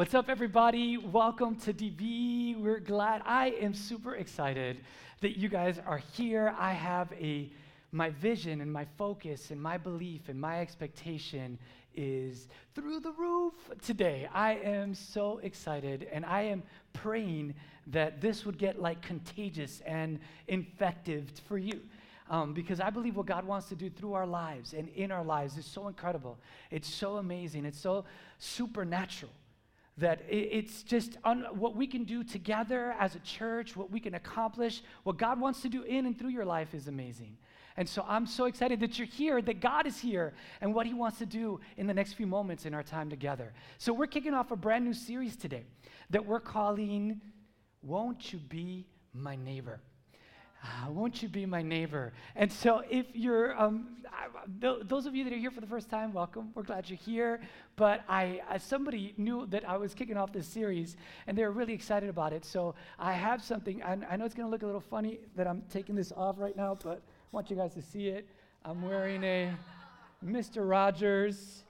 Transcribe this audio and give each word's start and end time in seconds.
What's 0.00 0.14
up, 0.14 0.30
everybody? 0.30 0.96
Welcome 0.96 1.56
to 1.56 1.74
DB. 1.74 2.58
We're 2.58 2.80
glad. 2.80 3.20
I 3.26 3.48
am 3.60 3.74
super 3.74 4.14
excited 4.14 4.78
that 5.20 5.38
you 5.38 5.50
guys 5.50 5.78
are 5.86 6.00
here. 6.14 6.54
I 6.58 6.72
have 6.72 7.12
a 7.20 7.50
my 7.92 8.08
vision 8.08 8.62
and 8.62 8.72
my 8.72 8.86
focus 8.96 9.50
and 9.50 9.60
my 9.60 9.76
belief 9.76 10.30
and 10.30 10.40
my 10.40 10.62
expectation 10.62 11.58
is 11.94 12.48
through 12.74 13.00
the 13.00 13.12
roof 13.12 13.52
today. 13.82 14.26
I 14.32 14.54
am 14.54 14.94
so 14.94 15.38
excited 15.42 16.08
and 16.10 16.24
I 16.24 16.44
am 16.44 16.62
praying 16.94 17.52
that 17.88 18.22
this 18.22 18.46
would 18.46 18.56
get 18.56 18.80
like 18.80 19.02
contagious 19.02 19.82
and 19.84 20.18
infective 20.48 21.30
for 21.46 21.58
you. 21.58 21.78
Um, 22.30 22.54
because 22.54 22.80
I 22.80 22.88
believe 22.88 23.16
what 23.16 23.26
God 23.26 23.44
wants 23.44 23.68
to 23.68 23.74
do 23.74 23.90
through 23.90 24.14
our 24.14 24.26
lives 24.26 24.72
and 24.72 24.88
in 24.96 25.12
our 25.12 25.24
lives 25.24 25.58
is 25.58 25.66
so 25.66 25.88
incredible. 25.88 26.38
It's 26.70 26.88
so 26.88 27.18
amazing. 27.18 27.66
It's 27.66 27.78
so 27.78 28.06
supernatural 28.38 29.32
that 29.98 30.22
it's 30.28 30.82
just 30.82 31.18
un- 31.24 31.46
what 31.52 31.76
we 31.76 31.86
can 31.86 32.04
do 32.04 32.24
together 32.24 32.94
as 32.98 33.14
a 33.14 33.18
church, 33.20 33.76
what 33.76 33.90
we 33.90 34.00
can 34.00 34.14
accomplish, 34.14 34.82
what 35.02 35.18
God 35.18 35.40
wants 35.40 35.60
to 35.62 35.68
do 35.68 35.82
in 35.82 36.06
and 36.06 36.18
through 36.18 36.30
your 36.30 36.44
life 36.44 36.74
is 36.74 36.88
amazing. 36.88 37.36
And 37.76 37.88
so 37.88 38.04
I'm 38.08 38.26
so 38.26 38.46
excited 38.46 38.80
that 38.80 38.98
you're 38.98 39.06
here, 39.06 39.40
that 39.42 39.60
God 39.60 39.86
is 39.86 39.98
here, 39.98 40.34
and 40.60 40.74
what 40.74 40.86
He 40.86 40.94
wants 40.94 41.18
to 41.18 41.26
do 41.26 41.60
in 41.76 41.86
the 41.86 41.94
next 41.94 42.14
few 42.14 42.26
moments 42.26 42.66
in 42.66 42.74
our 42.74 42.82
time 42.82 43.08
together. 43.10 43.52
So 43.78 43.92
we're 43.92 44.06
kicking 44.06 44.34
off 44.34 44.50
a 44.50 44.56
brand 44.56 44.84
new 44.84 44.94
series 44.94 45.36
today 45.36 45.64
that 46.10 46.24
we're 46.26 46.40
calling 46.40 47.20
Won't 47.82 48.32
You 48.32 48.38
Be 48.38 48.86
My 49.12 49.36
Neighbor? 49.36 49.80
Uh, 50.62 50.90
won't 50.90 51.22
you 51.22 51.28
be 51.28 51.46
my 51.46 51.62
neighbor? 51.62 52.12
And 52.36 52.52
so, 52.52 52.82
if 52.90 53.06
you're, 53.14 53.58
um, 53.58 53.96
th- 54.60 54.80
those 54.82 55.06
of 55.06 55.14
you 55.14 55.24
that 55.24 55.32
are 55.32 55.38
here 55.38 55.50
for 55.50 55.62
the 55.62 55.66
first 55.66 55.88
time, 55.88 56.12
welcome. 56.12 56.50
We're 56.54 56.64
glad 56.64 56.90
you're 56.90 56.98
here. 56.98 57.40
But 57.76 58.02
I, 58.08 58.42
uh, 58.50 58.58
somebody 58.58 59.14
knew 59.16 59.46
that 59.46 59.66
I 59.66 59.78
was 59.78 59.94
kicking 59.94 60.18
off 60.18 60.32
this 60.32 60.46
series, 60.46 60.98
and 61.26 61.36
they 61.36 61.44
were 61.44 61.50
really 61.50 61.72
excited 61.72 62.10
about 62.10 62.34
it. 62.34 62.44
So 62.44 62.74
I 62.98 63.14
have 63.14 63.42
something. 63.42 63.82
I, 63.82 63.96
I 64.10 64.16
know 64.16 64.26
it's 64.26 64.34
going 64.34 64.46
to 64.46 64.50
look 64.50 64.62
a 64.62 64.66
little 64.66 64.82
funny 64.82 65.20
that 65.34 65.46
I'm 65.46 65.62
taking 65.70 65.94
this 65.94 66.12
off 66.12 66.36
right 66.38 66.56
now, 66.56 66.76
but 66.82 66.98
I 66.98 67.28
want 67.32 67.48
you 67.48 67.56
guys 67.56 67.72
to 67.74 67.82
see 67.82 68.08
it. 68.08 68.28
I'm 68.62 68.82
wearing 68.82 69.24
a 69.24 69.54
Mr. 70.22 70.68
Rogers. 70.68 71.64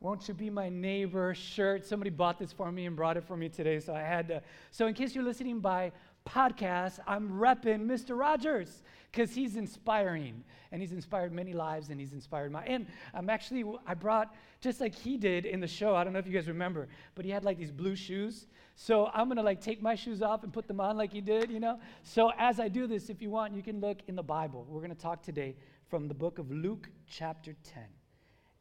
Won't 0.00 0.26
you 0.26 0.34
be 0.34 0.50
my 0.50 0.68
neighbor 0.68 1.32
shirt? 1.32 1.86
Somebody 1.86 2.10
bought 2.10 2.40
this 2.40 2.52
for 2.52 2.72
me 2.72 2.86
and 2.86 2.96
brought 2.96 3.16
it 3.16 3.22
for 3.22 3.36
me 3.36 3.48
today, 3.48 3.78
so 3.78 3.94
I 3.94 4.00
had 4.00 4.26
to. 4.28 4.42
So, 4.72 4.88
in 4.88 4.94
case 4.94 5.14
you're 5.14 5.22
listening 5.22 5.60
by 5.60 5.92
podcast, 6.24 6.98
I'm 7.06 7.30
repping 7.30 7.86
Mr. 7.86 8.18
Rogers 8.18 8.82
because 9.10 9.34
he's 9.34 9.56
inspiring 9.56 10.42
and 10.70 10.80
he's 10.80 10.92
inspired 10.92 11.32
many 11.32 11.52
lives 11.52 11.90
and 11.90 12.00
he's 12.00 12.14
inspired 12.14 12.50
my. 12.50 12.64
And 12.64 12.86
I'm 13.12 13.28
actually, 13.28 13.64
I 13.86 13.94
brought, 13.94 14.34
just 14.60 14.80
like 14.80 14.94
he 14.94 15.16
did 15.16 15.44
in 15.44 15.60
the 15.60 15.66
show, 15.66 15.94
I 15.94 16.02
don't 16.02 16.12
know 16.12 16.18
if 16.18 16.26
you 16.26 16.32
guys 16.32 16.48
remember, 16.48 16.88
but 17.14 17.24
he 17.24 17.30
had 17.30 17.44
like 17.44 17.58
these 17.58 17.70
blue 17.70 17.94
shoes. 17.94 18.46
So 18.74 19.10
I'm 19.12 19.28
gonna 19.28 19.42
like 19.42 19.60
take 19.60 19.82
my 19.82 19.94
shoes 19.94 20.22
off 20.22 20.44
and 20.44 20.52
put 20.52 20.66
them 20.66 20.80
on 20.80 20.96
like 20.96 21.12
he 21.12 21.20
did, 21.20 21.50
you 21.50 21.60
know? 21.60 21.78
So 22.02 22.32
as 22.38 22.58
I 22.58 22.68
do 22.68 22.86
this, 22.86 23.10
if 23.10 23.20
you 23.20 23.30
want, 23.30 23.54
you 23.54 23.62
can 23.62 23.80
look 23.80 23.98
in 24.08 24.16
the 24.16 24.22
Bible. 24.22 24.66
We're 24.68 24.80
gonna 24.80 24.94
talk 24.94 25.22
today 25.22 25.56
from 25.88 26.08
the 26.08 26.14
book 26.14 26.38
of 26.38 26.50
Luke, 26.50 26.88
chapter 27.06 27.54
10. 27.64 27.82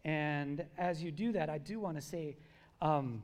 And 0.03 0.65
as 0.77 1.01
you 1.01 1.11
do 1.11 1.31
that, 1.31 1.49
I 1.49 1.59
do 1.59 1.79
wanna 1.79 2.01
say, 2.01 2.35
um, 2.81 3.21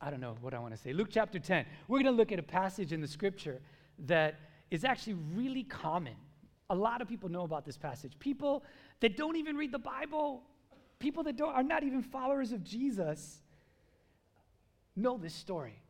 I 0.00 0.10
don't 0.10 0.20
know 0.20 0.36
what 0.40 0.54
I 0.54 0.58
want 0.58 0.74
to 0.74 0.80
say. 0.80 0.92
Luke 0.92 1.08
chapter 1.10 1.38
10. 1.38 1.66
We're 1.86 1.98
going 1.98 2.12
to 2.12 2.16
look 2.16 2.32
at 2.32 2.38
a 2.38 2.42
passage 2.42 2.92
in 2.92 3.00
the 3.00 3.08
scripture 3.08 3.60
that 4.06 4.40
is 4.70 4.84
actually 4.84 5.16
really 5.34 5.64
common. 5.64 6.14
A 6.70 6.74
lot 6.74 7.02
of 7.02 7.08
people 7.08 7.28
know 7.28 7.42
about 7.42 7.66
this 7.66 7.76
passage. 7.76 8.12
People 8.18 8.64
that 9.00 9.16
don't 9.16 9.36
even 9.36 9.56
read 9.56 9.72
the 9.72 9.78
Bible, 9.78 10.42
people 10.98 11.22
that 11.24 11.36
don't, 11.36 11.54
are 11.54 11.62
not 11.62 11.82
even 11.82 12.02
followers 12.02 12.52
of 12.52 12.64
Jesus, 12.64 13.42
know 14.96 15.18
this 15.18 15.34
story. 15.34 15.82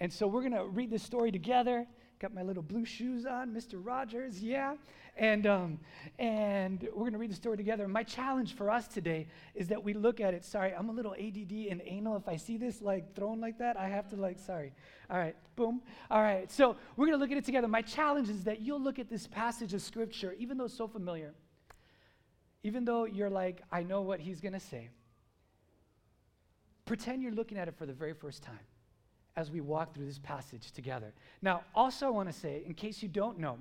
And 0.00 0.12
so 0.12 0.26
we're 0.26 0.42
going 0.42 0.52
to 0.52 0.66
read 0.66 0.90
this 0.90 1.02
story 1.02 1.30
together. 1.30 1.86
Got 2.18 2.32
my 2.32 2.42
little 2.42 2.62
blue 2.62 2.86
shoes 2.86 3.26
on, 3.26 3.52
Mr. 3.52 3.74
Rogers, 3.74 4.42
yeah. 4.42 4.76
And, 5.18 5.46
um, 5.46 5.78
and 6.18 6.82
we're 6.94 7.02
going 7.02 7.12
to 7.12 7.18
read 7.18 7.30
the 7.30 7.36
story 7.36 7.58
together. 7.58 7.86
My 7.88 8.02
challenge 8.02 8.54
for 8.54 8.70
us 8.70 8.88
today 8.88 9.28
is 9.54 9.68
that 9.68 9.84
we 9.84 9.92
look 9.92 10.18
at 10.20 10.32
it. 10.32 10.42
Sorry, 10.42 10.72
I'm 10.72 10.88
a 10.88 10.92
little 10.92 11.12
ADD 11.12 11.52
and 11.70 11.82
anal. 11.84 12.16
If 12.16 12.26
I 12.26 12.36
see 12.36 12.56
this 12.56 12.80
like 12.80 13.14
thrown 13.14 13.38
like 13.38 13.58
that, 13.58 13.76
I 13.76 13.88
have 13.88 14.08
to 14.10 14.16
like, 14.16 14.38
sorry. 14.38 14.72
All 15.10 15.18
right, 15.18 15.36
boom. 15.56 15.82
All 16.10 16.22
right, 16.22 16.50
so 16.50 16.76
we're 16.96 17.06
going 17.06 17.18
to 17.18 17.22
look 17.22 17.32
at 17.32 17.36
it 17.36 17.44
together. 17.44 17.68
My 17.68 17.82
challenge 17.82 18.30
is 18.30 18.44
that 18.44 18.62
you'll 18.62 18.80
look 18.80 18.98
at 18.98 19.10
this 19.10 19.26
passage 19.26 19.74
of 19.74 19.82
scripture, 19.82 20.34
even 20.38 20.56
though 20.56 20.64
it's 20.64 20.74
so 20.74 20.88
familiar, 20.88 21.34
even 22.62 22.86
though 22.86 23.04
you're 23.04 23.30
like, 23.30 23.60
I 23.70 23.82
know 23.82 24.00
what 24.00 24.20
he's 24.20 24.40
going 24.40 24.54
to 24.54 24.60
say, 24.60 24.88
pretend 26.86 27.22
you're 27.22 27.32
looking 27.32 27.58
at 27.58 27.68
it 27.68 27.74
for 27.76 27.84
the 27.84 27.92
very 27.92 28.14
first 28.14 28.42
time 28.42 28.58
as 29.36 29.50
we 29.50 29.60
walk 29.60 29.94
through 29.94 30.06
this 30.06 30.18
passage 30.18 30.72
together. 30.72 31.12
Now, 31.42 31.62
also, 31.74 32.06
I 32.06 32.10
want 32.10 32.28
to 32.28 32.32
say, 32.32 32.62
in 32.66 32.74
case 32.74 33.02
you 33.02 33.08
don't 33.08 33.38
know, 33.38 33.58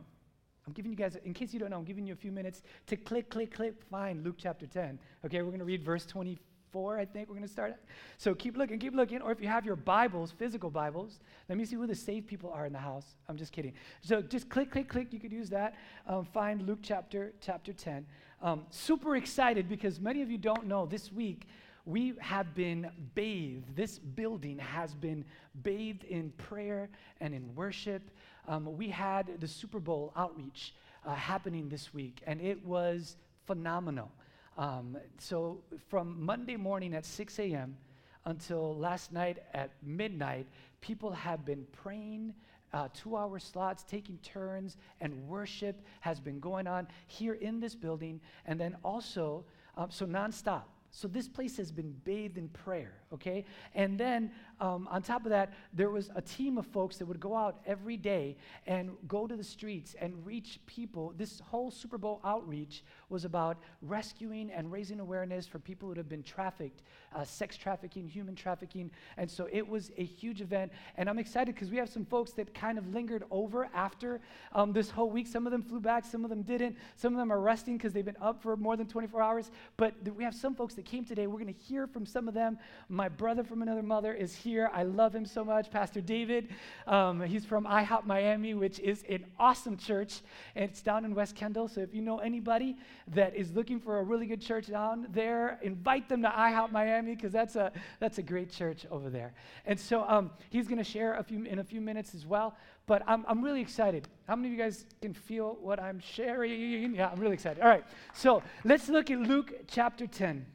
I'm 0.65 0.73
giving 0.73 0.91
you 0.91 0.97
guys, 0.97 1.17
in 1.23 1.33
case 1.33 1.53
you 1.53 1.59
don't 1.59 1.69
know, 1.69 1.77
I'm 1.77 1.83
giving 1.83 2.07
you 2.07 2.13
a 2.13 2.17
few 2.17 2.31
minutes 2.31 2.63
to 2.87 2.95
click, 2.95 3.29
click, 3.29 3.53
click, 3.53 3.75
find 3.91 4.23
Luke 4.23 4.35
chapter 4.37 4.65
10. 4.65 4.97
Okay, 5.25 5.41
we're 5.41 5.49
going 5.49 5.59
to 5.59 5.65
read 5.65 5.83
verse 5.83 6.05
24, 6.05 6.97
I 6.97 7.05
think 7.05 7.27
we're 7.27 7.35
going 7.35 7.45
to 7.45 7.51
start. 7.51 7.75
So 8.17 8.33
keep 8.33 8.57
looking, 8.57 8.79
keep 8.79 8.95
looking. 8.95 9.21
Or 9.21 9.31
if 9.31 9.41
you 9.41 9.47
have 9.47 9.65
your 9.65 9.75
Bibles, 9.75 10.31
physical 10.31 10.71
Bibles, 10.71 11.19
let 11.49 11.57
me 11.57 11.65
see 11.65 11.75
who 11.75 11.85
the 11.85 11.93
saved 11.93 12.25
people 12.25 12.51
are 12.51 12.65
in 12.65 12.73
the 12.73 12.79
house. 12.79 13.15
I'm 13.27 13.37
just 13.37 13.51
kidding. 13.51 13.73
So 14.01 14.21
just 14.21 14.49
click, 14.49 14.71
click, 14.71 14.87
click. 14.87 15.13
You 15.13 15.19
could 15.19 15.31
use 15.31 15.49
that. 15.49 15.75
Um, 16.07 16.25
find 16.25 16.63
Luke 16.63 16.79
chapter, 16.81 17.33
chapter 17.41 17.73
10. 17.73 18.05
Um, 18.41 18.65
super 18.71 19.15
excited 19.17 19.69
because 19.69 19.99
many 19.99 20.21
of 20.21 20.31
you 20.31 20.37
don't 20.37 20.65
know 20.65 20.85
this 20.85 21.11
week 21.11 21.47
we 21.85 22.13
have 22.19 22.55
been 22.55 22.89
bathed. 23.13 23.75
This 23.75 23.99
building 23.99 24.57
has 24.57 24.95
been 24.95 25.23
bathed 25.61 26.03
in 26.03 26.31
prayer 26.31 26.89
and 27.21 27.33
in 27.33 27.53
worship. 27.55 28.01
Um, 28.47 28.75
we 28.75 28.89
had 28.89 29.39
the 29.39 29.47
Super 29.47 29.79
Bowl 29.79 30.11
outreach 30.15 30.73
uh, 31.05 31.13
happening 31.13 31.69
this 31.69 31.93
week, 31.93 32.21
and 32.25 32.41
it 32.41 32.63
was 32.65 33.17
phenomenal. 33.45 34.11
Um, 34.57 34.97
so, 35.19 35.61
from 35.89 36.23
Monday 36.23 36.55
morning 36.55 36.95
at 36.95 37.05
6 37.05 37.39
a.m. 37.39 37.77
until 38.25 38.75
last 38.75 39.11
night 39.11 39.39
at 39.53 39.71
midnight, 39.83 40.47
people 40.81 41.11
have 41.11 41.45
been 41.45 41.65
praying. 41.71 42.33
Uh, 42.73 42.89
two 42.93 43.15
hour 43.15 43.39
slots, 43.39 43.83
taking 43.83 44.17
turns, 44.17 44.75
and 44.99 45.13
worship 45.27 45.81
has 46.01 46.19
been 46.19 46.39
going 46.39 46.67
on 46.67 46.87
here 47.07 47.35
in 47.35 47.59
this 47.59 47.73
building, 47.73 48.19
and 48.45 48.59
then 48.59 48.75
also, 48.83 49.45
um, 49.77 49.89
so 49.89 50.05
nonstop. 50.05 50.63
So 50.95 51.09
this 51.09 51.27
place 51.27 51.57
has 51.57 51.73
been 51.73 51.91
bathed 52.05 52.37
in 52.37 52.47
prayer, 52.47 52.93
okay? 53.13 53.43
And 53.73 53.99
then 53.99 54.31
um, 54.61 54.87
on 54.89 55.01
top 55.01 55.25
of 55.25 55.29
that, 55.31 55.51
there 55.73 55.89
was 55.89 56.09
a 56.15 56.21
team 56.21 56.57
of 56.57 56.65
folks 56.67 56.95
that 56.97 57.05
would 57.05 57.19
go 57.19 57.35
out 57.35 57.59
every 57.65 57.97
day 57.97 58.37
and 58.65 58.91
go 59.05 59.27
to 59.27 59.35
the 59.35 59.43
streets 59.43 59.97
and 59.99 60.25
reach 60.25 60.57
people. 60.67 61.13
This 61.17 61.41
whole 61.41 61.69
Super 61.69 61.97
Bowl 61.97 62.21
outreach 62.23 62.85
was 63.09 63.25
about 63.25 63.57
rescuing 63.81 64.49
and 64.51 64.71
raising 64.71 65.01
awareness 65.01 65.45
for 65.45 65.59
people 65.59 65.89
who 65.89 65.95
have 65.95 66.07
been 66.07 66.23
trafficked, 66.23 66.81
uh, 67.13 67.25
sex 67.25 67.57
trafficking, 67.57 68.07
human 68.07 68.33
trafficking. 68.33 68.89
And 69.17 69.29
so 69.29 69.49
it 69.51 69.67
was 69.67 69.91
a 69.97 70.05
huge 70.05 70.39
event. 70.39 70.71
And 70.95 71.09
I'm 71.09 71.19
excited 71.19 71.55
because 71.55 71.71
we 71.71 71.77
have 71.77 71.89
some 71.89 72.05
folks 72.05 72.31
that 72.33 72.53
kind 72.53 72.77
of 72.77 72.93
lingered 72.93 73.25
over 73.31 73.67
after 73.73 74.21
um, 74.53 74.71
this 74.71 74.89
whole 74.89 75.09
week. 75.09 75.27
Some 75.27 75.45
of 75.45 75.51
them 75.51 75.61
flew 75.61 75.81
back, 75.81 76.05
some 76.05 76.23
of 76.23 76.29
them 76.29 76.43
didn't. 76.43 76.77
Some 76.95 77.11
of 77.11 77.19
them 77.19 77.33
are 77.33 77.41
resting 77.41 77.75
because 77.75 77.91
they've 77.91 78.05
been 78.05 78.15
up 78.21 78.41
for 78.41 78.55
more 78.55 78.77
than 78.77 78.87
24 78.87 79.21
hours. 79.21 79.51
But 79.75 80.05
th- 80.05 80.15
we 80.15 80.23
have 80.23 80.33
some 80.33 80.55
folks 80.55 80.73
that 80.75 80.84
came 80.85 81.05
today. 81.05 81.27
We're 81.27 81.39
going 81.39 81.53
to 81.53 81.59
hear 81.59 81.87
from 81.87 82.05
some 82.05 82.27
of 82.27 82.33
them. 82.33 82.57
My 82.89 83.09
brother 83.09 83.43
from 83.43 83.61
another 83.61 83.83
mother 83.83 84.13
is 84.13 84.35
here. 84.35 84.69
I 84.73 84.83
love 84.83 85.13
him 85.13 85.25
so 85.25 85.43
much. 85.43 85.69
Pastor 85.71 86.01
David, 86.01 86.49
um, 86.87 87.21
he's 87.21 87.45
from 87.45 87.65
IHOP 87.65 88.05
Miami, 88.05 88.53
which 88.53 88.79
is 88.79 89.03
an 89.09 89.25
awesome 89.39 89.77
church. 89.77 90.21
And 90.55 90.69
it's 90.69 90.81
down 90.81 91.05
in 91.05 91.15
West 91.15 91.35
Kendall. 91.35 91.67
So 91.67 91.81
if 91.81 91.93
you 91.93 92.01
know 92.01 92.19
anybody 92.19 92.77
that 93.09 93.35
is 93.35 93.51
looking 93.53 93.79
for 93.79 93.99
a 93.99 94.03
really 94.03 94.25
good 94.25 94.41
church 94.41 94.67
down 94.67 95.07
there, 95.11 95.59
invite 95.61 96.07
them 96.07 96.21
to 96.21 96.29
IHOP 96.29 96.71
Miami 96.71 97.15
because 97.15 97.31
that's 97.31 97.55
a, 97.55 97.71
that's 97.99 98.17
a 98.17 98.23
great 98.23 98.51
church 98.51 98.85
over 98.91 99.09
there. 99.09 99.33
And 99.65 99.79
so 99.79 100.05
um, 100.07 100.31
he's 100.49 100.67
going 100.67 100.77
to 100.77 100.83
share 100.83 101.15
a 101.15 101.23
few, 101.23 101.43
in 101.43 101.59
a 101.59 101.63
few 101.63 101.81
minutes 101.81 102.13
as 102.13 102.25
well. 102.25 102.55
But 102.87 103.01
I'm, 103.07 103.25
I'm 103.27 103.43
really 103.43 103.61
excited. 103.61 104.07
How 104.27 104.35
many 104.35 104.49
of 104.49 104.53
you 104.53 104.59
guys 104.63 104.85
can 105.01 105.13
feel 105.13 105.57
what 105.61 105.79
I'm 105.79 105.99
sharing? 105.99 106.93
Yeah, 106.95 107.09
I'm 107.11 107.19
really 107.19 107.33
excited. 107.33 107.61
All 107.61 107.69
right, 107.69 107.83
so 108.13 108.43
let's 108.63 108.89
look 108.89 109.09
at 109.09 109.19
Luke 109.19 109.53
chapter 109.67 110.05
10. 110.05 110.45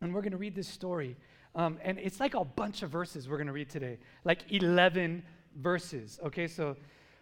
And 0.00 0.14
we're 0.14 0.22
going 0.22 0.32
to 0.32 0.38
read 0.38 0.54
this 0.54 0.68
story 0.68 1.16
um, 1.54 1.78
and 1.82 1.98
it's 1.98 2.20
like 2.20 2.34
a 2.34 2.44
bunch 2.44 2.82
of 2.82 2.90
verses 2.90 3.28
we're 3.28 3.36
going 3.36 3.48
to 3.48 3.52
read 3.52 3.68
today, 3.68 3.98
like 4.24 4.44
11 4.50 5.22
verses. 5.56 6.18
Okay, 6.24 6.46
so, 6.46 6.76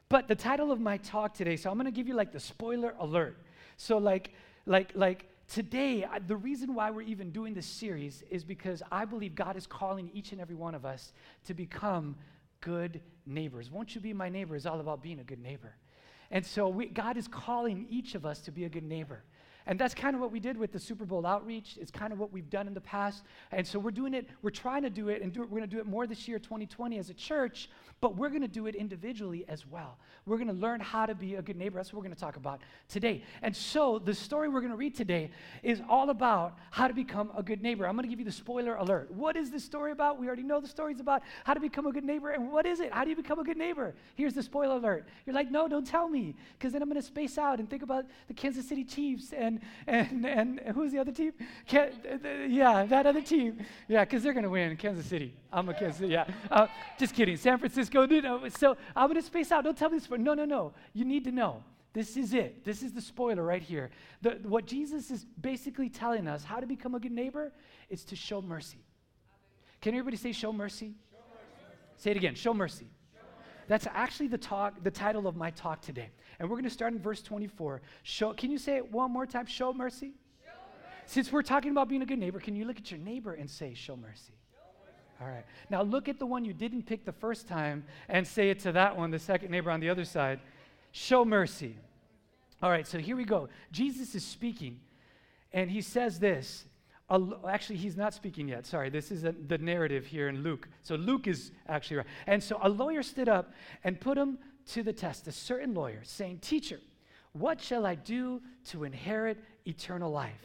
but 0.08 0.28
the 0.28 0.34
title 0.34 0.70
of 0.70 0.80
my 0.80 0.98
talk 0.98 1.34
today, 1.34 1.56
so 1.56 1.70
I'm 1.70 1.76
going 1.76 1.86
to 1.86 1.90
give 1.90 2.08
you 2.08 2.14
like 2.14 2.32
the 2.32 2.40
spoiler 2.40 2.94
alert. 2.98 3.38
So, 3.78 3.96
like, 3.96 4.32
like, 4.66 4.92
like 4.94 5.26
today, 5.48 6.06
the 6.26 6.36
reason 6.36 6.74
why 6.74 6.90
we're 6.90 7.02
even 7.02 7.30
doing 7.30 7.54
this 7.54 7.66
series 7.66 8.22
is 8.30 8.44
because 8.44 8.82
I 8.92 9.06
believe 9.06 9.34
God 9.34 9.56
is 9.56 9.66
calling 9.66 10.10
each 10.12 10.32
and 10.32 10.40
every 10.40 10.56
one 10.56 10.74
of 10.74 10.84
us 10.84 11.12
to 11.46 11.54
become 11.54 12.16
good 12.60 13.00
neighbors. 13.24 13.70
Won't 13.70 13.94
you 13.94 14.00
be 14.00 14.12
my 14.12 14.28
neighbor? 14.28 14.56
is 14.56 14.66
all 14.66 14.80
about 14.80 15.02
being 15.02 15.20
a 15.20 15.24
good 15.24 15.40
neighbor. 15.40 15.74
And 16.30 16.44
so 16.44 16.68
we, 16.68 16.86
God 16.86 17.16
is 17.16 17.26
calling 17.28 17.86
each 17.88 18.14
of 18.14 18.26
us 18.26 18.40
to 18.40 18.50
be 18.50 18.64
a 18.64 18.68
good 18.68 18.84
neighbor. 18.84 19.22
And 19.68 19.78
that's 19.78 19.94
kind 19.94 20.14
of 20.16 20.22
what 20.22 20.32
we 20.32 20.40
did 20.40 20.56
with 20.56 20.72
the 20.72 20.80
Super 20.80 21.04
Bowl 21.04 21.26
outreach. 21.26 21.76
It's 21.78 21.90
kind 21.90 22.10
of 22.10 22.18
what 22.18 22.32
we've 22.32 22.48
done 22.48 22.66
in 22.66 22.72
the 22.72 22.80
past. 22.80 23.22
And 23.52 23.66
so 23.66 23.78
we're 23.78 23.90
doing 23.90 24.14
it, 24.14 24.26
we're 24.40 24.48
trying 24.48 24.82
to 24.82 24.90
do 24.90 25.10
it, 25.10 25.20
and 25.20 25.30
do 25.30 25.42
it, 25.42 25.50
we're 25.50 25.58
going 25.58 25.68
to 25.68 25.76
do 25.76 25.78
it 25.78 25.86
more 25.86 26.06
this 26.06 26.26
year, 26.26 26.38
2020, 26.38 26.98
as 26.98 27.10
a 27.10 27.14
church, 27.14 27.68
but 28.00 28.16
we're 28.16 28.30
going 28.30 28.40
to 28.40 28.48
do 28.48 28.66
it 28.66 28.74
individually 28.74 29.44
as 29.46 29.66
well. 29.66 29.98
We're 30.24 30.38
going 30.38 30.48
to 30.48 30.54
learn 30.54 30.80
how 30.80 31.04
to 31.04 31.14
be 31.14 31.34
a 31.34 31.42
good 31.42 31.56
neighbor. 31.56 31.78
That's 31.78 31.92
what 31.92 31.98
we're 31.98 32.06
going 32.06 32.14
to 32.14 32.20
talk 32.20 32.36
about 32.36 32.62
today. 32.88 33.22
And 33.42 33.54
so 33.54 33.98
the 33.98 34.14
story 34.14 34.48
we're 34.48 34.60
going 34.60 34.72
to 34.72 34.76
read 34.76 34.94
today 34.94 35.30
is 35.62 35.82
all 35.86 36.08
about 36.08 36.56
how 36.70 36.88
to 36.88 36.94
become 36.94 37.30
a 37.36 37.42
good 37.42 37.62
neighbor. 37.62 37.86
I'm 37.86 37.94
going 37.94 38.04
to 38.04 38.08
give 38.08 38.20
you 38.20 38.24
the 38.24 38.32
spoiler 38.32 38.76
alert. 38.76 39.12
What 39.12 39.36
is 39.36 39.50
this 39.50 39.64
story 39.64 39.92
about? 39.92 40.18
We 40.18 40.28
already 40.28 40.44
know 40.44 40.60
the 40.60 40.68
story's 40.68 41.00
about 41.00 41.22
how 41.44 41.52
to 41.52 41.60
become 41.60 41.86
a 41.86 41.92
good 41.92 42.04
neighbor. 42.04 42.30
And 42.30 42.50
what 42.50 42.64
is 42.64 42.80
it? 42.80 42.90
How 42.90 43.04
do 43.04 43.10
you 43.10 43.16
become 43.16 43.38
a 43.38 43.44
good 43.44 43.58
neighbor? 43.58 43.94
Here's 44.14 44.32
the 44.32 44.42
spoiler 44.42 44.76
alert. 44.76 45.06
You're 45.26 45.34
like, 45.34 45.50
no, 45.50 45.68
don't 45.68 45.86
tell 45.86 46.08
me, 46.08 46.34
because 46.58 46.72
then 46.72 46.80
I'm 46.80 46.88
going 46.88 47.00
to 47.00 47.06
space 47.06 47.36
out 47.36 47.58
and 47.58 47.68
think 47.68 47.82
about 47.82 48.06
the 48.28 48.34
Kansas 48.34 48.66
City 48.66 48.84
Chiefs 48.84 49.34
and 49.34 49.57
and 49.86 50.26
and 50.26 50.60
who's 50.74 50.92
the 50.92 50.98
other 50.98 51.12
team? 51.12 51.32
yeah, 51.70 52.84
that 52.86 53.06
other 53.06 53.22
team. 53.22 53.58
Yeah, 53.88 54.04
because 54.04 54.22
they're 54.22 54.32
to 54.42 54.50
win. 54.50 54.76
Kansas 54.76 55.06
City. 55.06 55.34
I'm 55.52 55.68
a 55.68 55.74
Kansas 55.74 55.98
City. 55.98 56.12
Yeah. 56.12 56.26
Uh, 56.50 56.66
just 56.98 57.14
kidding. 57.14 57.36
San 57.36 57.58
Francisco. 57.58 58.06
You 58.06 58.50
so 58.50 58.76
I'm 58.94 59.12
to 59.12 59.22
space 59.22 59.52
out. 59.52 59.64
Don't 59.64 59.76
tell 59.76 59.90
me 59.90 59.98
this. 59.98 60.08
No, 60.10 60.34
no, 60.34 60.44
no. 60.44 60.72
You 60.92 61.04
need 61.04 61.24
to 61.24 61.32
know. 61.32 61.62
This 61.92 62.16
is 62.16 62.34
it. 62.34 62.64
This 62.64 62.82
is 62.82 62.92
the 62.92 63.00
spoiler 63.00 63.42
right 63.42 63.62
here. 63.62 63.90
The, 64.22 64.38
what 64.42 64.66
Jesus 64.66 65.10
is 65.10 65.24
basically 65.40 65.88
telling 65.88 66.28
us 66.28 66.44
how 66.44 66.60
to 66.60 66.66
become 66.66 66.94
a 66.94 67.00
good 67.00 67.12
neighbor 67.12 67.52
is 67.88 68.04
to 68.04 68.16
show 68.16 68.42
mercy. 68.42 68.84
Can 69.80 69.94
everybody 69.94 70.16
say 70.16 70.32
show 70.32 70.52
mercy? 70.52 70.94
show 71.10 71.18
mercy? 71.32 71.78
Say 71.96 72.10
it 72.12 72.16
again. 72.16 72.34
Show 72.34 72.52
mercy. 72.54 72.86
That's 73.68 73.86
actually 73.92 74.28
the 74.28 74.38
talk, 74.38 74.82
the 74.82 74.90
title 74.90 75.28
of 75.28 75.36
my 75.36 75.50
talk 75.50 75.80
today. 75.82 76.08
And 76.38 76.48
we're 76.48 76.56
going 76.56 76.64
to 76.64 76.70
start 76.70 76.92
in 76.94 76.98
verse 76.98 77.22
24. 77.22 77.82
Show, 78.02 78.32
can 78.32 78.50
you 78.50 78.58
say 78.58 78.76
it 78.76 78.90
one 78.90 79.12
more 79.12 79.26
time? 79.26 79.46
Show 79.46 79.72
mercy? 79.72 80.12
show 80.42 80.52
mercy. 80.82 81.02
Since 81.06 81.30
we're 81.30 81.42
talking 81.42 81.70
about 81.70 81.88
being 81.88 82.02
a 82.02 82.06
good 82.06 82.18
neighbor, 82.18 82.40
can 82.40 82.56
you 82.56 82.64
look 82.64 82.78
at 82.78 82.90
your 82.90 82.98
neighbor 82.98 83.34
and 83.34 83.48
say, 83.48 83.74
show 83.74 83.96
mercy? 83.96 84.32
All 85.20 85.28
right. 85.28 85.44
Now 85.68 85.82
look 85.82 86.08
at 86.08 86.18
the 86.18 86.26
one 86.26 86.44
you 86.44 86.54
didn't 86.54 86.84
pick 86.84 87.04
the 87.04 87.12
first 87.12 87.48
time 87.48 87.84
and 88.08 88.26
say 88.26 88.50
it 88.50 88.60
to 88.60 88.72
that 88.72 88.96
one, 88.96 89.10
the 89.10 89.18
second 89.18 89.50
neighbor 89.50 89.70
on 89.70 89.80
the 89.80 89.90
other 89.90 90.04
side. 90.04 90.40
Show 90.92 91.24
mercy. 91.24 91.76
All 92.62 92.70
right, 92.70 92.86
so 92.86 92.98
here 92.98 93.16
we 93.16 93.24
go. 93.24 93.48
Jesus 93.70 94.14
is 94.14 94.24
speaking, 94.24 94.80
and 95.52 95.70
he 95.70 95.80
says 95.80 96.18
this. 96.18 96.64
Actually, 97.48 97.76
he's 97.76 97.96
not 97.96 98.12
speaking 98.12 98.48
yet. 98.48 98.66
Sorry, 98.66 98.90
this 98.90 99.10
is 99.10 99.24
a, 99.24 99.32
the 99.32 99.56
narrative 99.58 100.04
here 100.06 100.28
in 100.28 100.42
Luke. 100.42 100.68
So 100.82 100.94
Luke 100.94 101.26
is 101.26 101.52
actually 101.66 101.98
right. 101.98 102.06
And 102.26 102.42
so 102.42 102.58
a 102.62 102.68
lawyer 102.68 103.02
stood 103.02 103.28
up 103.28 103.52
and 103.82 103.98
put 103.98 104.18
him 104.18 104.38
to 104.72 104.82
the 104.82 104.92
test, 104.92 105.26
a 105.26 105.32
certain 105.32 105.72
lawyer, 105.72 106.00
saying, 106.04 106.40
Teacher, 106.40 106.80
what 107.32 107.60
shall 107.60 107.86
I 107.86 107.94
do 107.94 108.42
to 108.66 108.84
inherit 108.84 109.38
eternal 109.66 110.10
life? 110.10 110.44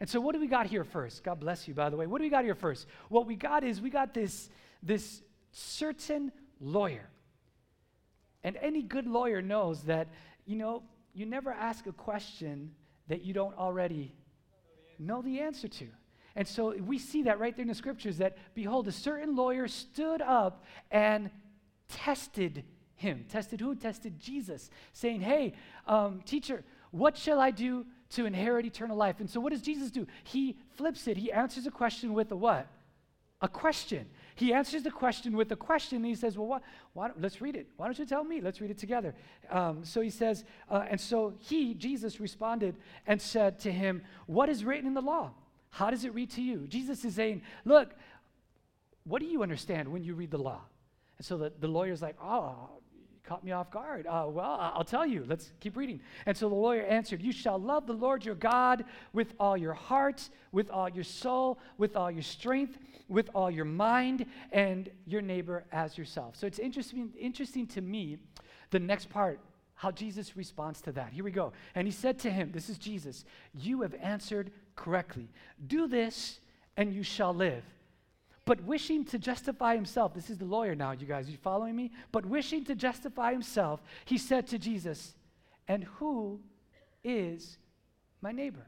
And 0.00 0.10
so, 0.10 0.20
what 0.20 0.34
do 0.34 0.40
we 0.40 0.48
got 0.48 0.66
here 0.66 0.82
first? 0.82 1.22
God 1.22 1.38
bless 1.38 1.68
you, 1.68 1.74
by 1.74 1.88
the 1.88 1.96
way. 1.96 2.08
What 2.08 2.18
do 2.18 2.24
we 2.24 2.30
got 2.30 2.42
here 2.42 2.56
first? 2.56 2.88
What 3.08 3.26
we 3.26 3.36
got 3.36 3.62
is 3.62 3.80
we 3.80 3.88
got 3.88 4.12
this, 4.12 4.50
this 4.82 5.22
certain 5.52 6.32
lawyer. 6.60 7.08
And 8.42 8.56
any 8.56 8.82
good 8.82 9.06
lawyer 9.06 9.40
knows 9.40 9.82
that, 9.82 10.08
you 10.44 10.56
know, 10.56 10.82
you 11.14 11.26
never 11.26 11.52
ask 11.52 11.86
a 11.86 11.92
question 11.92 12.72
that 13.06 13.24
you 13.24 13.32
don't 13.32 13.56
already 13.56 14.16
know 14.98 15.22
the 15.22 15.40
answer 15.40 15.68
to. 15.68 15.86
And 16.34 16.48
so 16.48 16.74
we 16.76 16.98
see 16.98 17.24
that 17.24 17.38
right 17.38 17.54
there 17.54 17.62
in 17.62 17.68
the 17.68 17.74
scriptures 17.74 18.18
that, 18.18 18.36
behold, 18.54 18.88
a 18.88 18.92
certain 18.92 19.36
lawyer 19.36 19.68
stood 19.68 20.22
up 20.22 20.64
and 20.90 21.30
tested 21.88 22.64
him. 22.94 23.26
Tested 23.28 23.60
who? 23.60 23.74
Tested 23.74 24.18
Jesus, 24.18 24.70
saying, 24.92 25.20
Hey, 25.20 25.54
um, 25.86 26.22
teacher, 26.24 26.64
what 26.90 27.16
shall 27.16 27.40
I 27.40 27.50
do 27.50 27.84
to 28.12 28.26
inherit 28.26 28.66
eternal 28.66 28.96
life. 28.96 29.20
And 29.20 29.28
so 29.28 29.40
what 29.40 29.52
does 29.52 29.62
Jesus 29.62 29.90
do? 29.90 30.06
He 30.24 30.56
flips 30.76 31.08
it. 31.08 31.16
He 31.16 31.32
answers 31.32 31.66
a 31.66 31.70
question 31.70 32.12
with 32.12 32.30
a 32.30 32.36
what? 32.36 32.68
A 33.40 33.48
question. 33.48 34.06
He 34.34 34.52
answers 34.52 34.82
the 34.82 34.90
question 34.90 35.36
with 35.36 35.50
a 35.52 35.56
question, 35.56 35.96
and 35.96 36.06
he 36.06 36.14
says, 36.14 36.38
Well, 36.38 36.46
what, 36.46 36.62
why 36.94 37.10
let's 37.18 37.40
read 37.40 37.56
it. 37.56 37.68
Why 37.76 37.86
don't 37.86 37.98
you 37.98 38.06
tell 38.06 38.24
me? 38.24 38.40
Let's 38.40 38.60
read 38.60 38.70
it 38.70 38.78
together. 38.78 39.14
Um, 39.50 39.84
so 39.84 40.00
he 40.00 40.10
says, 40.10 40.44
uh, 40.70 40.84
And 40.88 41.00
so 41.00 41.34
he, 41.38 41.74
Jesus, 41.74 42.20
responded 42.20 42.76
and 43.06 43.20
said 43.20 43.58
to 43.60 43.72
him, 43.72 44.02
What 44.26 44.48
is 44.48 44.64
written 44.64 44.86
in 44.86 44.94
the 44.94 45.02
law? 45.02 45.32
How 45.70 45.90
does 45.90 46.04
it 46.04 46.14
read 46.14 46.30
to 46.32 46.42
you? 46.42 46.66
Jesus 46.68 47.04
is 47.04 47.14
saying, 47.14 47.42
Look, 47.64 47.94
what 49.04 49.20
do 49.20 49.26
you 49.26 49.42
understand 49.42 49.88
when 49.88 50.02
you 50.04 50.14
read 50.14 50.30
the 50.30 50.38
law? 50.38 50.60
And 51.18 51.26
so 51.26 51.36
the, 51.36 51.52
the 51.58 51.68
lawyer's 51.68 52.02
like, 52.02 52.16
Oh, 52.22 52.68
caught 53.24 53.44
me 53.44 53.52
off 53.52 53.70
guard. 53.70 54.06
Uh, 54.06 54.26
well, 54.28 54.72
I'll 54.74 54.84
tell 54.84 55.06
you. 55.06 55.24
Let's 55.28 55.52
keep 55.60 55.76
reading. 55.76 56.00
And 56.26 56.36
so 56.36 56.48
the 56.48 56.54
lawyer 56.54 56.82
answered, 56.82 57.22
You 57.22 57.32
shall 57.32 57.58
love 57.58 57.86
the 57.86 57.92
Lord 57.92 58.24
your 58.24 58.34
God 58.34 58.84
with 59.12 59.34
all 59.38 59.56
your 59.56 59.74
heart, 59.74 60.28
with 60.50 60.70
all 60.70 60.88
your 60.88 61.04
soul, 61.04 61.58
with 61.78 61.96
all 61.96 62.10
your 62.10 62.22
strength, 62.22 62.78
with 63.08 63.30
all 63.34 63.50
your 63.50 63.64
mind, 63.64 64.26
and 64.50 64.90
your 65.06 65.22
neighbor 65.22 65.64
as 65.72 65.96
yourself. 65.96 66.36
So 66.36 66.46
it's 66.46 66.58
interesting, 66.58 67.12
interesting 67.18 67.66
to 67.68 67.80
me, 67.80 68.18
the 68.70 68.80
next 68.80 69.08
part, 69.08 69.38
how 69.74 69.90
Jesus 69.90 70.36
responds 70.36 70.80
to 70.82 70.92
that. 70.92 71.12
Here 71.12 71.24
we 71.24 71.30
go. 71.30 71.52
And 71.74 71.86
he 71.86 71.92
said 71.92 72.18
to 72.20 72.30
him, 72.30 72.50
This 72.52 72.68
is 72.68 72.78
Jesus, 72.78 73.24
you 73.54 73.82
have 73.82 73.94
answered 73.94 74.50
correctly. 74.74 75.28
Do 75.66 75.86
this, 75.86 76.40
and 76.76 76.92
you 76.92 77.02
shall 77.02 77.34
live. 77.34 77.64
But 78.44 78.62
wishing 78.64 79.04
to 79.06 79.18
justify 79.18 79.74
himself, 79.74 80.14
this 80.14 80.28
is 80.28 80.38
the 80.38 80.44
lawyer 80.44 80.74
now, 80.74 80.92
you 80.92 81.06
guys, 81.06 81.30
you 81.30 81.36
following 81.36 81.76
me? 81.76 81.92
But 82.10 82.26
wishing 82.26 82.64
to 82.64 82.74
justify 82.74 83.32
himself, 83.32 83.82
he 84.04 84.18
said 84.18 84.48
to 84.48 84.58
Jesus, 84.58 85.14
And 85.68 85.84
who 85.84 86.40
is 87.04 87.58
my 88.20 88.32
neighbor? 88.32 88.66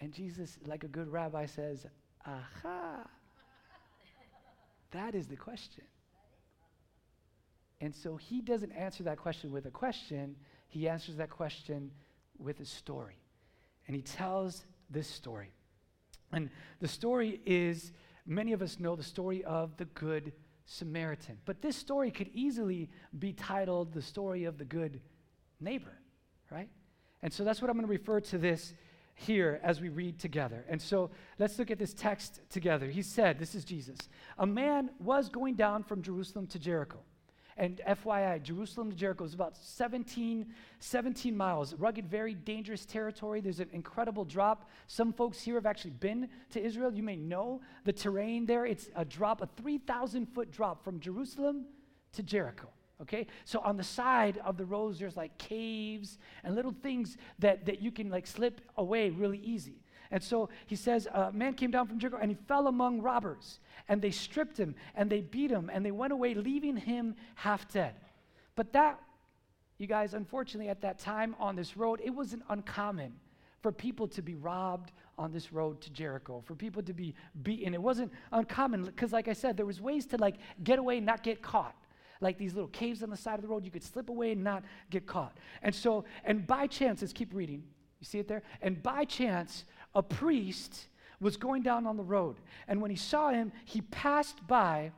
And 0.00 0.12
Jesus, 0.12 0.58
like 0.64 0.84
a 0.84 0.88
good 0.88 1.08
rabbi, 1.08 1.46
says, 1.46 1.86
Aha. 2.24 3.08
That 4.92 5.14
is 5.14 5.26
the 5.26 5.36
question. 5.36 5.84
And 7.80 7.94
so 7.94 8.16
he 8.16 8.40
doesn't 8.40 8.72
answer 8.72 9.02
that 9.04 9.18
question 9.18 9.52
with 9.52 9.66
a 9.66 9.70
question, 9.70 10.36
he 10.68 10.88
answers 10.88 11.16
that 11.16 11.30
question 11.30 11.90
with 12.38 12.60
a 12.60 12.64
story. 12.64 13.16
And 13.86 13.96
he 13.96 14.02
tells 14.02 14.64
this 14.90 15.06
story. 15.08 15.52
And 16.32 16.50
the 16.80 16.88
story 16.88 17.40
is 17.46 17.92
many 18.28 18.52
of 18.52 18.62
us 18.62 18.78
know 18.78 18.94
the 18.94 19.02
story 19.02 19.42
of 19.44 19.76
the 19.76 19.86
Good 19.86 20.32
Samaritan. 20.66 21.38
But 21.46 21.62
this 21.62 21.76
story 21.76 22.10
could 22.10 22.28
easily 22.34 22.90
be 23.18 23.32
titled 23.32 23.92
the 23.92 24.02
story 24.02 24.44
of 24.44 24.58
the 24.58 24.64
good 24.64 25.00
neighbor, 25.60 25.98
right? 26.50 26.68
And 27.22 27.32
so 27.32 27.42
that's 27.42 27.62
what 27.62 27.70
I'm 27.70 27.76
going 27.76 27.86
to 27.86 27.90
refer 27.90 28.20
to 28.20 28.38
this 28.38 28.74
here 29.14 29.60
as 29.64 29.80
we 29.80 29.88
read 29.88 30.18
together. 30.18 30.64
And 30.68 30.80
so 30.80 31.10
let's 31.38 31.58
look 31.58 31.70
at 31.70 31.78
this 31.78 31.94
text 31.94 32.40
together. 32.50 32.86
He 32.86 33.02
said, 33.02 33.38
This 33.38 33.54
is 33.54 33.64
Jesus. 33.64 33.98
A 34.38 34.46
man 34.46 34.90
was 35.00 35.28
going 35.28 35.54
down 35.54 35.82
from 35.82 36.02
Jerusalem 36.02 36.46
to 36.48 36.58
Jericho 36.58 36.98
and 37.58 37.80
FYI, 37.86 38.40
Jerusalem 38.40 38.90
to 38.90 38.96
Jericho 38.96 39.24
is 39.24 39.34
about 39.34 39.56
17, 39.56 40.46
17 40.78 41.36
miles. 41.36 41.74
Rugged, 41.74 42.08
very 42.08 42.34
dangerous 42.34 42.86
territory. 42.86 43.40
There's 43.40 43.58
an 43.58 43.68
incredible 43.72 44.24
drop. 44.24 44.70
Some 44.86 45.12
folks 45.12 45.40
here 45.40 45.56
have 45.56 45.66
actually 45.66 45.90
been 45.90 46.28
to 46.50 46.64
Israel. 46.64 46.94
You 46.94 47.02
may 47.02 47.16
know 47.16 47.60
the 47.84 47.92
terrain 47.92 48.46
there. 48.46 48.64
It's 48.64 48.88
a 48.94 49.04
drop, 49.04 49.42
a 49.42 49.48
3,000 49.60 50.26
foot 50.26 50.52
drop 50.52 50.84
from 50.84 51.00
Jerusalem 51.00 51.64
to 52.12 52.22
Jericho. 52.22 52.68
Okay? 53.02 53.26
So 53.44 53.58
on 53.60 53.76
the 53.76 53.84
side 53.84 54.38
of 54.44 54.56
the 54.56 54.64
roads, 54.64 55.00
there's 55.00 55.16
like 55.16 55.36
caves 55.36 56.18
and 56.44 56.54
little 56.54 56.74
things 56.82 57.16
that, 57.40 57.66
that 57.66 57.82
you 57.82 57.90
can 57.90 58.08
like 58.08 58.28
slip 58.28 58.60
away 58.76 59.10
really 59.10 59.38
easy. 59.38 59.82
And 60.10 60.22
so 60.22 60.48
he 60.66 60.76
says, 60.76 61.06
a 61.12 61.32
man 61.32 61.54
came 61.54 61.70
down 61.70 61.86
from 61.86 61.98
Jericho 61.98 62.18
and 62.20 62.30
he 62.30 62.38
fell 62.46 62.66
among 62.66 63.02
robbers. 63.02 63.60
And 63.88 64.00
they 64.00 64.10
stripped 64.10 64.58
him 64.58 64.74
and 64.94 65.10
they 65.10 65.20
beat 65.20 65.50
him 65.50 65.70
and 65.72 65.84
they 65.84 65.90
went 65.90 66.12
away, 66.12 66.34
leaving 66.34 66.76
him 66.76 67.14
half 67.34 67.70
dead. 67.70 67.94
But 68.56 68.72
that, 68.72 69.00
you 69.78 69.86
guys, 69.86 70.14
unfortunately, 70.14 70.70
at 70.70 70.80
that 70.82 70.98
time 70.98 71.36
on 71.38 71.56
this 71.56 71.76
road, 71.76 72.00
it 72.02 72.10
wasn't 72.10 72.42
uncommon 72.48 73.12
for 73.60 73.72
people 73.72 74.08
to 74.08 74.22
be 74.22 74.34
robbed 74.34 74.92
on 75.18 75.32
this 75.32 75.52
road 75.52 75.80
to 75.80 75.90
Jericho, 75.90 76.42
for 76.46 76.54
people 76.54 76.82
to 76.82 76.92
be 76.92 77.14
beaten. 77.42 77.74
It 77.74 77.82
wasn't 77.82 78.12
uncommon 78.32 78.84
because, 78.84 79.12
like 79.12 79.28
I 79.28 79.32
said, 79.32 79.56
there 79.56 79.66
was 79.66 79.80
ways 79.80 80.06
to 80.06 80.16
like 80.16 80.36
get 80.62 80.78
away 80.78 81.00
not 81.00 81.22
get 81.22 81.42
caught 81.42 81.74
like 82.20 82.38
these 82.38 82.54
little 82.54 82.68
caves 82.70 83.02
on 83.02 83.10
the 83.10 83.16
side 83.16 83.36
of 83.36 83.42
the 83.42 83.48
road. 83.48 83.64
You 83.64 83.70
could 83.70 83.82
slip 83.82 84.08
away 84.08 84.32
and 84.32 84.42
not 84.42 84.64
get 84.90 85.06
caught. 85.06 85.36
And 85.62 85.74
so, 85.74 86.04
and 86.24 86.46
by 86.46 86.66
chance, 86.66 87.00
let's 87.00 87.12
keep 87.12 87.34
reading. 87.34 87.62
You 88.00 88.04
see 88.04 88.18
it 88.18 88.28
there? 88.28 88.42
And 88.62 88.82
by 88.82 89.04
chance, 89.04 89.64
a 89.94 90.02
priest 90.02 90.88
was 91.20 91.36
going 91.36 91.62
down 91.62 91.86
on 91.86 91.96
the 91.96 92.02
road. 92.02 92.36
And 92.68 92.80
when 92.80 92.90
he 92.90 92.96
saw 92.96 93.30
him, 93.30 93.52
he 93.64 93.80
passed 93.80 94.46
by 94.46 94.92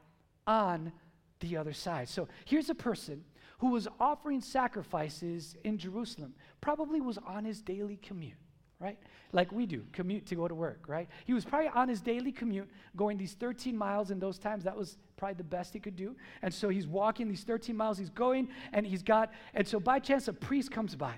on 0.46 0.92
the 1.40 1.56
other 1.56 1.72
side. 1.72 2.08
So 2.08 2.28
here's 2.44 2.68
a 2.68 2.74
person 2.74 3.24
who 3.58 3.68
was 3.68 3.88
offering 3.98 4.40
sacrifices 4.40 5.56
in 5.64 5.78
Jerusalem, 5.78 6.34
probably 6.60 7.00
was 7.00 7.18
on 7.18 7.44
his 7.44 7.60
daily 7.60 7.96
commute, 7.96 8.36
right? 8.78 8.98
Like 9.32 9.52
we 9.52 9.66
do, 9.66 9.84
commute 9.92 10.26
to 10.26 10.34
go 10.34 10.48
to 10.48 10.54
work, 10.54 10.84
right? 10.88 11.08
He 11.24 11.34
was 11.34 11.44
probably 11.44 11.68
on 11.68 11.88
his 11.88 12.00
daily 12.00 12.32
commute 12.32 12.68
going 12.96 13.16
these 13.16 13.34
13 13.34 13.76
miles 13.76 14.10
in 14.10 14.18
those 14.18 14.38
times. 14.38 14.64
That 14.64 14.76
was 14.76 14.96
probably 15.16 15.34
the 15.34 15.44
best 15.44 15.74
he 15.74 15.80
could 15.80 15.96
do. 15.96 16.16
And 16.42 16.52
so 16.52 16.68
he's 16.68 16.86
walking 16.86 17.28
these 17.28 17.44
13 17.44 17.76
miles, 17.76 17.98
he's 17.98 18.10
going, 18.10 18.48
and 18.72 18.86
he's 18.86 19.02
got, 19.02 19.30
and 19.54 19.66
so 19.68 19.78
by 19.78 19.98
chance 19.98 20.26
a 20.28 20.32
priest 20.32 20.70
comes 20.70 20.94
by 20.94 21.14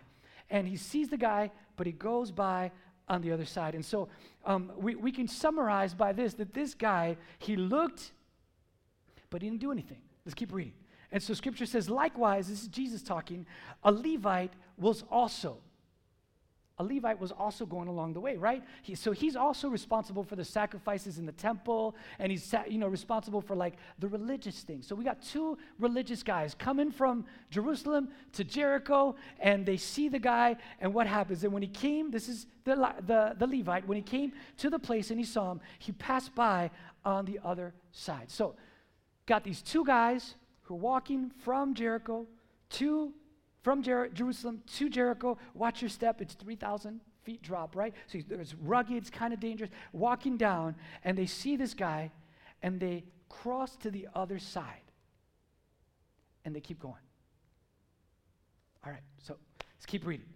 and 0.51 0.67
he 0.67 0.77
sees 0.77 1.09
the 1.09 1.17
guy 1.17 1.51
but 1.77 1.87
he 1.87 1.93
goes 1.93 2.31
by 2.31 2.71
on 3.13 3.21
the 3.21 3.31
other 3.31 3.45
side. 3.45 3.75
And 3.75 3.85
so 3.85 4.09
um, 4.45 4.73
we, 4.77 4.95
we 4.95 5.13
can 5.13 5.29
summarize 5.29 5.93
by 5.95 6.13
this 6.13 6.35
that 6.35 6.55
this 6.55 6.75
guy, 6.75 7.17
he 7.39 7.57
looked, 7.57 8.13
but 9.31 9.43
he 9.43 9.49
didn't 9.49 9.61
do 9.61 9.71
anything. 9.71 10.01
Let's 10.25 10.35
keep 10.35 10.53
reading. 10.53 10.73
And 11.13 11.23
so 11.23 11.35
scripture 11.35 11.67
says, 11.67 11.91
likewise, 11.91 12.49
this 12.49 12.63
is 12.63 12.69
Jesus 12.69 13.03
talking, 13.03 13.47
a 13.85 13.93
Levite 13.93 14.55
was 14.79 15.05
also 15.11 15.59
a 16.83 16.85
Levite 16.85 17.21
was 17.21 17.33
also 17.33 17.65
going 17.65 17.89
along 17.89 18.13
the 18.13 18.21
way, 18.21 18.37
right? 18.37 18.63
He, 18.83 18.95
so 18.95 19.13
he's 19.13 19.37
also 19.37 19.69
responsible 19.69 20.25
for 20.25 20.37
the 20.37 20.45
sacrifices 20.45 21.19
in 21.19 21.27
the 21.27 21.33
temple, 21.33 21.95
and 22.19 22.31
he's 22.31 22.55
you 22.69 22.79
know 22.79 22.89
responsible 22.89 23.41
for 23.41 23.55
like 23.55 23.75
the 24.01 24.09
religious 24.09 24.61
things. 24.63 24.87
So 24.87 24.95
we 24.95 25.05
got 25.05 25.23
two 25.23 25.57
religious 25.79 26.23
guys 26.23 26.55
coming 26.55 26.91
from 26.91 27.25
Jerusalem 27.51 28.09
to 28.33 28.45
Jericho, 28.45 29.15
and 29.39 29.65
they 29.65 29.77
see 29.77 30.09
the 30.09 30.19
guy, 30.19 30.57
and 30.81 30.93
what 30.93 31.07
happens? 31.07 31.45
And 31.45 31.53
when 31.53 31.63
he 31.63 31.69
came, 31.69 32.11
this 32.11 32.29
is 32.29 32.47
the, 32.65 32.75
the, 33.07 33.35
the 33.39 33.47
Levite, 33.47 33.87
when 33.87 33.97
he 33.97 34.03
came 34.03 34.33
to 34.59 34.69
the 34.69 34.79
place 34.79 35.11
and 35.11 35.19
he 35.19 35.25
saw 35.25 35.53
him, 35.53 35.61
he 35.79 35.93
passed 35.93 36.35
by 36.35 36.71
on 37.05 37.25
the 37.25 37.39
other 37.45 37.75
side. 37.93 38.31
So 38.31 38.55
got 39.27 39.45
these 39.45 39.63
two 39.63 39.85
guys 39.85 40.35
who 40.63 40.75
are 40.75 40.79
walking 40.79 41.31
from 41.45 41.75
Jericho 41.75 42.27
to 42.71 43.13
from 43.63 43.83
Jer- 43.83 44.09
Jerusalem 44.09 44.63
to 44.75 44.89
Jericho. 44.89 45.39
Watch 45.55 45.83
your 45.83 45.89
step, 45.89 46.21
it's 46.21 46.35
3,000 46.35 47.01
feet 47.23 47.43
drop, 47.43 47.77
right? 47.77 47.95
So 48.07 48.19
it's 48.31 48.55
rugged, 48.55 48.97
it's 48.97 49.11
kind 49.11 49.33
of 49.33 49.41
dangerous. 49.41 49.71
Walking 49.93 50.37
down, 50.37 50.75
and 51.05 51.17
they 51.17 51.27
see 51.27 51.57
this 51.57 51.75
guy, 51.75 52.11
and 52.63 52.79
they 52.79 53.05
cross 53.29 53.77
to 53.77 53.91
the 53.91 54.09
other 54.15 54.39
side. 54.39 54.83
And 56.45 56.55
they 56.55 56.61
keep 56.61 56.81
going. 56.81 56.95
All 58.85 58.93
right, 58.93 59.03
so 59.23 59.37
let's 59.75 59.87
keep 59.87 60.05
reading. 60.05 60.27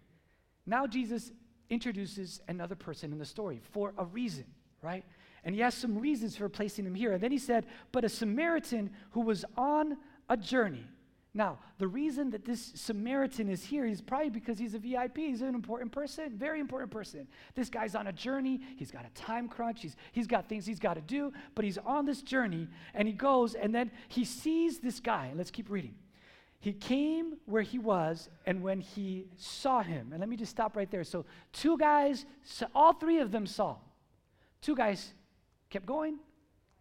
Now 0.67 0.87
Jesus 0.87 1.33
introduces 1.69 2.41
another 2.47 2.77
person 2.77 3.13
in 3.13 3.19
the 3.19 3.25
story 3.25 3.61
for 3.73 3.93
a 3.99 4.05
reason, 4.05 4.45
right? 4.83 5.05
And 5.43 5.55
he 5.55 5.61
has 5.61 5.75
some 5.75 5.99
reasons 5.99 6.37
for 6.37 6.49
placing 6.49 6.87
him 6.87 6.95
here. 6.95 7.13
And 7.13 7.21
then 7.21 7.33
he 7.33 7.39
said, 7.39 7.67
But 7.91 8.05
a 8.05 8.09
Samaritan 8.09 8.91
who 9.11 9.21
was 9.21 9.45
on 9.57 9.97
a 10.29 10.37
journey 10.37 10.85
now, 11.37 11.59
the 11.77 11.87
reason 11.87 12.31
that 12.31 12.47
this 12.47 12.73
Samaritan 12.75 13.51
is 13.51 13.63
here 13.63 13.85
is 13.85 14.01
probably 14.01 14.31
because 14.31 14.59
he's 14.59 14.73
a 14.73 14.79
VIP. 14.79 15.19
He's 15.19 15.43
an 15.43 15.55
important 15.55 15.93
person, 15.93 16.39
very 16.39 16.61
important 16.61 16.91
person. 16.91 17.29
This 17.55 17.69
guy's 17.69 17.95
on 17.95 18.07
a 18.07 18.13
journey. 18.13 18.59
He's 18.77 18.91
got 18.91 19.05
a 19.05 19.11
time 19.11 19.47
crunch. 19.47 19.83
He's, 19.83 19.97
he's 20.13 20.27
got 20.27 20.49
things 20.49 20.65
he's 20.65 20.79
got 20.79 20.95
to 20.95 21.03
do, 21.03 21.35
but 21.55 21.67
he's 21.67 21.77
on 21.77 22.07
this 22.07 22.23
journey 22.23 22.69
and 22.95 23.07
he 23.07 23.13
goes 23.13 23.55
and 23.55 23.75
then 23.75 23.91
he 24.09 24.25
sees 24.25 24.79
this 24.79 24.99
guy. 24.99 25.33
Let's 25.37 25.51
keep 25.51 25.69
reading. 25.69 25.95
He 26.59 26.73
came 26.73 27.35
where 27.45 27.61
he 27.61 27.79
was, 27.79 28.31
and 28.47 28.63
when 28.63 28.81
he 28.81 29.27
saw 29.37 29.83
him, 29.83 30.09
and 30.11 30.21
let 30.21 30.29
me 30.29 30.37
just 30.37 30.51
stop 30.51 30.75
right 30.75 30.91
there. 30.91 31.05
So, 31.05 31.27
two 31.53 31.77
guys, 31.77 32.25
all 32.75 32.95
three 32.95 33.19
of 33.19 33.31
them 33.31 33.47
saw. 33.47 33.77
Two 34.63 34.75
guys 34.75 35.13
kept 35.69 35.85
going, 35.85 36.19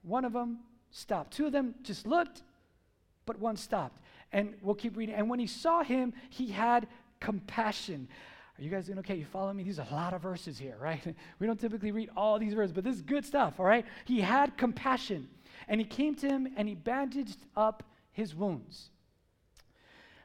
one 0.01 0.23
of 0.23 0.31
them 0.31 0.59
stopped. 0.91 1.33
Two 1.33 1.47
of 1.47 1.51
them 1.51 1.75
just 1.83 2.07
looked, 2.07 2.41
but 3.25 3.37
one 3.37 3.57
stopped. 3.57 3.99
And 4.35 4.53
we'll 4.61 4.75
keep 4.75 4.97
reading. 4.97 5.15
And 5.15 5.29
when 5.29 5.39
he 5.39 5.47
saw 5.47 5.81
him, 5.81 6.11
he 6.29 6.47
had 6.47 6.87
compassion. 7.21 8.09
Are 8.59 8.61
you 8.61 8.69
guys 8.69 8.87
doing 8.87 8.99
okay? 8.99 9.15
You 9.15 9.23
follow 9.23 9.53
me? 9.53 9.63
These 9.63 9.79
are 9.79 9.87
a 9.89 9.93
lot 9.93 10.13
of 10.13 10.21
verses 10.21 10.59
here, 10.59 10.75
right? 10.77 11.15
We 11.39 11.47
don't 11.47 11.57
typically 11.57 11.93
read 11.93 12.09
all 12.17 12.37
these 12.37 12.53
verses, 12.53 12.73
but 12.73 12.83
this 12.83 12.97
is 12.97 13.01
good 13.01 13.23
stuff, 13.23 13.61
all 13.61 13.65
right? 13.65 13.85
He 14.03 14.19
had 14.19 14.57
compassion. 14.57 15.29
And 15.69 15.79
he 15.79 15.87
came 15.87 16.15
to 16.15 16.27
him 16.27 16.49
and 16.57 16.67
he 16.67 16.75
bandaged 16.75 17.37
up 17.55 17.83
his 18.11 18.35
wounds, 18.35 18.89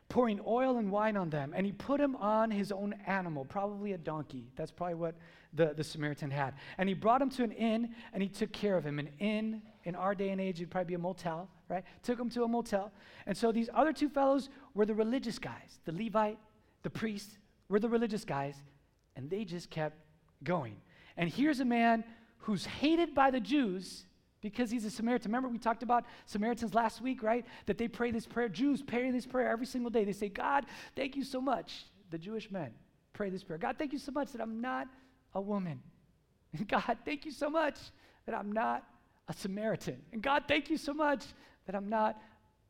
pouring 0.09 0.41
oil 0.45 0.79
and 0.79 0.91
wine 0.91 1.17
on 1.17 1.31
them. 1.31 1.53
And 1.55 1.65
he 1.65 1.71
put 1.71 2.01
him 2.01 2.17
on 2.17 2.51
his 2.51 2.73
own 2.73 2.97
animal, 3.07 3.45
probably 3.45 3.93
a 3.93 3.99
donkey. 3.99 4.51
That's 4.57 4.73
probably 4.73 4.97
what 4.97 5.15
the, 5.53 5.73
the 5.77 5.85
Samaritan 5.85 6.33
had. 6.33 6.55
And 6.79 6.89
he 6.89 6.97
brought 6.97 7.23
him 7.23 7.31
to 7.31 7.45
an 7.45 7.53
inn 7.53 7.91
and 8.13 8.25
he 8.25 8.29
took 8.29 8.51
care 8.51 8.77
of 8.77 8.85
him. 8.85 8.99
An 8.99 9.11
inn 9.21 9.63
in 9.85 9.95
our 9.95 10.17
day 10.17 10.31
and 10.31 10.41
age 10.41 10.59
would 10.59 10.71
probably 10.71 10.89
be 10.89 10.95
a 10.95 10.99
motel, 10.99 11.49
right? 11.71 11.85
Took 12.03 12.19
him 12.19 12.29
to 12.31 12.43
a 12.45 12.49
motel. 12.49 12.93
And 13.27 13.37
so 13.37 13.53
these 13.53 13.71
other 13.73 13.93
two 13.93 14.09
fellows 14.09 14.51
were 14.75 14.85
the 14.85 14.95
religious 14.95 15.39
guys. 15.39 15.79
The 15.85 15.93
Levite, 15.93 16.39
the 16.83 16.91
priest, 16.91 17.39
were 17.69 17.79
the 17.79 17.89
religious 17.89 18.25
guys. 18.25 18.57
And 19.17 19.31
they 19.31 19.45
just 19.45 19.71
kept 19.71 19.97
going. 20.43 20.77
And 21.17 21.31
here's 21.31 21.61
a 21.61 21.65
man 21.65 22.05
who's 22.39 22.67
hated 22.67 23.15
by 23.15 23.31
the 23.31 23.41
Jews 23.41 24.05
because 24.41 24.71
he's 24.71 24.85
a 24.85 24.91
Samaritan. 24.91 25.31
Remember, 25.31 25.49
we 25.49 25.59
talked 25.59 25.83
about 25.83 26.05
Samaritans 26.27 26.75
last 26.75 27.01
week, 27.01 27.23
right? 27.23 27.45
That 27.67 27.79
they 27.79 27.89
pray 27.89 28.11
this 28.11 28.27
prayer. 28.27 28.49
Jews 28.49 28.83
pray 28.83 29.11
this 29.11 29.27
prayer 29.27 29.51
every 29.51 29.67
single 29.67 29.91
day. 29.91 30.05
They 30.05 30.13
say, 30.13 30.29
God, 30.29 30.67
thank 30.97 31.17
you 31.17 31.25
so 31.25 31.41
much. 31.41 31.85
The 32.11 32.19
Jewish 32.19 32.51
men 32.51 32.71
pray 33.13 33.31
this 33.31 33.45
prayer. 33.45 33.59
God, 33.59 33.77
thank 33.79 33.93
you 33.93 33.99
so 33.99 34.13
much 34.13 34.33
that 34.33 34.41
I'm 34.41 34.61
not 34.61 34.89
a 35.35 35.41
woman. 35.41 35.81
God, 36.67 36.99
thank 37.05 37.25
you 37.25 37.31
so 37.31 37.51
much 37.51 37.77
that 38.27 38.35
I'm 38.35 38.51
not 38.51 38.85
a 39.29 39.33
Samaritan. 39.33 40.01
And 40.13 40.23
God, 40.23 40.45
thank 40.49 40.71
you 40.71 40.77
so 40.77 40.93
much 40.93 41.25
that 41.71 41.77
I'm 41.77 41.89
not 41.89 42.21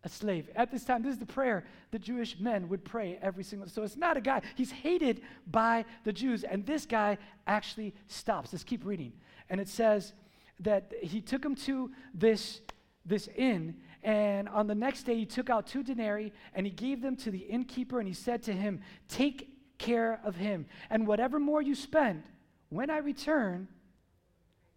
a 0.05 0.11
slave. 0.11 0.51
At 0.55 0.71
this 0.71 0.85
time, 0.85 1.03
this 1.03 1.15
is 1.15 1.19
the 1.19 1.25
prayer 1.25 1.65
the 1.91 1.99
Jewish 1.99 2.39
men 2.39 2.69
would 2.69 2.85
pray 2.85 3.19
every 3.23 3.43
single 3.45 3.67
So 3.69 3.83
it's 3.83 3.97
not 3.97 4.19
a 4.19 4.21
guy, 4.21 4.43
he's 4.57 4.71
hated 4.71 5.23
by 5.47 5.87
the 6.05 6.13
Jews. 6.13 6.45
And 6.45 6.67
this 6.67 6.85
guy 6.85 7.17
actually 7.47 7.95
stops. 8.09 8.53
Let's 8.53 8.63
keep 8.63 8.85
reading. 8.85 9.13
And 9.49 9.59
it 9.59 9.69
says 9.69 10.13
that 10.61 10.93
he 11.03 11.23
took 11.23 11.43
him 11.43 11.55
to 11.57 11.91
this, 12.13 12.61
this 13.07 13.29
inn, 13.37 13.77
and 14.03 14.49
on 14.51 14.67
the 14.67 14.75
next 14.75 15.05
day 15.05 15.17
he 15.17 15.27
took 15.27 15.49
out 15.49 15.67
two 15.67 15.83
denarii 15.83 16.33
and 16.55 16.67
he 16.67 16.73
gave 16.73 17.01
them 17.01 17.17
to 17.17 17.31
the 17.31 17.39
innkeeper, 17.39 18.01
and 18.01 18.09
he 18.09 18.15
said 18.15 18.43
to 18.45 18.53
him, 18.53 18.81
Take 19.09 19.49
care 19.79 20.21
of 20.25 20.37
him. 20.37 20.67
And 20.91 21.07
whatever 21.07 21.39
more 21.39 21.63
you 21.63 21.75
spend, 21.75 22.25
when 22.69 22.91
I 22.91 22.99
return, 22.99 23.69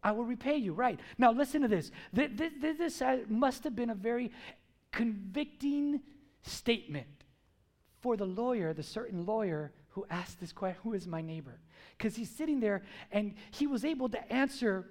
I 0.04 0.12
will 0.12 0.26
repay 0.26 0.58
you. 0.58 0.74
Right. 0.74 1.00
Now, 1.18 1.32
listen 1.32 1.62
to 1.62 1.68
this. 1.68 1.92
This, 2.12 2.30
this 2.62 3.02
must 3.30 3.64
have 3.64 3.76
been 3.76 3.90
a 3.90 3.96
very 3.96 4.32
convicting 4.92 6.02
statement 6.44 7.08
for 8.02 8.18
the 8.18 8.26
lawyer, 8.26 8.74
the 8.74 8.84
certain 8.84 9.26
lawyer 9.26 9.72
who 9.90 10.06
asked 10.10 10.40
this 10.40 10.52
question 10.52 10.82
Who 10.84 10.94
is 10.94 11.08
my 11.08 11.22
neighbor? 11.22 11.60
Because 11.98 12.16
he's 12.16 12.30
sitting 12.30 12.60
there 12.60 12.84
and 13.12 13.34
he 13.52 13.68
was 13.68 13.86
able 13.86 14.10
to 14.10 14.34
answer 14.34 14.86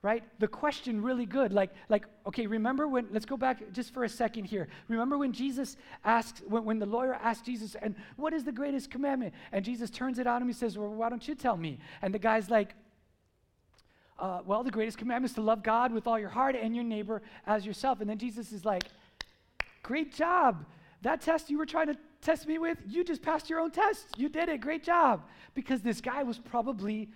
right 0.00 0.22
the 0.38 0.46
question 0.46 1.02
really 1.02 1.26
good 1.26 1.52
like 1.52 1.70
like 1.88 2.04
okay 2.24 2.46
remember 2.46 2.86
when 2.86 3.08
let's 3.10 3.26
go 3.26 3.36
back 3.36 3.72
just 3.72 3.92
for 3.92 4.04
a 4.04 4.08
second 4.08 4.44
here 4.44 4.68
remember 4.86 5.18
when 5.18 5.32
jesus 5.32 5.76
asks 6.04 6.40
when, 6.46 6.64
when 6.64 6.78
the 6.78 6.86
lawyer 6.86 7.14
asked 7.14 7.44
jesus 7.44 7.74
and 7.82 7.96
what 8.14 8.32
is 8.32 8.44
the 8.44 8.52
greatest 8.52 8.92
commandment 8.92 9.34
and 9.50 9.64
jesus 9.64 9.90
turns 9.90 10.20
it 10.20 10.26
on 10.28 10.40
him 10.40 10.46
he 10.46 10.54
says 10.54 10.78
well 10.78 10.88
why 10.88 11.08
don't 11.08 11.26
you 11.26 11.34
tell 11.34 11.56
me 11.56 11.80
and 12.00 12.14
the 12.14 12.18
guy's 12.18 12.48
like 12.48 12.74
uh, 14.18 14.40
well 14.44 14.62
the 14.62 14.70
greatest 14.70 14.98
commandment 14.98 15.30
is 15.30 15.34
to 15.34 15.42
love 15.42 15.62
god 15.62 15.92
with 15.92 16.06
all 16.06 16.18
your 16.18 16.28
heart 16.28 16.56
and 16.56 16.74
your 16.74 16.84
neighbor 16.84 17.22
as 17.46 17.64
yourself. 17.64 18.00
And 18.00 18.08
then 18.08 18.18
jesus 18.18 18.52
is 18.52 18.64
like 18.64 18.84
great 19.82 20.14
job. 20.14 20.64
That 21.02 21.20
test 21.20 21.50
you 21.50 21.58
were 21.58 21.66
trying 21.66 21.86
to 21.86 21.96
test 22.20 22.46
me 22.46 22.58
with 22.58 22.78
you 22.86 23.04
just 23.04 23.22
passed 23.22 23.48
your 23.48 23.60
own 23.60 23.70
test. 23.70 24.06
You 24.16 24.28
did 24.28 24.48
it. 24.48 24.60
Great 24.60 24.84
job. 24.84 25.22
Because 25.54 25.80
this 25.82 26.00
guy 26.00 26.22
was 26.22 26.38
probably 26.38 27.08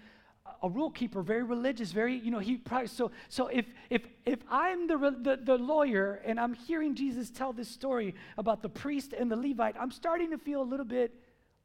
a 0.62 0.68
rule 0.68 0.90
keeper, 0.90 1.23
very 1.23 1.42
religious, 1.42 1.92
very, 1.92 2.16
you 2.16 2.30
know, 2.30 2.38
he 2.38 2.56
probably, 2.56 2.88
so, 2.88 3.11
so 3.28 3.49
if, 3.49 3.66
if, 3.90 4.02
if 4.25 4.40
I'm 4.50 4.87
the, 4.87 4.97
the, 4.97 5.38
the 5.42 5.56
lawyer 5.56 6.21
and 6.25 6.38
I'm 6.38 6.54
hearing 6.54 6.94
Jesus 6.94 7.30
tell 7.30 7.52
this 7.52 7.68
story 7.68 8.14
about 8.38 8.62
the 8.62 8.68
priest 8.68 9.12
and 9.12 9.30
the 9.30 9.37
Levite, 9.37 9.76
I'm 9.78 9.90
starting 9.90 10.30
to 10.30 10.38
feel 10.38 10.62
a 10.62 10.64
little 10.64 10.87
bit 10.87 11.14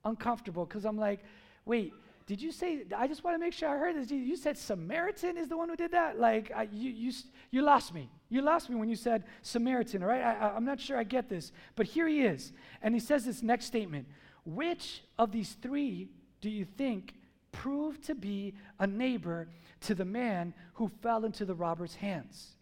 uncomfortable 0.06 0.66
because 0.66 0.86
I'm 0.86 0.98
like, 0.98 1.20
wait, 1.66 1.94
did 2.28 2.42
you 2.42 2.52
say, 2.52 2.84
I 2.96 3.08
just 3.08 3.24
want 3.24 3.36
to 3.36 3.40
make 3.40 3.54
sure 3.54 3.70
I 3.70 3.78
heard 3.78 3.96
this. 3.96 4.12
You 4.12 4.36
said 4.36 4.58
Samaritan 4.58 5.38
is 5.38 5.48
the 5.48 5.58
one 5.58 5.70
who 5.70 5.76
did 5.76 5.92
that? 5.92 6.20
Like, 6.20 6.52
I, 6.56 6.68
you, 6.72 6.92
you, 6.92 7.12
you 7.50 7.62
lost 7.62 7.94
me. 7.94 8.10
You 8.30 8.42
lost 8.42 8.70
me 8.70 8.76
when 8.76 8.90
you 8.90 8.98
said 8.98 9.24
Samaritan, 9.42 10.04
all 10.04 10.10
right? 10.10 10.22
I, 10.22 10.50
I'm 10.50 10.66
not 10.66 10.80
sure 10.80 10.98
I 10.98 11.04
get 11.04 11.30
this. 11.30 11.54
But 11.76 11.86
here 11.86 12.08
he 12.08 12.22
is. 12.22 12.52
And 12.82 12.94
he 12.94 13.00
says 13.00 13.26
this 13.26 13.42
next 13.42 13.66
statement 13.66 14.08
Which 14.46 15.04
of 15.18 15.32
these 15.32 15.56
three 15.62 16.10
do 16.42 16.50
you 16.50 16.66
think 16.66 17.16
proved 17.52 18.04
to 18.04 18.16
be 18.16 18.54
a 18.80 18.86
neighbor 18.86 19.48
to 19.82 19.96
the 19.96 20.06
man 20.06 20.54
who 20.74 20.92
fell 21.02 21.26
into 21.26 21.46
the 21.46 21.56
robber's 21.56 21.96
hands. 21.96 22.56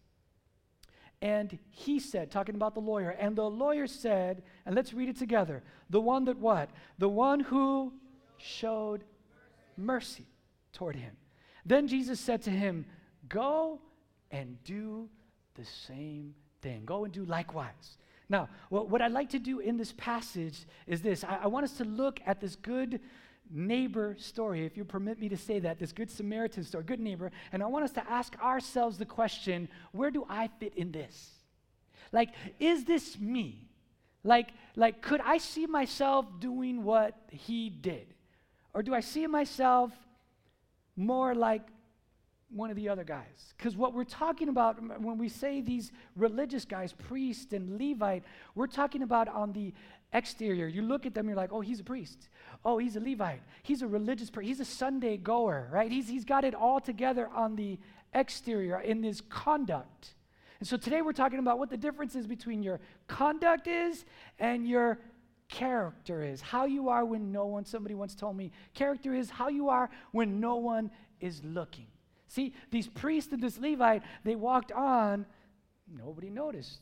And 1.22 1.58
he 1.70 1.98
said, 1.98 2.30
talking 2.30 2.54
about 2.54 2.74
the 2.74 2.80
lawyer, 2.80 3.10
and 3.10 3.34
the 3.34 3.48
lawyer 3.48 3.86
said, 3.86 4.42
and 4.64 4.74
let's 4.74 4.92
read 4.92 5.08
it 5.08 5.18
together 5.18 5.62
the 5.88 6.00
one 6.00 6.24
that 6.26 6.38
what? 6.38 6.70
The 6.98 7.08
one 7.08 7.40
who 7.40 7.92
showed 8.38 9.04
mercy 9.76 10.26
toward 10.72 10.96
him. 10.96 11.16
Then 11.64 11.88
Jesus 11.88 12.20
said 12.20 12.42
to 12.42 12.50
him, 12.50 12.86
Go 13.28 13.80
and 14.30 14.62
do 14.64 15.08
the 15.54 15.64
same 15.64 16.34
thing. 16.62 16.84
Go 16.84 17.04
and 17.04 17.12
do 17.12 17.24
likewise. 17.24 17.98
Now, 18.28 18.48
what, 18.68 18.88
what 18.88 19.02
I'd 19.02 19.12
like 19.12 19.30
to 19.30 19.38
do 19.38 19.60
in 19.60 19.76
this 19.76 19.92
passage 19.96 20.64
is 20.86 21.02
this 21.02 21.24
I, 21.24 21.40
I 21.42 21.46
want 21.46 21.64
us 21.64 21.76
to 21.78 21.84
look 21.84 22.20
at 22.26 22.40
this 22.40 22.56
good 22.56 23.00
neighbor 23.50 24.16
story, 24.18 24.64
if 24.64 24.76
you 24.76 24.84
permit 24.84 25.20
me 25.20 25.28
to 25.28 25.36
say 25.36 25.58
that, 25.60 25.78
this 25.78 25.92
Good 25.92 26.10
Samaritan 26.10 26.64
story, 26.64 26.84
good 26.84 27.00
neighbor, 27.00 27.30
and 27.52 27.62
I 27.62 27.66
want 27.66 27.84
us 27.84 27.92
to 27.92 28.10
ask 28.10 28.36
ourselves 28.40 28.98
the 28.98 29.06
question 29.06 29.68
where 29.92 30.10
do 30.10 30.26
I 30.28 30.48
fit 30.58 30.74
in 30.74 30.92
this? 30.92 31.30
Like, 32.12 32.30
is 32.58 32.84
this 32.84 33.18
me? 33.18 33.68
Like, 34.24 34.50
like, 34.74 35.02
could 35.02 35.20
I 35.20 35.38
see 35.38 35.66
myself 35.66 36.26
doing 36.40 36.82
what 36.82 37.16
he 37.30 37.70
did? 37.70 38.14
Or 38.76 38.82
do 38.82 38.94
I 38.94 39.00
see 39.00 39.26
myself 39.26 39.90
more 40.96 41.34
like 41.34 41.62
one 42.50 42.68
of 42.68 42.76
the 42.76 42.90
other 42.90 43.04
guys? 43.04 43.54
Because 43.56 43.74
what 43.74 43.94
we're 43.94 44.04
talking 44.04 44.50
about 44.50 45.00
when 45.00 45.16
we 45.16 45.30
say 45.30 45.62
these 45.62 45.92
religious 46.14 46.66
guys, 46.66 46.92
priest 46.92 47.54
and 47.54 47.80
Levite, 47.80 48.22
we're 48.54 48.66
talking 48.66 49.00
about 49.00 49.28
on 49.28 49.54
the 49.54 49.72
exterior. 50.12 50.66
You 50.66 50.82
look 50.82 51.06
at 51.06 51.14
them, 51.14 51.26
you're 51.26 51.38
like, 51.38 51.54
oh, 51.54 51.62
he's 51.62 51.80
a 51.80 51.84
priest. 51.84 52.28
Oh, 52.66 52.76
he's 52.76 52.96
a 52.96 53.00
Levite. 53.00 53.40
He's 53.62 53.80
a 53.80 53.86
religious 53.86 54.28
person. 54.28 54.46
He's 54.46 54.60
a 54.60 54.66
Sunday 54.66 55.16
goer, 55.16 55.70
right? 55.72 55.90
He's, 55.90 56.06
he's 56.06 56.26
got 56.26 56.44
it 56.44 56.54
all 56.54 56.78
together 56.78 57.30
on 57.34 57.56
the 57.56 57.78
exterior 58.12 58.78
in 58.78 59.02
his 59.02 59.22
conduct. 59.22 60.12
And 60.60 60.68
so 60.68 60.76
today 60.76 61.00
we're 61.00 61.12
talking 61.12 61.38
about 61.38 61.58
what 61.58 61.70
the 61.70 61.78
difference 61.78 62.14
is 62.14 62.26
between 62.26 62.62
your 62.62 62.80
conduct 63.08 63.68
is 63.68 64.04
and 64.38 64.68
your 64.68 64.98
character 65.48 66.22
is. 66.22 66.40
How 66.40 66.66
you 66.66 66.88
are 66.88 67.04
when 67.04 67.32
no 67.32 67.46
one, 67.46 67.64
somebody 67.64 67.94
once 67.94 68.14
told 68.14 68.36
me, 68.36 68.52
character 68.74 69.14
is 69.14 69.30
how 69.30 69.48
you 69.48 69.68
are 69.68 69.90
when 70.12 70.40
no 70.40 70.56
one 70.56 70.90
is 71.20 71.42
looking. 71.44 71.86
See, 72.28 72.54
these 72.70 72.88
priests 72.88 73.32
and 73.32 73.42
this 73.42 73.58
Levite, 73.58 74.02
they 74.24 74.34
walked 74.34 74.72
on, 74.72 75.26
nobody 75.86 76.30
noticed 76.30 76.80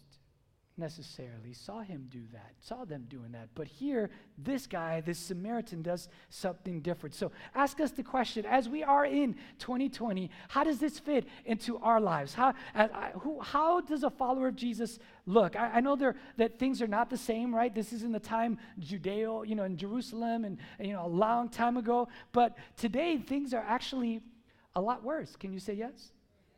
necessarily 0.76 1.52
saw 1.52 1.80
him 1.80 2.08
do 2.10 2.22
that, 2.32 2.52
saw 2.60 2.84
them 2.84 3.06
doing 3.08 3.30
that. 3.32 3.48
But 3.54 3.68
here, 3.68 4.10
this 4.36 4.66
guy, 4.66 5.00
this 5.00 5.18
Samaritan, 5.18 5.82
does 5.82 6.08
something 6.30 6.80
different. 6.80 7.14
So 7.14 7.30
ask 7.54 7.80
us 7.80 7.92
the 7.92 8.02
question 8.02 8.44
as 8.44 8.68
we 8.68 8.82
are 8.82 9.06
in 9.06 9.36
2020, 9.60 10.30
how 10.48 10.64
does 10.64 10.80
this 10.80 10.98
fit 10.98 11.26
into 11.44 11.78
our 11.78 12.00
lives? 12.00 12.34
How, 12.34 12.54
uh, 12.74 12.88
who, 13.20 13.40
how 13.40 13.82
does 13.82 14.02
a 14.02 14.10
follower 14.10 14.48
of 14.48 14.56
Jesus 14.56 14.98
look? 15.26 15.54
I, 15.54 15.74
I 15.74 15.80
know 15.80 15.94
there, 15.94 16.16
that 16.38 16.58
things 16.58 16.82
are 16.82 16.88
not 16.88 17.08
the 17.08 17.18
same, 17.18 17.54
right? 17.54 17.72
This 17.72 17.92
is 17.92 18.02
in 18.02 18.10
the 18.10 18.20
time 18.20 18.58
Judeo, 18.80 19.46
you 19.46 19.54
know, 19.54 19.64
in 19.64 19.76
Jerusalem 19.76 20.44
and, 20.44 20.58
you 20.80 20.92
know, 20.92 21.06
a 21.06 21.08
long 21.08 21.48
time 21.48 21.76
ago. 21.76 22.08
But 22.32 22.56
today, 22.76 23.18
things 23.18 23.54
are 23.54 23.64
actually 23.66 24.22
a 24.74 24.80
lot 24.80 25.04
worse. 25.04 25.36
Can 25.36 25.52
you 25.52 25.60
say 25.60 25.74
yes? 25.74 26.12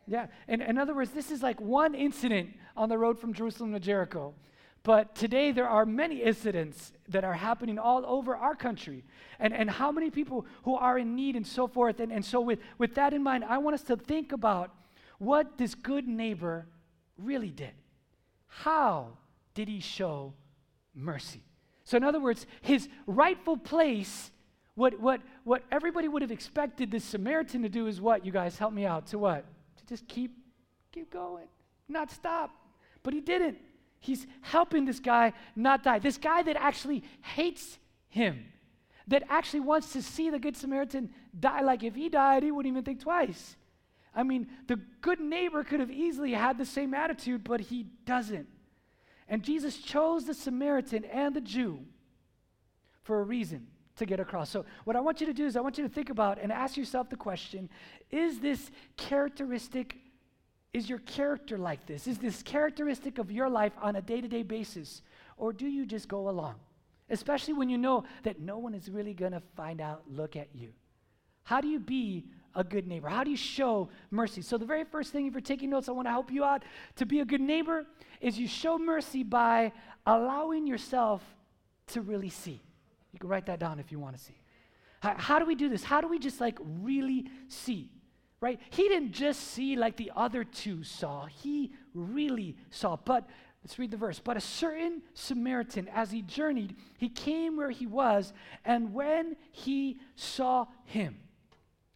Yeah. 0.06 0.26
And 0.48 0.62
in 0.62 0.78
other 0.78 0.94
words, 0.94 1.10
this 1.10 1.30
is 1.30 1.42
like 1.42 1.60
one 1.60 1.94
incident 1.94 2.50
on 2.76 2.88
the 2.88 2.98
road 2.98 3.18
from 3.18 3.32
Jerusalem 3.32 3.72
to 3.72 3.80
Jericho. 3.80 4.34
But 4.82 5.16
today 5.16 5.50
there 5.50 5.68
are 5.68 5.84
many 5.84 6.22
incidents 6.22 6.92
that 7.08 7.24
are 7.24 7.32
happening 7.32 7.76
all 7.76 8.04
over 8.06 8.36
our 8.36 8.54
country. 8.54 9.02
And, 9.40 9.52
and 9.52 9.68
how 9.68 9.90
many 9.90 10.10
people 10.10 10.46
who 10.62 10.76
are 10.76 10.96
in 10.96 11.16
need 11.16 11.34
and 11.34 11.44
so 11.44 11.66
forth. 11.66 11.98
And, 11.98 12.12
and 12.12 12.24
so, 12.24 12.40
with, 12.40 12.60
with 12.78 12.94
that 12.94 13.12
in 13.12 13.22
mind, 13.22 13.44
I 13.44 13.58
want 13.58 13.74
us 13.74 13.82
to 13.84 13.96
think 13.96 14.30
about 14.30 14.70
what 15.18 15.58
this 15.58 15.74
good 15.74 16.06
neighbor 16.06 16.68
really 17.18 17.50
did. 17.50 17.72
How 18.46 19.18
did 19.54 19.66
he 19.66 19.80
show 19.80 20.34
mercy? 20.94 21.42
So, 21.82 21.96
in 21.96 22.04
other 22.04 22.20
words, 22.20 22.46
his 22.60 22.88
rightful 23.08 23.56
place, 23.56 24.30
what, 24.76 25.00
what, 25.00 25.20
what 25.42 25.64
everybody 25.72 26.06
would 26.06 26.22
have 26.22 26.30
expected 26.30 26.92
this 26.92 27.04
Samaritan 27.04 27.62
to 27.62 27.68
do 27.68 27.88
is 27.88 28.00
what? 28.00 28.24
You 28.24 28.30
guys, 28.30 28.56
help 28.56 28.72
me 28.72 28.86
out. 28.86 29.08
To 29.08 29.18
what? 29.18 29.44
Just 29.88 30.06
keep, 30.08 30.36
keep 30.92 31.12
going, 31.12 31.46
not 31.88 32.10
stop. 32.10 32.50
But 33.02 33.14
he 33.14 33.20
didn't. 33.20 33.58
He's 34.00 34.26
helping 34.42 34.84
this 34.84 35.00
guy 35.00 35.32
not 35.54 35.82
die. 35.82 35.98
This 35.98 36.18
guy 36.18 36.42
that 36.42 36.56
actually 36.56 37.02
hates 37.22 37.78
him, 38.08 38.44
that 39.08 39.22
actually 39.28 39.60
wants 39.60 39.92
to 39.92 40.02
see 40.02 40.30
the 40.30 40.38
Good 40.38 40.56
Samaritan 40.56 41.10
die. 41.38 41.62
Like 41.62 41.82
if 41.82 41.94
he 41.94 42.08
died, 42.08 42.42
he 42.42 42.50
wouldn't 42.50 42.72
even 42.72 42.84
think 42.84 43.00
twice. 43.00 43.56
I 44.14 44.22
mean, 44.22 44.48
the 44.66 44.80
good 45.02 45.20
neighbor 45.20 45.62
could 45.62 45.80
have 45.80 45.90
easily 45.90 46.32
had 46.32 46.56
the 46.56 46.64
same 46.64 46.94
attitude, 46.94 47.44
but 47.44 47.60
he 47.60 47.86
doesn't. 48.06 48.48
And 49.28 49.42
Jesus 49.42 49.76
chose 49.76 50.24
the 50.24 50.34
Samaritan 50.34 51.04
and 51.04 51.34
the 51.34 51.40
Jew 51.40 51.80
for 53.02 53.20
a 53.20 53.24
reason 53.24 53.66
to 53.96 54.06
get 54.06 54.20
across. 54.20 54.50
So, 54.50 54.64
what 54.84 54.96
I 54.96 55.00
want 55.00 55.20
you 55.20 55.26
to 55.26 55.32
do 55.32 55.46
is, 55.46 55.56
I 55.56 55.60
want 55.60 55.78
you 55.78 55.84
to 55.84 55.92
think 55.92 56.10
about 56.10 56.38
and 56.40 56.52
ask 56.52 56.76
yourself 56.76 57.08
the 57.10 57.16
question 57.16 57.68
is 58.10 58.38
this 58.38 58.70
characteristic, 58.96 59.96
is 60.72 60.88
your 60.88 60.98
character 61.00 61.58
like 61.58 61.86
this? 61.86 62.06
Is 62.06 62.18
this 62.18 62.42
characteristic 62.42 63.18
of 63.18 63.30
your 63.30 63.48
life 63.48 63.72
on 63.80 63.96
a 63.96 64.02
day 64.02 64.20
to 64.20 64.28
day 64.28 64.42
basis? 64.42 65.02
Or 65.36 65.52
do 65.52 65.66
you 65.66 65.86
just 65.86 66.08
go 66.08 66.28
along? 66.28 66.56
Especially 67.08 67.54
when 67.54 67.68
you 67.68 67.78
know 67.78 68.04
that 68.24 68.40
no 68.40 68.58
one 68.58 68.74
is 68.74 68.90
really 68.90 69.14
going 69.14 69.32
to 69.32 69.42
find 69.54 69.80
out, 69.80 70.02
look 70.08 70.36
at 70.36 70.48
you. 70.54 70.72
How 71.44 71.60
do 71.60 71.68
you 71.68 71.78
be 71.78 72.24
a 72.54 72.64
good 72.64 72.88
neighbor? 72.88 73.08
How 73.08 73.22
do 73.22 73.30
you 73.30 73.36
show 73.36 73.88
mercy? 74.10 74.42
So, 74.42 74.58
the 74.58 74.66
very 74.66 74.84
first 74.84 75.12
thing, 75.12 75.26
if 75.26 75.32
you're 75.32 75.40
taking 75.40 75.70
notes, 75.70 75.88
I 75.88 75.92
want 75.92 76.06
to 76.06 76.12
help 76.12 76.30
you 76.30 76.44
out 76.44 76.64
to 76.96 77.06
be 77.06 77.20
a 77.20 77.24
good 77.24 77.40
neighbor 77.40 77.86
is 78.20 78.38
you 78.38 78.48
show 78.48 78.78
mercy 78.78 79.22
by 79.22 79.72
allowing 80.06 80.66
yourself 80.66 81.22
to 81.88 82.00
really 82.00 82.30
see. 82.30 82.60
You 83.16 83.20
can 83.20 83.30
write 83.30 83.46
that 83.46 83.58
down 83.58 83.80
if 83.80 83.90
you 83.90 83.98
want 83.98 84.14
to 84.14 84.22
see. 84.22 84.38
How, 85.00 85.14
how, 85.16 85.38
do 85.38 85.46
we 85.46 85.54
do 85.54 85.70
this? 85.70 85.82
How 85.82 86.02
do 86.02 86.06
we 86.06 86.18
just 86.18 86.38
like 86.38 86.58
really 86.60 87.24
see? 87.48 87.88
Right? 88.42 88.60
He 88.68 88.88
didn't 88.88 89.12
just 89.12 89.40
see 89.52 89.74
like 89.74 89.96
the 89.96 90.12
other 90.14 90.44
two 90.44 90.84
saw, 90.84 91.24
he 91.24 91.72
really 91.94 92.58
saw. 92.68 92.96
But 92.96 93.26
let's 93.64 93.78
read 93.78 93.90
the 93.90 93.96
verse. 93.96 94.20
But 94.22 94.36
a 94.36 94.40
certain 94.42 95.00
Samaritan, 95.14 95.88
as 95.94 96.10
he 96.10 96.20
journeyed, 96.20 96.76
he 96.98 97.08
came 97.08 97.56
where 97.56 97.70
he 97.70 97.86
was, 97.86 98.34
and 98.66 98.92
when 98.92 99.36
he 99.50 99.98
saw 100.14 100.66
him, 100.84 101.16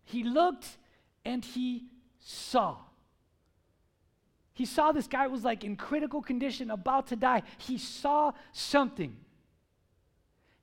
he 0.04 0.24
looked 0.24 0.78
and 1.26 1.44
he 1.44 1.84
saw. 2.18 2.78
He 4.54 4.64
saw 4.64 4.92
this 4.92 5.06
guy 5.06 5.26
was 5.26 5.44
like 5.44 5.64
in 5.64 5.76
critical 5.76 6.22
condition, 6.22 6.70
about 6.70 7.08
to 7.08 7.16
die. 7.16 7.42
He 7.58 7.76
saw 7.76 8.32
something. 8.52 9.18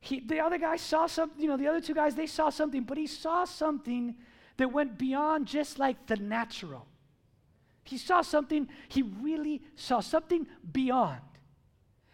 He, 0.08 0.22
the 0.22 0.39
other 0.39 0.58
guy 0.58 0.78
saw 0.78 1.06
something, 1.06 1.41
you 1.41 1.50
know, 1.50 1.58
the 1.58 1.67
other 1.67 1.82
two 1.82 1.93
guys, 1.93 2.15
they 2.15 2.28
saw 2.28 2.50
something, 2.50 2.84
but 2.84 2.98
he 2.98 3.08
saw 3.08 3.43
something 3.43 4.15
that 4.56 4.72
went 4.72 4.98
beyond 4.98 5.48
just 5.48 5.80
like 5.80 6.08
the 6.08 6.15
natural. 6.15 6.88
He 7.84 7.98
saw 7.98 8.22
something, 8.22 8.70
he 8.88 9.02
really 9.02 9.62
saw 9.76 10.00
something 10.00 10.48
beyond. 10.72 11.20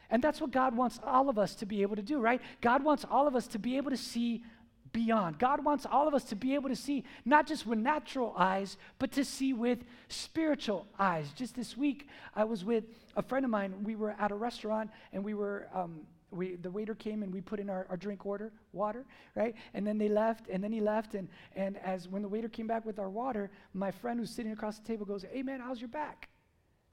And 0.09 0.23
that's 0.23 0.41
what 0.41 0.49
God 0.49 0.75
wants 0.75 0.99
all 1.03 1.29
of 1.29 1.37
us 1.37 1.53
to 1.55 1.67
be 1.67 1.83
able 1.83 1.95
to 1.95 2.01
do, 2.01 2.19
right? 2.19 2.41
God 2.61 2.83
wants 2.83 3.05
all 3.07 3.27
of 3.27 3.35
us 3.35 3.45
to 3.47 3.59
be 3.59 3.77
able 3.77 3.91
to 3.91 3.97
see 3.97 4.43
beyond. 4.91 5.37
God 5.37 5.63
wants 5.63 5.85
all 5.85 6.07
of 6.07 6.15
us 6.15 6.23
to 6.25 6.35
be 6.35 6.55
able 6.55 6.69
to 6.69 6.75
see 6.75 7.03
not 7.25 7.45
just 7.45 7.67
with 7.67 7.77
natural 7.77 8.33
eyes, 8.35 8.77
but 8.97 9.11
to 9.11 9.23
see 9.23 9.53
with 9.53 9.79
spiritual 10.07 10.87
eyes. 10.97 11.31
Just 11.35 11.55
this 11.55 11.77
week, 11.77 12.07
I 12.35 12.43
was 12.43 12.65
with 12.65 12.85
a 13.15 13.21
friend 13.21 13.45
of 13.45 13.51
mine. 13.51 13.83
We 13.83 13.95
were 13.95 14.15
at 14.17 14.31
a 14.31 14.35
restaurant 14.35 14.89
and 15.11 15.23
we 15.23 15.35
were 15.35 15.67
um, 15.75 16.01
we, 16.33 16.55
the 16.55 16.71
waiter 16.71 16.95
came 16.95 17.23
and 17.23 17.33
we 17.33 17.41
put 17.41 17.59
in 17.59 17.69
our, 17.69 17.85
our 17.89 17.97
drink 17.97 18.25
order, 18.25 18.51
water, 18.71 19.05
right? 19.35 19.55
And 19.73 19.85
then 19.85 19.97
they 19.97 20.09
left, 20.09 20.47
and 20.49 20.63
then 20.63 20.71
he 20.71 20.81
left. 20.81 21.15
And, 21.15 21.27
and 21.55 21.77
as 21.77 22.07
when 22.07 22.21
the 22.21 22.27
waiter 22.27 22.49
came 22.49 22.67
back 22.67 22.85
with 22.85 22.99
our 22.99 23.09
water, 23.09 23.51
my 23.73 23.91
friend 23.91 24.19
who's 24.19 24.31
sitting 24.31 24.51
across 24.51 24.79
the 24.79 24.85
table 24.85 25.05
goes, 25.05 25.25
Hey, 25.31 25.43
man, 25.43 25.59
how's 25.59 25.79
your 25.79 25.89
back? 25.89 26.29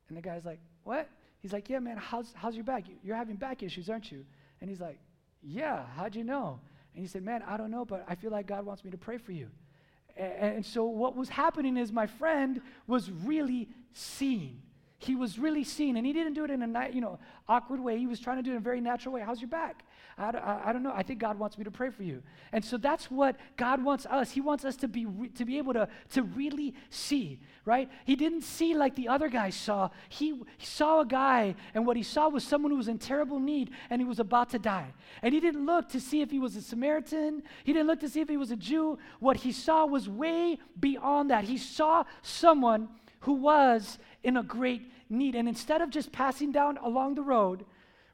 And 0.08 0.16
the 0.16 0.22
guy's 0.22 0.44
like, 0.44 0.60
What? 0.84 1.08
He's 1.40 1.52
like, 1.52 1.68
Yeah, 1.68 1.78
man, 1.78 1.96
how's, 1.96 2.32
how's 2.34 2.54
your 2.54 2.64
back? 2.64 2.84
You're 3.02 3.16
having 3.16 3.36
back 3.36 3.62
issues, 3.62 3.88
aren't 3.88 4.10
you? 4.12 4.24
And 4.60 4.68
he's 4.68 4.80
like, 4.80 4.98
Yeah, 5.42 5.84
how'd 5.96 6.14
you 6.14 6.24
know? 6.24 6.60
And 6.94 7.02
he 7.02 7.08
said, 7.08 7.22
Man, 7.22 7.42
I 7.46 7.56
don't 7.56 7.70
know, 7.70 7.84
but 7.84 8.04
I 8.08 8.14
feel 8.14 8.30
like 8.30 8.46
God 8.46 8.64
wants 8.64 8.84
me 8.84 8.90
to 8.90 8.98
pray 8.98 9.18
for 9.18 9.32
you. 9.32 9.48
And, 10.16 10.56
and 10.56 10.66
so 10.66 10.84
what 10.84 11.16
was 11.16 11.28
happening 11.28 11.76
is 11.76 11.92
my 11.92 12.06
friend 12.06 12.60
was 12.86 13.10
really 13.10 13.68
seeing 13.92 14.62
he 15.00 15.16
was 15.16 15.38
really 15.38 15.64
seen, 15.64 15.96
and 15.96 16.04
he 16.04 16.12
didn't 16.12 16.34
do 16.34 16.44
it 16.44 16.50
in 16.50 16.62
a 16.62 16.88
you 16.90 17.00
know 17.00 17.18
awkward 17.48 17.80
way. 17.80 17.96
He 17.96 18.06
was 18.06 18.20
trying 18.20 18.36
to 18.36 18.42
do 18.42 18.50
it 18.50 18.52
in 18.52 18.58
a 18.58 18.60
very 18.60 18.82
natural 18.82 19.14
way. 19.14 19.22
How's 19.22 19.40
your 19.40 19.48
back? 19.48 19.82
I, 20.18 20.28
I, 20.28 20.68
I, 20.68 20.72
don't 20.74 20.82
know. 20.82 20.92
I 20.94 21.02
think 21.02 21.18
God 21.20 21.38
wants 21.38 21.56
me 21.56 21.64
to 21.64 21.70
pray 21.70 21.88
for 21.88 22.02
you. 22.02 22.22
And 22.52 22.62
so 22.62 22.76
that's 22.76 23.10
what 23.10 23.36
God 23.56 23.82
wants 23.82 24.04
us. 24.04 24.30
He 24.30 24.42
wants 24.42 24.62
us 24.62 24.76
to 24.76 24.88
be 24.88 25.06
to 25.36 25.46
be 25.46 25.56
able 25.56 25.72
to 25.72 25.88
to 26.10 26.22
really 26.22 26.74
see, 26.90 27.40
right? 27.64 27.88
He 28.04 28.14
didn't 28.14 28.42
see 28.42 28.74
like 28.74 28.94
the 28.94 29.08
other 29.08 29.28
guy 29.28 29.48
saw. 29.48 29.88
He, 30.10 30.34
he 30.58 30.66
saw 30.66 31.00
a 31.00 31.06
guy, 31.06 31.54
and 31.72 31.86
what 31.86 31.96
he 31.96 32.02
saw 32.02 32.28
was 32.28 32.44
someone 32.44 32.70
who 32.70 32.76
was 32.76 32.88
in 32.88 32.98
terrible 32.98 33.40
need, 33.40 33.70
and 33.88 34.02
he 34.02 34.06
was 34.06 34.20
about 34.20 34.50
to 34.50 34.58
die. 34.58 34.92
And 35.22 35.32
he 35.32 35.40
didn't 35.40 35.64
look 35.64 35.88
to 35.90 36.00
see 36.00 36.20
if 36.20 36.30
he 36.30 36.38
was 36.38 36.56
a 36.56 36.62
Samaritan. 36.62 37.42
He 37.64 37.72
didn't 37.72 37.86
look 37.86 38.00
to 38.00 38.08
see 38.10 38.20
if 38.20 38.28
he 38.28 38.36
was 38.36 38.50
a 38.50 38.56
Jew. 38.56 38.98
What 39.18 39.38
he 39.38 39.50
saw 39.50 39.86
was 39.86 40.10
way 40.10 40.58
beyond 40.78 41.30
that. 41.30 41.44
He 41.44 41.56
saw 41.56 42.04
someone 42.20 42.90
who 43.20 43.34
was 43.34 43.98
in 44.22 44.36
a 44.36 44.42
great 44.42 44.90
need. 45.08 45.34
And 45.34 45.48
instead 45.48 45.80
of 45.80 45.90
just 45.90 46.12
passing 46.12 46.52
down 46.52 46.78
along 46.78 47.14
the 47.14 47.22
road, 47.22 47.64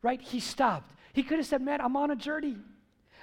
right, 0.03 0.21
he 0.21 0.40
stopped. 0.40 0.92
He 1.12 1.23
could 1.23 1.38
have 1.38 1.47
said, 1.47 1.62
Man, 1.62 1.81
I'm 1.81 1.97
on 1.97 2.11
a 2.11 2.16
journey. 2.16 2.57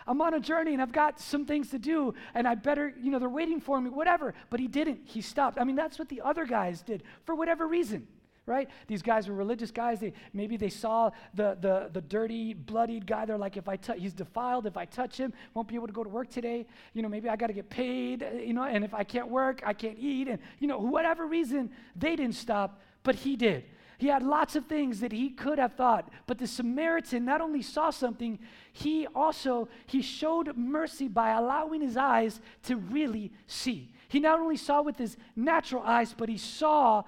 I'm 0.06 0.22
on 0.22 0.34
a 0.34 0.39
journey 0.39 0.74
and 0.74 0.82
I've 0.82 0.91
got 0.91 1.19
some 1.19 1.46
things 1.46 1.69
to 1.69 1.80
do 1.80 2.13
and 2.34 2.46
I 2.46 2.56
better, 2.56 2.93
you 3.02 3.10
know, 3.10 3.19
they're 3.19 3.30
waiting 3.30 3.62
for 3.62 3.80
me, 3.80 3.89
whatever. 3.89 4.34
But 4.50 4.60
he 4.60 4.67
didn't. 4.67 5.02
He 5.06 5.22
stopped. 5.22 5.58
I 5.60 5.63
mean, 5.63 5.78
that's 5.78 5.98
what 5.98 6.10
the 6.10 6.22
other 6.22 6.46
guys 6.46 6.82
did 6.82 7.04
for 7.24 7.36
whatever 7.36 7.67
reason 7.67 8.08
right? 8.45 8.69
These 8.88 9.01
guys 9.01 9.29
were 9.29 9.36
religious 9.36 9.71
guys. 9.71 9.99
They, 9.99 10.13
maybe 10.34 10.58
they 10.58 10.69
saw 10.69 11.12
the, 11.34 11.58
the, 11.62 11.89
the 11.93 12.01
dirty, 12.01 12.53
bloodied 12.53 13.08
guy. 13.08 13.25
They're 13.25 13.38
like, 13.38 13.56
if 13.56 13.69
I 13.69 13.77
touch, 13.77 13.99
he's 13.99 14.13
defiled. 14.13 14.65
If 14.65 14.75
I 14.75 14.86
touch 14.86 15.17
him, 15.17 15.32
won't 15.53 15.67
be 15.67 15.75
able 15.75 15.88
to 15.88 15.93
go 15.93 16.03
to 16.03 16.10
work 16.10 16.29
today. 16.29 16.65
You 16.93 17.01
know, 17.03 17.10
maybe 17.10 17.29
I 17.29 17.38
got 17.38 17.47
to 17.47 17.53
get 17.53 17.69
paid, 17.69 18.21
uh, 18.21 18.36
you 18.36 18.53
know, 18.53 18.63
and 18.63 18.84
if 18.84 18.93
I 18.93 19.06
can't 19.06 19.29
work, 19.29 19.62
I 19.65 19.73
can't 19.73 19.97
eat. 19.97 20.27
And, 20.27 20.39
you 20.60 20.67
know, 20.67 20.77
whatever 20.77 21.25
reason, 21.25 21.69
they 21.95 22.15
didn't 22.17 22.36
stop, 22.36 22.82
but 23.03 23.15
he 23.15 23.36
did. 23.38 23.63
he 24.03 24.10
had 24.10 24.21
lots 24.21 24.56
of 24.56 24.65
things 24.65 24.99
that 24.99 25.12
he 25.12 25.29
could 25.29 25.58
have 25.58 25.73
thought. 25.73 26.10
But 26.27 26.38
the 26.38 26.47
Samaritan 26.47 27.23
not 27.25 27.41
only 27.41 27.62
saw 27.62 27.89
something, 27.89 28.38
he 28.73 29.08
also 29.15 29.69
he 29.88 30.01
showed 30.01 30.58
mercy 30.58 31.08
by 31.08 31.32
allowing 31.32 31.82
his 31.82 31.95
eyes 31.95 32.41
to 32.63 32.75
really 32.75 33.32
see. 33.47 33.93
He 34.10 34.19
not 34.19 34.39
only 34.39 34.58
saw 34.58 34.82
with 34.82 34.97
his 34.97 35.17
natural 35.36 35.82
eyes, 35.84 36.13
but 36.15 36.29
he 36.29 36.38
saw 36.38 37.03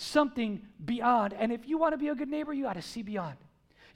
something 0.00 0.62
beyond. 0.84 1.34
And 1.34 1.50
if 1.50 1.68
you 1.68 1.76
want 1.76 1.92
to 1.92 1.98
be 1.98 2.06
a 2.06 2.14
good 2.14 2.28
neighbor, 2.28 2.52
you 2.52 2.62
got 2.62 2.74
to 2.74 2.82
see 2.82 3.02
beyond. 3.02 3.36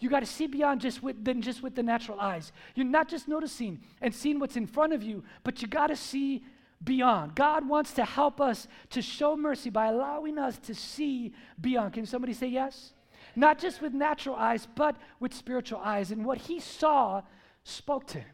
You 0.00 0.10
got 0.10 0.20
to 0.20 0.26
see 0.26 0.48
beyond 0.48 0.80
just 0.80 1.00
with, 1.00 1.24
than 1.24 1.40
just 1.40 1.62
with 1.62 1.76
the 1.76 1.82
natural 1.82 2.18
eyes. 2.18 2.50
You're 2.74 2.86
not 2.86 3.08
just 3.08 3.28
noticing 3.28 3.80
and 4.00 4.12
seeing 4.12 4.40
what's 4.40 4.56
in 4.56 4.66
front 4.66 4.92
of 4.92 5.04
you, 5.04 5.22
but 5.44 5.62
you 5.62 5.68
got 5.68 5.86
to 5.86 5.96
see 5.96 6.44
beyond. 6.82 7.36
God 7.36 7.68
wants 7.68 7.92
to 7.92 8.04
help 8.04 8.40
us 8.40 8.66
to 8.90 9.00
show 9.00 9.36
mercy 9.36 9.70
by 9.70 9.86
allowing 9.86 10.38
us 10.38 10.58
to 10.58 10.74
see 10.74 11.32
beyond. 11.60 11.92
Can 11.92 12.04
somebody 12.04 12.32
say 12.32 12.48
yes? 12.48 12.94
Not 13.36 13.60
just 13.60 13.80
with 13.80 13.94
natural 13.94 14.34
eyes, 14.34 14.66
but 14.74 14.96
with 15.20 15.32
spiritual 15.32 15.78
eyes. 15.78 16.10
And 16.10 16.24
what 16.24 16.38
he 16.38 16.58
saw 16.58 17.22
spoke 17.62 18.08
to 18.08 18.18
him 18.18 18.31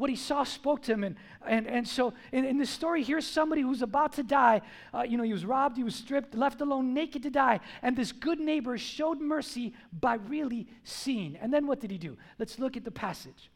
what 0.00 0.08
he 0.08 0.16
saw 0.16 0.44
spoke 0.44 0.80
to 0.80 0.94
him. 0.94 1.04
And, 1.04 1.16
and, 1.46 1.66
and 1.66 1.86
so 1.86 2.14
in, 2.32 2.46
in 2.46 2.56
this 2.56 2.70
story, 2.70 3.02
here's 3.02 3.26
somebody 3.26 3.60
who's 3.60 3.82
about 3.82 4.14
to 4.14 4.22
die. 4.22 4.62
Uh, 4.94 5.02
you 5.02 5.18
know, 5.18 5.22
he 5.22 5.32
was 5.34 5.44
robbed, 5.44 5.76
he 5.76 5.84
was 5.84 5.94
stripped, 5.94 6.34
left 6.34 6.62
alone, 6.62 6.94
naked 6.94 7.22
to 7.24 7.30
die. 7.30 7.60
And 7.82 7.94
this 7.94 8.10
good 8.10 8.40
neighbor 8.40 8.78
showed 8.78 9.20
mercy 9.20 9.74
by 9.92 10.14
really 10.14 10.66
seeing. 10.84 11.36
And 11.36 11.52
then 11.52 11.66
what 11.66 11.80
did 11.80 11.90
he 11.90 11.98
do? 11.98 12.16
Let's 12.38 12.58
look 12.58 12.78
at 12.78 12.84
the 12.84 12.90
passage. 12.90 13.50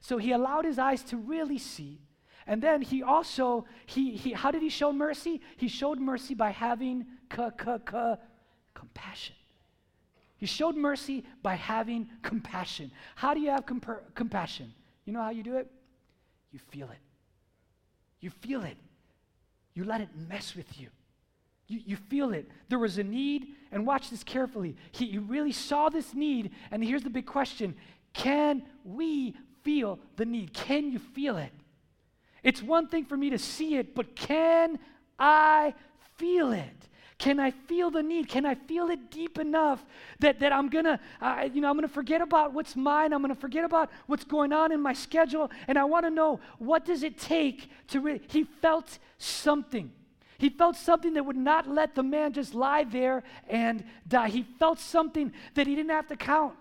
So 0.00 0.18
he 0.18 0.30
allowed 0.30 0.66
his 0.66 0.78
eyes 0.78 1.02
to 1.04 1.16
really 1.16 1.58
see. 1.58 1.98
And 2.46 2.62
then 2.62 2.80
he 2.80 3.02
also, 3.02 3.66
he, 3.84 4.12
he, 4.12 4.34
how 4.34 4.52
did 4.52 4.62
he 4.62 4.68
show 4.68 4.92
mercy? 4.92 5.40
He 5.56 5.66
showed 5.66 5.98
mercy 5.98 6.34
by 6.34 6.50
having 6.50 7.06
ka, 7.28 7.50
ka, 7.50 7.78
ka, 7.78 8.18
compassion. 8.72 9.34
He 10.36 10.46
showed 10.46 10.76
mercy 10.76 11.24
by 11.42 11.56
having 11.56 12.08
compassion. 12.22 12.92
How 13.16 13.34
do 13.34 13.40
you 13.40 13.50
have 13.50 13.66
comp- 13.66 14.14
compassion? 14.14 14.72
You 15.04 15.12
know 15.12 15.22
how 15.22 15.30
you 15.30 15.42
do 15.42 15.56
it? 15.56 15.68
You 16.50 16.58
feel 16.58 16.90
it. 16.90 16.98
You 18.20 18.30
feel 18.30 18.64
it. 18.64 18.76
You 19.74 19.84
let 19.84 20.00
it 20.00 20.08
mess 20.28 20.54
with 20.56 20.80
you. 20.80 20.88
You, 21.68 21.80
you 21.84 21.96
feel 21.96 22.32
it. 22.32 22.50
There 22.68 22.78
was 22.78 22.98
a 22.98 23.04
need, 23.04 23.48
and 23.70 23.86
watch 23.86 24.10
this 24.10 24.24
carefully. 24.24 24.74
He, 24.92 25.06
he 25.10 25.18
really 25.18 25.52
saw 25.52 25.88
this 25.88 26.14
need, 26.14 26.50
and 26.70 26.82
here's 26.82 27.02
the 27.02 27.10
big 27.10 27.26
question 27.26 27.76
Can 28.12 28.62
we 28.84 29.36
feel 29.62 29.98
the 30.16 30.24
need? 30.24 30.52
Can 30.54 30.90
you 30.90 30.98
feel 30.98 31.36
it? 31.36 31.52
It's 32.42 32.62
one 32.62 32.88
thing 32.88 33.04
for 33.04 33.16
me 33.16 33.30
to 33.30 33.38
see 33.38 33.76
it, 33.76 33.94
but 33.94 34.16
can 34.16 34.78
I 35.18 35.74
feel 36.16 36.52
it? 36.52 36.88
Can 37.18 37.40
I 37.40 37.50
feel 37.50 37.90
the 37.90 38.02
need? 38.02 38.28
Can 38.28 38.46
I 38.46 38.54
feel 38.54 38.90
it 38.90 39.10
deep 39.10 39.38
enough 39.38 39.84
that, 40.20 40.38
that 40.38 40.52
I'm 40.52 40.68
gonna, 40.68 41.00
uh, 41.20 41.48
you 41.52 41.60
know, 41.60 41.68
I'm 41.68 41.74
gonna 41.74 41.88
forget 41.88 42.20
about 42.20 42.52
what's 42.52 42.76
mine. 42.76 43.12
I'm 43.12 43.20
gonna 43.20 43.34
forget 43.34 43.64
about 43.64 43.90
what's 44.06 44.24
going 44.24 44.52
on 44.52 44.70
in 44.70 44.80
my 44.80 44.92
schedule, 44.92 45.50
and 45.66 45.76
I 45.76 45.84
want 45.84 46.06
to 46.06 46.10
know 46.10 46.38
what 46.58 46.84
does 46.84 47.02
it 47.02 47.18
take 47.18 47.70
to. 47.88 48.00
Re-? 48.00 48.20
He 48.28 48.44
felt 48.44 48.98
something. 49.18 49.90
He 50.38 50.48
felt 50.48 50.76
something 50.76 51.14
that 51.14 51.26
would 51.26 51.36
not 51.36 51.68
let 51.68 51.96
the 51.96 52.04
man 52.04 52.32
just 52.32 52.54
lie 52.54 52.84
there 52.84 53.24
and 53.48 53.82
die. 54.06 54.28
He 54.28 54.44
felt 54.60 54.78
something 54.78 55.32
that 55.54 55.66
he 55.66 55.74
didn't 55.74 55.90
have 55.90 56.06
to 56.08 56.16
count. 56.16 56.54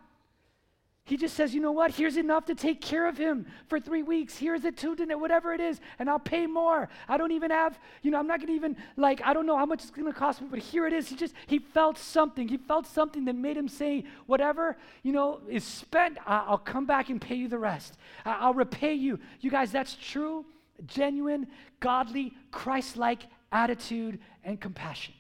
He 1.08 1.15
just 1.15 1.36
says, 1.36 1.56
you 1.56 1.62
know 1.62 1.72
what? 1.72 1.91
Here's 1.91 2.17
enough 2.17 2.43
to 2.48 2.54
take 2.54 2.82
care 2.82 3.08
of 3.08 3.17
him 3.17 3.46
for 3.67 3.80
three 3.80 4.04
weeks. 4.04 4.38
Here's 4.38 4.65
a 4.65 4.74
two, 4.74 4.93
whatever 5.17 5.54
it 5.54 5.62
is, 5.62 5.80
and 6.00 6.10
I'll 6.10 6.20
pay 6.20 6.46
more. 6.46 6.89
I 7.08 7.15
don't 7.15 7.32
even 7.32 7.50
have, 7.50 7.80
you 8.02 8.12
know, 8.12 8.20
I'm 8.20 8.28
not 8.28 8.41
to 8.41 8.52
even, 8.52 8.76
like, 8.98 9.22
I 9.24 9.34
don't 9.34 9.46
know 9.46 9.56
how 9.56 9.65
much 9.65 9.84
it's 9.84 9.89
to 10.12 10.12
cost 10.12 10.41
me, 10.41 10.50
but 10.52 10.60
here 10.60 10.86
it 10.86 10.91
is. 10.91 11.08
He 11.08 11.15
just, 11.15 11.34
he 11.46 11.60
felt 11.60 11.98
something. 11.98 12.50
He 12.50 12.58
felt 12.58 12.86
something 12.88 13.24
that 13.24 13.38
made 13.38 13.56
him 13.56 13.70
say, 13.70 14.04
whatever, 14.26 14.76
you 15.02 15.13
know, 15.13 15.39
is 15.48 15.63
spent, 15.63 16.17
I'll 16.26 16.58
come 16.58 16.86
back 16.86 17.10
and 17.10 17.22
pay 17.22 17.36
you 17.36 17.48
the 17.48 17.58
rest. 17.58 17.98
I'll 18.26 18.54
repay 18.54 18.93
you. 18.93 19.17
You 19.39 19.50
guys, 19.50 19.72
that's 19.72 19.96
true, 19.96 20.46
genuine, 20.88 21.48
godly, 21.80 22.34
Christ 22.52 22.98
like 22.98 23.28
attitude 23.54 24.20
and 24.43 24.60
compassion. 24.60 25.13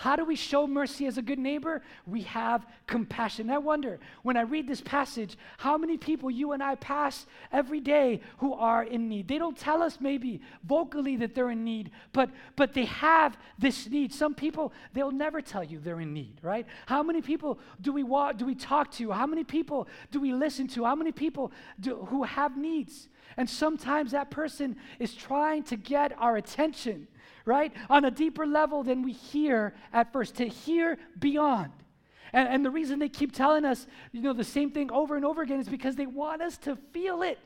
How 0.00 0.16
do 0.16 0.24
we 0.24 0.34
show 0.34 0.66
mercy 0.66 1.04
as 1.04 1.18
a 1.18 1.22
good 1.22 1.38
neighbor? 1.38 1.82
We 2.06 2.22
have 2.22 2.64
compassion. 2.86 3.50
I 3.50 3.58
wonder, 3.58 4.00
when 4.22 4.34
I 4.34 4.40
read 4.40 4.66
this 4.66 4.80
passage, 4.80 5.36
how 5.58 5.76
many 5.76 5.98
people 5.98 6.30
you 6.30 6.52
and 6.52 6.62
I 6.62 6.76
pass 6.76 7.26
every 7.52 7.80
day 7.80 8.22
who 8.38 8.54
are 8.54 8.82
in 8.82 9.10
need? 9.10 9.28
They 9.28 9.36
don't 9.36 9.58
tell 9.58 9.82
us 9.82 9.98
maybe 10.00 10.40
vocally 10.64 11.16
that 11.16 11.34
they're 11.34 11.50
in 11.50 11.64
need, 11.64 11.90
but, 12.14 12.30
but 12.56 12.72
they 12.72 12.86
have 12.86 13.36
this 13.58 13.90
need. 13.90 14.14
Some 14.14 14.34
people, 14.34 14.72
they'll 14.94 15.12
never 15.12 15.42
tell 15.42 15.62
you 15.62 15.78
they're 15.78 16.00
in 16.00 16.14
need, 16.14 16.38
right? 16.40 16.66
How 16.86 17.02
many 17.02 17.20
people 17.20 17.58
do 17.82 17.92
we, 17.92 18.02
walk, 18.02 18.38
do 18.38 18.46
we 18.46 18.54
talk 18.54 18.90
to? 18.92 19.10
How 19.10 19.26
many 19.26 19.44
people 19.44 19.86
do 20.10 20.18
we 20.18 20.32
listen 20.32 20.66
to? 20.68 20.86
How 20.86 20.94
many 20.94 21.12
people 21.12 21.52
do, 21.78 21.96
who 22.06 22.22
have 22.22 22.56
needs? 22.56 23.10
And 23.36 23.50
sometimes 23.50 24.12
that 24.12 24.30
person 24.30 24.76
is 24.98 25.14
trying 25.14 25.64
to 25.64 25.76
get 25.76 26.18
our 26.18 26.38
attention 26.38 27.06
right? 27.44 27.72
On 27.88 28.04
a 28.04 28.10
deeper 28.10 28.46
level 28.46 28.82
than 28.82 29.02
we 29.02 29.12
hear 29.12 29.74
at 29.92 30.12
first, 30.12 30.36
to 30.36 30.46
hear 30.46 30.98
beyond. 31.18 31.72
And, 32.32 32.48
and 32.48 32.64
the 32.64 32.70
reason 32.70 32.98
they 32.98 33.08
keep 33.08 33.32
telling 33.32 33.64
us, 33.64 33.86
you 34.12 34.22
know, 34.22 34.32
the 34.32 34.44
same 34.44 34.70
thing 34.70 34.90
over 34.92 35.16
and 35.16 35.24
over 35.24 35.42
again 35.42 35.60
is 35.60 35.68
because 35.68 35.96
they 35.96 36.06
want 36.06 36.42
us 36.42 36.58
to 36.58 36.76
feel 36.92 37.22
it. 37.22 37.38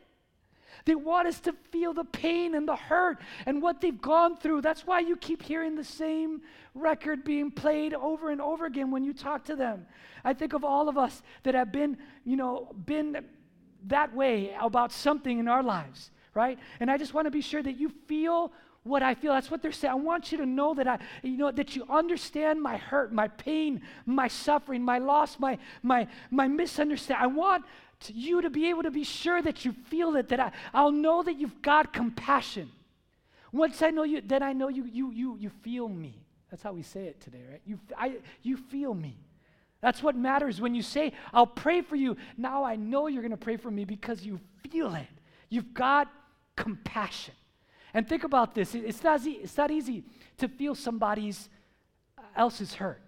They 0.86 0.94
want 0.94 1.28
us 1.28 1.40
to 1.40 1.54
feel 1.70 1.94
the 1.94 2.04
pain 2.04 2.54
and 2.54 2.68
the 2.68 2.76
hurt 2.76 3.18
and 3.46 3.62
what 3.62 3.80
they've 3.80 4.00
gone 4.00 4.36
through. 4.36 4.60
That's 4.60 4.86
why 4.86 5.00
you 5.00 5.16
keep 5.16 5.42
hearing 5.42 5.76
the 5.76 5.84
same 5.84 6.42
record 6.74 7.24
being 7.24 7.50
played 7.50 7.94
over 7.94 8.30
and 8.30 8.40
over 8.40 8.66
again 8.66 8.90
when 8.90 9.04
you 9.04 9.14
talk 9.14 9.44
to 9.44 9.56
them. 9.56 9.86
I 10.24 10.34
think 10.34 10.52
of 10.52 10.64
all 10.64 10.88
of 10.88 10.98
us 10.98 11.22
that 11.44 11.54
have 11.54 11.72
been, 11.72 11.96
you 12.24 12.36
know, 12.36 12.74
been 12.84 13.24
that 13.86 14.14
way 14.14 14.54
about 14.60 14.92
something 14.92 15.38
in 15.38 15.48
our 15.48 15.62
lives, 15.62 16.10
right? 16.34 16.58
And 16.80 16.90
I 16.90 16.98
just 16.98 17.14
want 17.14 17.26
to 17.26 17.30
be 17.30 17.40
sure 17.40 17.62
that 17.62 17.78
you 17.78 17.90
feel 18.06 18.52
what 18.84 19.02
I 19.02 19.14
feel. 19.14 19.32
That's 19.32 19.50
what 19.50 19.62
they're 19.62 19.72
saying. 19.72 19.92
I 19.92 19.96
want 19.96 20.30
you 20.30 20.38
to 20.38 20.46
know 20.46 20.74
that 20.74 20.86
I, 20.86 20.98
you 21.22 21.36
know, 21.36 21.50
that 21.50 21.74
you 21.74 21.84
understand 21.88 22.62
my 22.62 22.76
hurt, 22.76 23.12
my 23.12 23.28
pain, 23.28 23.80
my 24.06 24.28
suffering, 24.28 24.82
my 24.82 24.98
loss, 24.98 25.38
my 25.38 25.58
my 25.82 26.06
my 26.30 26.46
misunderstanding. 26.46 27.22
I 27.22 27.26
want 27.26 27.64
to, 28.00 28.12
you 28.12 28.42
to 28.42 28.50
be 28.50 28.68
able 28.68 28.82
to 28.82 28.90
be 28.90 29.04
sure 29.04 29.42
that 29.42 29.64
you 29.64 29.72
feel 29.72 30.14
it, 30.16 30.28
that 30.28 30.38
I, 30.38 30.52
I'll 30.72 30.92
know 30.92 31.22
that 31.22 31.38
you've 31.38 31.62
got 31.62 31.92
compassion. 31.92 32.70
Once 33.52 33.82
I 33.82 33.90
know 33.90 34.04
you, 34.04 34.20
then 34.20 34.42
I 34.42 34.52
know 34.52 34.68
you 34.68 34.84
you 34.84 35.10
you 35.10 35.36
you 35.38 35.50
feel 35.62 35.88
me. 35.88 36.20
That's 36.50 36.62
how 36.62 36.72
we 36.72 36.82
say 36.82 37.06
it 37.06 37.20
today, 37.20 37.42
right? 37.50 37.62
You 37.64 37.80
I 37.96 38.18
you 38.42 38.56
feel 38.56 38.94
me. 38.94 39.16
That's 39.80 40.02
what 40.02 40.16
matters 40.16 40.62
when 40.62 40.74
you 40.74 40.80
say, 40.80 41.12
I'll 41.32 41.46
pray 41.46 41.82
for 41.82 41.94
you. 41.94 42.16
Now 42.38 42.64
I 42.64 42.76
know 42.76 43.06
you're 43.06 43.20
going 43.20 43.32
to 43.32 43.36
pray 43.36 43.58
for 43.58 43.70
me 43.70 43.84
because 43.84 44.24
you 44.24 44.40
feel 44.70 44.94
it. 44.94 45.06
You've 45.50 45.74
got 45.74 46.10
compassion. 46.56 47.34
And 47.94 48.08
think 48.08 48.24
about 48.24 48.54
this 48.54 48.74
it's 48.74 49.02
not, 49.02 49.20
easy, 49.20 49.30
it's 49.30 49.56
not 49.56 49.70
easy 49.70 50.04
to 50.38 50.48
feel 50.48 50.74
somebody's 50.74 51.48
uh, 52.18 52.22
else's 52.36 52.74
hurt. 52.74 53.00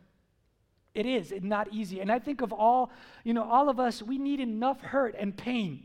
It 0.95 1.05
is 1.05 1.35
not 1.43 1.69
easy. 1.73 2.01
And 2.01 2.11
I 2.11 2.19
think 2.19 2.41
of 2.41 2.53
all, 2.53 2.91
you 3.23 3.35
know, 3.35 3.45
all 3.45 3.69
of 3.69 3.79
us, 3.79 4.03
we 4.03 4.17
need 4.17 4.41
enough 4.41 4.81
hurt 4.81 5.15
and 5.19 5.37
pain 5.37 5.85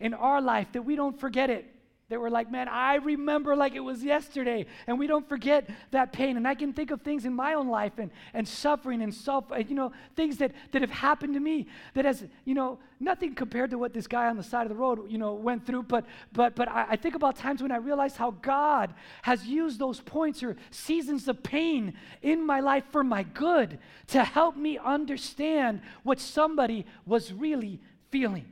in 0.00 0.14
our 0.14 0.40
life 0.40 0.68
that 0.72 0.82
we 0.82 0.96
don't 0.96 1.18
forget 1.18 1.50
it 1.50 1.66
that 2.08 2.18
were 2.18 2.30
like, 2.30 2.50
man, 2.50 2.68
I 2.68 2.94
remember 2.94 3.54
like 3.54 3.74
it 3.74 3.80
was 3.80 4.02
yesterday. 4.02 4.64
And 4.86 4.98
we 4.98 5.06
don't 5.06 5.28
forget 5.28 5.68
that 5.90 6.10
pain. 6.10 6.38
And 6.38 6.48
I 6.48 6.54
can 6.54 6.72
think 6.72 6.90
of 6.90 7.02
things 7.02 7.26
in 7.26 7.34
my 7.34 7.52
own 7.52 7.68
life 7.68 7.92
and, 7.98 8.10
and 8.32 8.48
suffering 8.48 9.02
and 9.02 9.12
self, 9.12 9.52
uh, 9.52 9.56
you 9.56 9.74
know, 9.74 9.92
things 10.16 10.38
that, 10.38 10.52
that 10.72 10.80
have 10.80 10.90
happened 10.90 11.34
to 11.34 11.40
me 11.40 11.66
that 11.92 12.06
has, 12.06 12.24
you 12.46 12.54
know, 12.54 12.78
nothing 12.98 13.34
compared 13.34 13.70
to 13.70 13.78
what 13.78 13.92
this 13.92 14.06
guy 14.06 14.26
on 14.28 14.38
the 14.38 14.42
side 14.42 14.62
of 14.62 14.70
the 14.70 14.74
road, 14.74 15.10
you 15.10 15.18
know, 15.18 15.34
went 15.34 15.66
through. 15.66 15.82
But, 15.82 16.06
but, 16.32 16.56
but 16.56 16.68
I, 16.68 16.86
I 16.90 16.96
think 16.96 17.14
about 17.14 17.36
times 17.36 17.60
when 17.60 17.72
I 17.72 17.76
realized 17.76 18.16
how 18.16 18.30
God 18.30 18.94
has 19.20 19.44
used 19.44 19.78
those 19.78 20.00
points 20.00 20.42
or 20.42 20.56
seasons 20.70 21.28
of 21.28 21.42
pain 21.42 21.92
in 22.22 22.44
my 22.44 22.60
life 22.60 22.84
for 22.90 23.04
my 23.04 23.22
good 23.22 23.78
to 24.08 24.24
help 24.24 24.56
me 24.56 24.78
understand 24.78 25.82
what 26.04 26.20
somebody 26.20 26.86
was 27.04 27.34
really 27.34 27.80
feeling. 28.10 28.46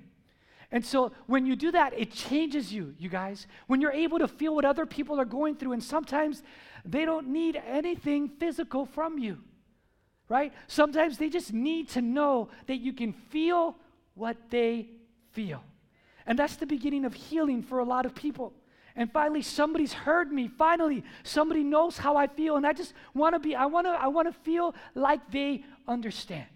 And 0.72 0.84
so 0.84 1.12
when 1.26 1.46
you 1.46 1.56
do 1.56 1.70
that, 1.72 1.92
it 1.96 2.12
changes 2.12 2.72
you, 2.72 2.94
you 2.98 3.08
guys. 3.08 3.46
When 3.66 3.80
you're 3.80 3.92
able 3.92 4.18
to 4.18 4.28
feel 4.28 4.54
what 4.54 4.64
other 4.64 4.86
people 4.86 5.20
are 5.20 5.24
going 5.24 5.56
through, 5.56 5.72
and 5.72 5.82
sometimes 5.82 6.42
they 6.84 7.04
don't 7.04 7.28
need 7.28 7.60
anything 7.66 8.28
physical 8.28 8.86
from 8.86 9.18
you, 9.18 9.38
right? 10.28 10.52
Sometimes 10.66 11.18
they 11.18 11.28
just 11.28 11.52
need 11.52 11.88
to 11.90 12.02
know 12.02 12.48
that 12.66 12.78
you 12.78 12.92
can 12.92 13.12
feel 13.12 13.76
what 14.14 14.36
they 14.50 14.88
feel. 15.32 15.62
And 16.26 16.38
that's 16.38 16.56
the 16.56 16.66
beginning 16.66 17.04
of 17.04 17.14
healing 17.14 17.62
for 17.62 17.78
a 17.78 17.84
lot 17.84 18.04
of 18.04 18.14
people. 18.14 18.52
And 18.96 19.12
finally, 19.12 19.42
somebody's 19.42 19.92
heard 19.92 20.32
me. 20.32 20.48
Finally, 20.48 21.04
somebody 21.22 21.62
knows 21.62 21.98
how 21.98 22.16
I 22.16 22.26
feel. 22.26 22.56
And 22.56 22.66
I 22.66 22.72
just 22.72 22.94
want 23.14 23.34
to 23.34 23.38
be, 23.38 23.54
I 23.54 23.66
want 23.66 23.86
to, 23.86 23.90
I 23.90 24.08
want 24.08 24.26
to 24.26 24.32
feel 24.40 24.74
like 24.94 25.30
they 25.30 25.64
understand. 25.86 26.46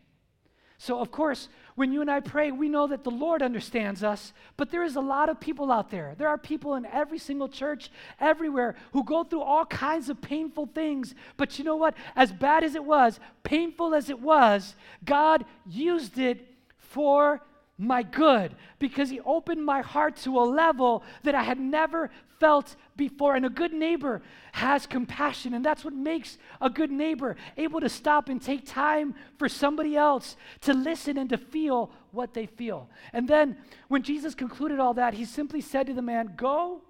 So, 0.79 0.99
of 0.99 1.11
course, 1.11 1.51
when 1.75 1.93
you 1.93 2.01
and 2.01 2.11
I 2.11 2.21
pray, 2.21 2.51
we 2.51 2.69
know 2.69 2.87
that 2.87 3.05
the 3.05 3.11
Lord 3.11 3.43
understands 3.43 4.03
us, 4.03 4.33
but 4.57 4.71
there 4.71 4.85
is 4.85 4.97
a 4.97 5.01
lot 5.01 5.29
of 5.29 5.41
people 5.41 5.71
out 5.71 5.91
there. 5.91 6.15
There 6.19 6.29
are 6.29 6.39
people 6.39 6.75
in 6.75 6.87
every 6.87 7.19
single 7.19 7.49
church, 7.49 7.91
everywhere, 8.19 8.77
who 8.93 9.05
go 9.05 9.25
through 9.25 9.43
all 9.43 9.65
kinds 9.67 10.09
of 10.09 10.21
painful 10.21 10.67
things. 10.75 11.15
But 11.37 11.59
you 11.59 11.65
know 11.65 11.77
what? 11.77 11.95
As 12.17 12.33
bad 12.33 12.65
as 12.65 12.75
it 12.75 12.85
was, 12.85 13.21
painful 13.43 13.95
as 13.95 14.11
it 14.11 14.21
was, 14.21 14.75
God 15.05 15.45
used 15.67 16.19
it 16.19 16.47
for 16.79 17.41
my 17.81 18.03
good 18.03 18.55
because 18.79 19.09
he 19.09 19.21
opened 19.21 19.64
my 19.64 19.81
heart 19.81 20.14
to 20.14 20.38
a 20.38 20.45
level 20.45 21.03
that 21.23 21.35
I 21.35 21.43
had 21.43 21.59
never 21.59 22.11
felt 22.38 22.77
before. 22.95 23.35
And 23.35 23.47
a 23.47 23.51
good 23.51 23.73
neighbor 23.73 24.21
has 24.53 24.87
compassion, 24.87 25.55
and 25.55 25.64
that's 25.64 25.83
what 25.83 25.95
makes 25.95 26.37
a 26.61 26.69
good 26.69 26.90
neighbor 26.90 27.37
able 27.57 27.81
to 27.81 27.88
stop 27.88 28.29
and 28.29 28.40
take 28.40 28.66
time 28.66 29.14
for 29.38 29.49
somebody 29.49 29.97
else 29.97 30.37
to 30.61 30.75
listen 30.75 31.16
and 31.16 31.31
to 31.31 31.38
feel 31.38 31.90
what 32.12 32.35
they 32.35 32.45
feel. 32.45 32.90
And 33.14 33.27
then 33.27 33.57
when 33.88 34.03
Jesus 34.03 34.35
concluded 34.35 34.79
all 34.79 34.95
that, 34.95 35.14
he 35.14 35.25
simply 35.25 35.62
said 35.62 35.87
to 35.87 35.95
the 35.95 36.03
man, 36.03 36.35
Go 36.37 36.83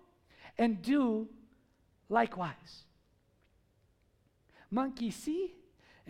and 0.59 0.83
do 0.83 1.29
likewise. 2.09 2.85
Monkey 4.73 5.13
see, 5.13 5.55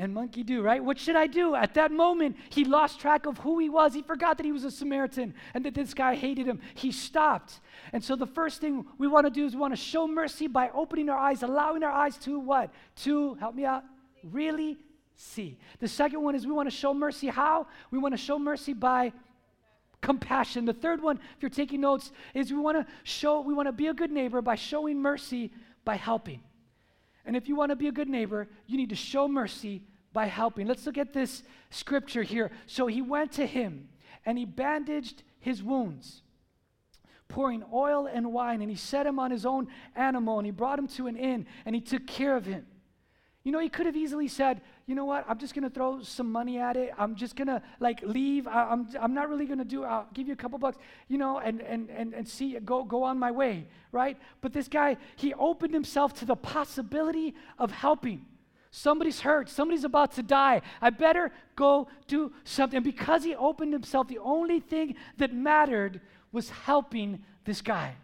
and 0.01 0.15
monkey 0.15 0.43
do, 0.43 0.63
right? 0.63 0.83
What 0.83 0.99
should 0.99 1.15
I 1.15 1.27
do? 1.27 1.55
At 1.55 1.75
that 1.75 1.93
moment, 1.93 2.37
he 2.49 2.65
lost 2.65 3.01
track 3.01 3.27
of 3.27 3.37
who 3.37 3.59
he 3.59 3.69
was. 3.69 3.93
He 3.93 4.01
forgot 4.01 4.39
that 4.39 4.47
he 4.47 4.51
was 4.51 4.65
a 4.65 4.71
Samaritan 4.71 5.35
and 5.53 5.63
that 5.67 5.75
this 5.75 5.93
guy 5.93 6.15
hated 6.15 6.47
him. 6.47 6.59
He 6.75 6.91
stopped. 6.91 7.61
And 7.93 8.03
so 8.03 8.17
the 8.17 8.27
first 8.27 8.63
thing 8.63 8.87
we 8.97 9.07
want 9.07 9.27
to 9.27 9.31
do 9.31 9.45
is 9.45 9.55
we 9.55 9.61
want 9.61 9.75
to 9.75 9.81
show 9.81 10.09
mercy 10.09 10.47
by 10.47 10.71
opening 10.71 11.11
our 11.11 11.19
eyes, 11.19 11.43
allowing 11.43 11.83
our 11.83 11.93
eyes 11.93 12.17
to 12.19 12.41
what? 12.41 12.71
To, 13.03 13.35
help 13.35 13.55
me 13.55 13.67
out, 13.67 13.85
really 14.25 14.79
see. 15.17 15.59
The 15.81 15.89
second 15.89 16.23
one 16.23 16.35
is 16.35 16.47
we 16.47 16.53
want 16.53 16.71
to 16.71 16.75
show 16.75 16.95
mercy. 16.95 17.27
How? 17.27 17.67
We 17.91 17.99
want 17.99 18.15
to 18.15 18.19
show 18.19 18.39
mercy 18.39 18.73
by 18.73 19.13
compassion. 20.01 20.65
The 20.65 20.73
third 20.73 21.03
one, 21.03 21.21
if 21.37 21.43
you're 21.43 21.51
taking 21.51 21.83
notes, 21.83 22.11
is 22.33 22.51
we 22.51 22.59
want 22.59 22.79
to 22.79 22.91
show, 23.03 23.43
we 23.43 23.53
want 23.53 23.69
to 23.69 23.73
be 23.73 23.89
a 23.89 23.95
good 23.95 24.11
neighbor 24.11 24.41
by 24.41 24.55
showing 24.55 24.99
mercy 24.99 25.53
by 25.85 25.97
helping. 25.97 26.41
And 27.27 27.37
if 27.37 27.49
you 27.49 27.55
want 27.55 27.69
to 27.69 27.77
be 27.77 27.89
a 27.89 27.93
good 27.93 28.09
neighbor, 28.09 28.49
you 28.67 28.79
need 28.79 28.89
to 28.89 28.97
show 28.97 29.29
mercy 29.29 29.83
by 30.13 30.27
helping. 30.27 30.67
Let's 30.67 30.87
look 30.87 30.99
at 30.99 31.13
this 31.13 31.43
scripture 31.71 32.23
here. 32.23 32.51
So 32.67 32.87
he 32.87 33.03
went 33.03 33.33
to 33.33 33.47
him 33.47 33.89
and 34.27 34.37
he 34.37 34.45
bandaged 34.45 35.23
his 35.39 35.63
wounds, 35.63 36.23
pouring 37.29 37.65
oil 37.73 38.07
and 38.07 38.33
wine, 38.33 38.61
and 38.61 38.71
he 38.71 38.77
set 38.77 39.07
him 39.07 39.19
on 39.19 39.31
his 39.31 39.47
own 39.47 39.69
animal 39.95 40.39
and 40.39 40.47
he 40.47 40.51
brought 40.51 40.79
him 40.79 40.89
to 40.89 41.07
an 41.07 41.17
inn 41.17 41.47
and 41.65 41.75
he 41.75 41.81
took 41.81 42.07
care 42.07 42.37
of 42.37 42.47
him. 42.47 42.67
You 43.43 43.53
know, 43.53 43.59
he 43.59 43.71
could 43.71 43.87
have 43.87 43.97
easily 43.97 44.29
said, 44.29 44.61
you 44.87 44.95
know 44.95 45.07
what, 45.07 45.25
I'm 45.27 45.39
just 45.39 45.55
going 45.55 45.65
to 45.65 45.71
throw 45.71 46.03
some 46.03 46.31
money 46.31 46.59
at 46.59 46.77
it. 46.77 46.93
I'm 46.99 47.15
just 47.15 47.37
going 47.37 47.49
to 47.49 47.63
like 47.79 48.03
leave. 48.03 48.47
I, 48.47 48.73
am 48.73 48.89
I'm, 48.95 49.05
I'm 49.05 49.15
not 49.15 49.31
really 49.31 49.47
going 49.47 49.61
to 49.61 49.65
do, 49.65 49.83
I'll 49.85 50.09
give 50.13 50.27
you 50.27 50.35
a 50.35 50.37
couple 50.37 50.59
bucks, 50.59 50.77
you 51.09 51.17
know, 51.17 51.39
and, 51.39 51.63
and, 51.63 51.89
and, 51.91 52.13
and 52.13 52.29
see, 52.29 52.59
go, 52.59 52.85
go 52.85 53.03
on 53.03 53.19
my 53.19 53.31
way, 53.31 53.67
right? 53.93 54.19
But 54.43 54.53
this 54.53 54.69
guy, 54.69 54.99
he 55.17 55.33
opened 55.33 55.73
himself 55.73 56.13
to 56.19 56.27
the 56.27 56.37
possibility 56.37 57.35
of 57.59 57.71
helping. 57.71 58.27
Somebody's 58.71 59.21
hurt. 59.21 59.49
Somebody's 59.49 59.85
about 59.85 60.13
to 60.13 60.23
die. 60.23 60.63
I 60.81 60.91
better 60.91 61.33
go 61.57 61.89
do 62.07 62.33
something. 62.45 62.77
And 62.77 62.85
because 62.85 63.25
he 63.25 63.35
opened 63.35 63.73
himself, 63.73 64.09
the 64.09 64.19
only 64.19 64.61
thing 64.61 64.95
that 65.17 65.35
mattered 65.35 66.01
was 66.33 66.51
helping 66.51 67.25
this 67.45 67.61
guy. 67.61 67.97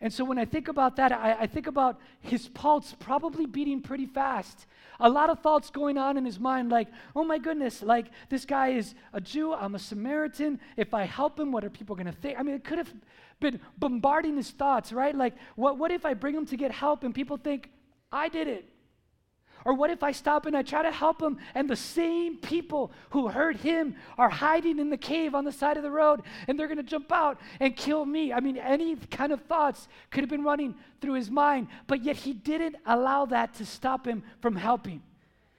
And 0.00 0.12
so 0.12 0.24
when 0.24 0.38
I 0.38 0.44
think 0.44 0.68
about 0.68 0.96
that, 0.96 1.10
I, 1.12 1.36
I, 1.40 1.46
think 1.48 1.66
about 1.66 1.98
his 2.20 2.48
pulse 2.48 2.94
probably 3.00 3.46
beating 3.46 3.80
pretty 3.80 4.06
fast. 4.06 4.66
A 5.00 5.10
lot 5.10 5.28
of 5.28 5.40
thoughts 5.40 5.70
going 5.70 5.98
on 5.98 6.16
in 6.16 6.24
his 6.24 6.38
mind, 6.38 6.70
like, 6.70 6.86
oh 7.16 7.24
my 7.24 7.38
goodness, 7.38 7.82
like 7.82 8.06
this 8.28 8.44
guy 8.44 8.68
is 8.68 8.94
a 9.12 9.20
Jew, 9.20 9.52
I'm 9.54 9.74
a 9.74 9.78
Samaritan. 9.78 10.60
If 10.76 10.94
I 10.94 11.04
help 11.04 11.38
him, 11.38 11.50
what 11.50 11.64
are 11.64 11.70
people 11.70 11.96
going 11.96 12.06
to 12.06 12.12
think? 12.12 12.38
I 12.38 12.44
mean, 12.44 12.54
it 12.54 12.62
could 12.62 12.78
have 12.78 12.92
been 13.40 13.60
bombarding 13.76 14.36
his 14.36 14.50
thoughts, 14.50 14.92
right? 14.92 15.14
Like, 15.14 15.34
what, 15.56 15.78
what 15.78 15.90
if 15.90 16.04
I 16.04 16.14
bring 16.14 16.34
him 16.34 16.46
to 16.46 16.56
get 16.56 16.70
help 16.70 17.02
and 17.02 17.12
people 17.12 17.36
think, 17.36 17.68
I 18.12 18.28
did 18.28 18.46
it? 18.46 18.68
Or 19.68 19.74
what 19.74 19.90
if 19.90 20.02
I 20.02 20.12
stop 20.12 20.46
and 20.46 20.56
I 20.56 20.62
try 20.62 20.82
to 20.82 20.90
help 20.90 21.20
him 21.20 21.36
and 21.54 21.68
the 21.68 21.76
same 21.76 22.38
people 22.38 22.90
who 23.10 23.28
hurt 23.28 23.56
him 23.56 23.96
are 24.16 24.30
hiding 24.30 24.78
in 24.78 24.88
the 24.88 24.96
cave 24.96 25.34
on 25.34 25.44
the 25.44 25.52
side 25.52 25.76
of 25.76 25.82
the 25.82 25.90
road 25.90 26.22
and 26.46 26.58
they're 26.58 26.68
going 26.68 26.78
to 26.78 26.82
jump 26.82 27.12
out 27.12 27.38
and 27.60 27.76
kill 27.76 28.06
me? 28.06 28.32
I 28.32 28.40
mean, 28.40 28.56
any 28.56 28.96
kind 28.96 29.30
of 29.30 29.42
thoughts 29.42 29.86
could 30.10 30.22
have 30.22 30.30
been 30.30 30.42
running 30.42 30.74
through 31.02 31.12
his 31.12 31.30
mind, 31.30 31.66
but 31.86 32.02
yet 32.02 32.16
he 32.16 32.32
didn't 32.32 32.76
allow 32.86 33.26
that 33.26 33.52
to 33.56 33.66
stop 33.66 34.06
him 34.06 34.22
from 34.40 34.56
helping. 34.56 35.02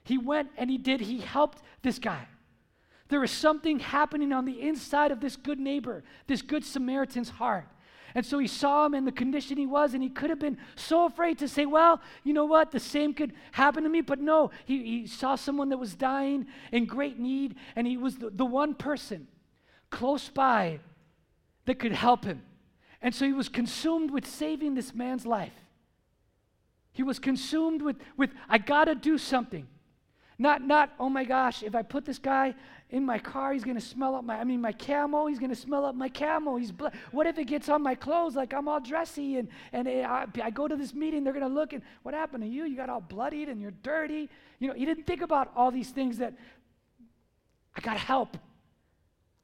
He 0.03 0.17
went 0.17 0.49
and 0.57 0.71
he 0.71 0.79
did, 0.79 1.01
he 1.01 1.19
helped 1.19 1.61
this 1.83 1.99
guy. 1.99 2.25
There 3.09 3.19
was 3.19 3.29
something 3.29 3.77
happening 3.77 4.33
on 4.33 4.45
the 4.45 4.59
inside 4.59 5.11
of 5.11 5.19
this 5.19 5.35
good 5.35 5.59
neighbor, 5.59 6.03
this 6.25 6.41
good 6.41 6.65
Samaritan's 6.65 7.29
heart. 7.29 7.67
And 8.19 8.25
so 8.25 8.37
he 8.37 8.47
saw 8.47 8.85
him 8.85 8.95
in 8.95 9.05
the 9.05 9.13
condition 9.13 9.55
he 9.55 9.65
was, 9.65 9.93
and 9.93 10.03
he 10.03 10.09
could 10.09 10.29
have 10.29 10.39
been 10.39 10.57
so 10.75 11.05
afraid 11.05 11.39
to 11.39 11.47
say, 11.47 11.65
Well, 11.65 12.01
you 12.25 12.33
know 12.33 12.43
what? 12.43 12.69
The 12.69 12.77
same 12.77 13.13
could 13.13 13.31
happen 13.53 13.83
to 13.83 13.89
me. 13.89 14.01
But 14.01 14.19
no, 14.19 14.51
he, 14.65 14.83
he 14.83 15.07
saw 15.07 15.35
someone 15.35 15.69
that 15.69 15.77
was 15.77 15.95
dying 15.95 16.45
in 16.73 16.85
great 16.85 17.17
need, 17.17 17.55
and 17.77 17.87
he 17.87 17.95
was 17.95 18.17
the, 18.17 18.29
the 18.29 18.43
one 18.43 18.73
person 18.73 19.29
close 19.89 20.27
by 20.27 20.81
that 21.63 21.79
could 21.79 21.93
help 21.93 22.25
him. 22.25 22.41
And 23.01 23.15
so 23.15 23.23
he 23.23 23.31
was 23.31 23.47
consumed 23.47 24.11
with 24.11 24.27
saving 24.27 24.75
this 24.75 24.93
man's 24.93 25.25
life. 25.25 25.55
He 26.91 27.03
was 27.03 27.19
consumed 27.19 27.81
with, 27.81 27.95
with 28.17 28.31
I 28.49 28.57
got 28.57 28.83
to 28.85 28.95
do 28.95 29.17
something. 29.17 29.65
Not, 30.41 30.65
not, 30.65 30.93
oh 30.97 31.09
my 31.09 31.25
gosh, 31.25 31.63
if 31.63 31.75
I 31.75 31.81
put 31.81 32.05
this 32.05 32.17
guy 32.17 32.55
in 32.89 33.05
my 33.05 33.19
car, 33.19 33.51
he's 33.51 33.65
gonna 33.65 33.81
smell 33.81 34.15
up 34.15 34.23
my, 34.23 34.37
I 34.37 34.45
mean, 34.45 34.61
my 34.61 34.71
camo, 34.71 35.27
he's 35.27 35.37
gonna 35.37 35.53
smell 35.53 35.85
up 35.85 35.95
my 35.95 36.07
camo. 36.07 36.55
He's, 36.55 36.71
bl- 36.71 36.87
what 37.11 37.27
if 37.27 37.37
it 37.37 37.43
gets 37.43 37.67
on 37.67 37.83
my 37.83 37.93
clothes 37.93 38.37
like 38.37 38.53
I'm 38.53 38.69
all 38.69 38.79
dressy 38.79 39.35
and, 39.35 39.49
and 39.73 39.85
it, 39.85 40.05
I, 40.05 40.27
I 40.41 40.49
go 40.49 40.65
to 40.65 40.77
this 40.77 40.93
meeting, 40.93 41.25
they're 41.25 41.33
gonna 41.33 41.49
look 41.49 41.73
and 41.73 41.83
what 42.03 42.15
happened 42.15 42.43
to 42.43 42.49
you? 42.49 42.63
You 42.63 42.77
got 42.77 42.89
all 42.89 43.01
bloodied 43.01 43.49
and 43.49 43.61
you're 43.61 43.73
dirty. 43.83 44.29
You 44.59 44.69
know, 44.69 44.73
he 44.73 44.85
didn't 44.85 45.05
think 45.05 45.21
about 45.21 45.51
all 45.57 45.71
these 45.71 45.89
things 45.89 46.19
that 46.19 46.33
I 47.75 47.81
gotta 47.81 47.99
help. 47.99 48.37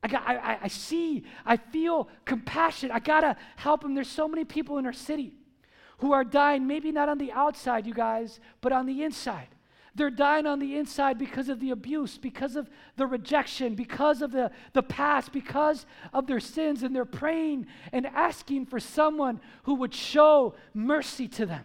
I, 0.01 0.08
got, 0.08 0.25
I, 0.25 0.60
I 0.63 0.67
see, 0.69 1.25
I 1.45 1.58
feel 1.58 2.08
compassion. 2.23 2.89
I 2.89 2.99
gotta 2.99 3.36
help 3.58 3.84
him. 3.84 3.95
There's 3.95 4.08
so 4.08 4.29
many 4.29 4.45
people 4.45 4.77
in 4.77 4.86
our 4.86 4.93
city 4.93 5.34
who 5.97 6.13
are 6.13 6.23
dying, 6.23 6.67
maybe 6.67 6.93
not 6.93 7.10
on 7.10 7.17
the 7.17 7.34
outside, 7.34 7.86
you 7.86 7.93
guys, 7.93 8.39
but 8.62 8.71
on 8.71 8.86
the 8.86 9.03
inside. 9.03 9.49
They're 9.95 10.10
dying 10.10 10.45
on 10.45 10.60
the 10.60 10.75
inside 10.75 11.17
because 11.17 11.47
of 11.47 11.62
the 11.62 11.71
abuse, 11.71 12.17
because 12.17 12.58
of 12.58 12.69
the 12.97 13.08
rejection, 13.08 13.75
because 13.75 14.21
of 14.21 14.31
the, 14.31 14.51
the 14.73 14.84
past, 14.84 15.31
because 15.31 15.86
of 16.13 16.27
their 16.27 16.41
sins, 16.41 16.84
and 16.84 16.93
they're 16.93 17.05
praying 17.05 17.67
and 17.93 18.05
asking 18.05 18.65
for 18.65 18.79
someone 18.79 19.39
who 19.63 19.75
would 19.75 19.93
show 19.93 20.55
mercy 20.73 21.29
to 21.29 21.45
them. 21.45 21.63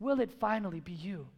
Will 0.00 0.20
it 0.20 0.32
finally 0.32 0.80
be 0.80 0.92
you? 0.92 1.28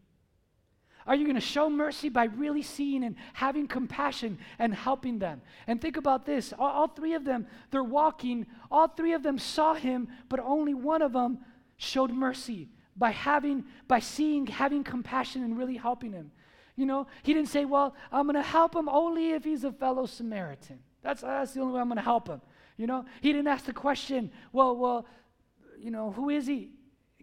Are 1.07 1.17
you 1.17 1.25
going 1.25 1.35
to 1.35 1.41
show 1.41 1.69
mercy 1.69 2.09
by 2.09 2.25
really 2.25 2.63
seeing 2.63 3.03
and 3.03 3.17
having 3.33 3.67
compassion 3.67 4.39
and 4.61 4.73
helping 4.73 5.19
them? 5.19 5.43
And 5.67 5.81
think 5.81 5.97
about 5.97 6.25
this 6.25 6.53
all, 6.53 6.71
all, 6.71 6.89
three 6.89 7.15
of 7.15 7.25
them, 7.25 7.49
they're 7.73 7.83
walking, 7.83 8.47
all 8.71 8.87
three 8.87 9.15
of 9.15 9.25
them 9.25 9.39
saw 9.39 9.75
him, 9.75 10.09
but 10.29 10.39
only 10.39 10.75
one 10.75 11.03
of 11.03 11.15
them 11.15 11.39
showed 11.79 12.13
mercy 12.13 12.69
by 13.01 13.11
having, 13.11 13.65
by 13.89 13.99
seeing, 13.99 14.47
having 14.47 14.85
compassion 14.85 15.43
and 15.43 15.57
really 15.59 15.79
helping 15.79 16.13
him. 16.13 16.31
You 16.77 16.85
know, 16.85 17.07
he 17.23 17.33
didn't 17.33 17.49
say, 17.49 17.65
Well, 17.65 17.97
I'm 18.13 18.27
going 18.27 18.37
to 18.37 18.43
help 18.43 18.77
him 18.77 18.89
only 18.89 19.31
if 19.31 19.43
he's 19.43 19.65
a 19.65 19.73
fellow 19.73 20.07
Samaritan. 20.07 20.79
That's, 21.03 21.23
that's 21.23 21.55
the 21.55 21.63
only 21.63 21.75
way 21.75 21.81
I'm 21.81 21.89
going 21.89 21.97
to 21.97 22.03
help 22.03 22.29
him. 22.29 22.43
You 22.77 22.87
know, 22.87 23.07
he 23.23 23.33
didn't 23.33 23.49
ask 23.49 23.65
the 23.65 23.73
question, 23.73 24.31
Well, 24.53 24.77
well, 24.77 25.07
you 25.79 25.91
know, 25.91 26.13
who 26.13 26.29
is 26.29 26.47
he? 26.47 26.73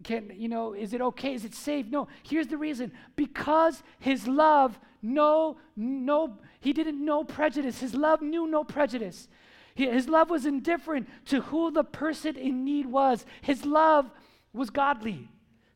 Can, 0.02 0.32
you 0.34 0.48
know, 0.48 0.74
is 0.74 0.92
it 0.92 1.00
okay? 1.00 1.32
Is 1.32 1.44
it 1.44 1.54
safe? 1.54 1.86
No. 1.86 2.08
Here's 2.24 2.48
the 2.48 2.58
reason 2.58 2.92
because 3.14 3.82
his 4.00 4.26
love, 4.26 4.78
no, 5.00 5.58
no, 5.76 6.38
he 6.58 6.72
didn't 6.72 7.04
know 7.04 7.22
prejudice. 7.22 7.78
His 7.78 7.94
love 7.94 8.20
knew 8.20 8.48
no 8.48 8.64
prejudice. 8.64 9.28
His 9.76 10.08
love 10.08 10.28
was 10.28 10.44
indifferent 10.44 11.08
to 11.26 11.40
who 11.40 11.70
the 11.70 11.84
person 11.84 12.36
in 12.36 12.64
need 12.64 12.86
was. 12.86 13.24
His 13.42 13.64
love 13.64 14.10
was 14.52 14.70
godly 14.70 15.28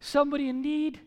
somebody 0.02 0.48
in 0.48 0.60
need, 0.60 1.00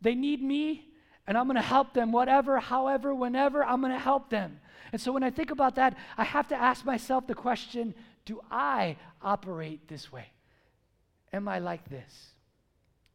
they 0.00 0.14
need 0.14 0.42
me, 0.42 0.88
and 1.26 1.36
I'm 1.36 1.46
going 1.46 1.56
to 1.56 1.62
help 1.62 1.92
them, 1.92 2.12
whatever, 2.12 2.60
however, 2.60 3.14
whenever, 3.14 3.64
I'm 3.64 3.80
going 3.80 3.92
to 3.92 3.98
help 3.98 4.30
them. 4.30 4.60
And 4.92 5.00
so 5.00 5.12
when 5.12 5.22
I 5.22 5.30
think 5.30 5.50
about 5.50 5.74
that, 5.74 5.96
I 6.16 6.24
have 6.24 6.48
to 6.48 6.56
ask 6.56 6.84
myself 6.84 7.26
the 7.26 7.34
question 7.34 7.94
do 8.24 8.40
I 8.50 8.96
operate 9.22 9.86
this 9.86 10.10
way? 10.10 10.26
Am 11.32 11.46
I 11.46 11.60
like 11.60 11.88
this? 11.88 12.32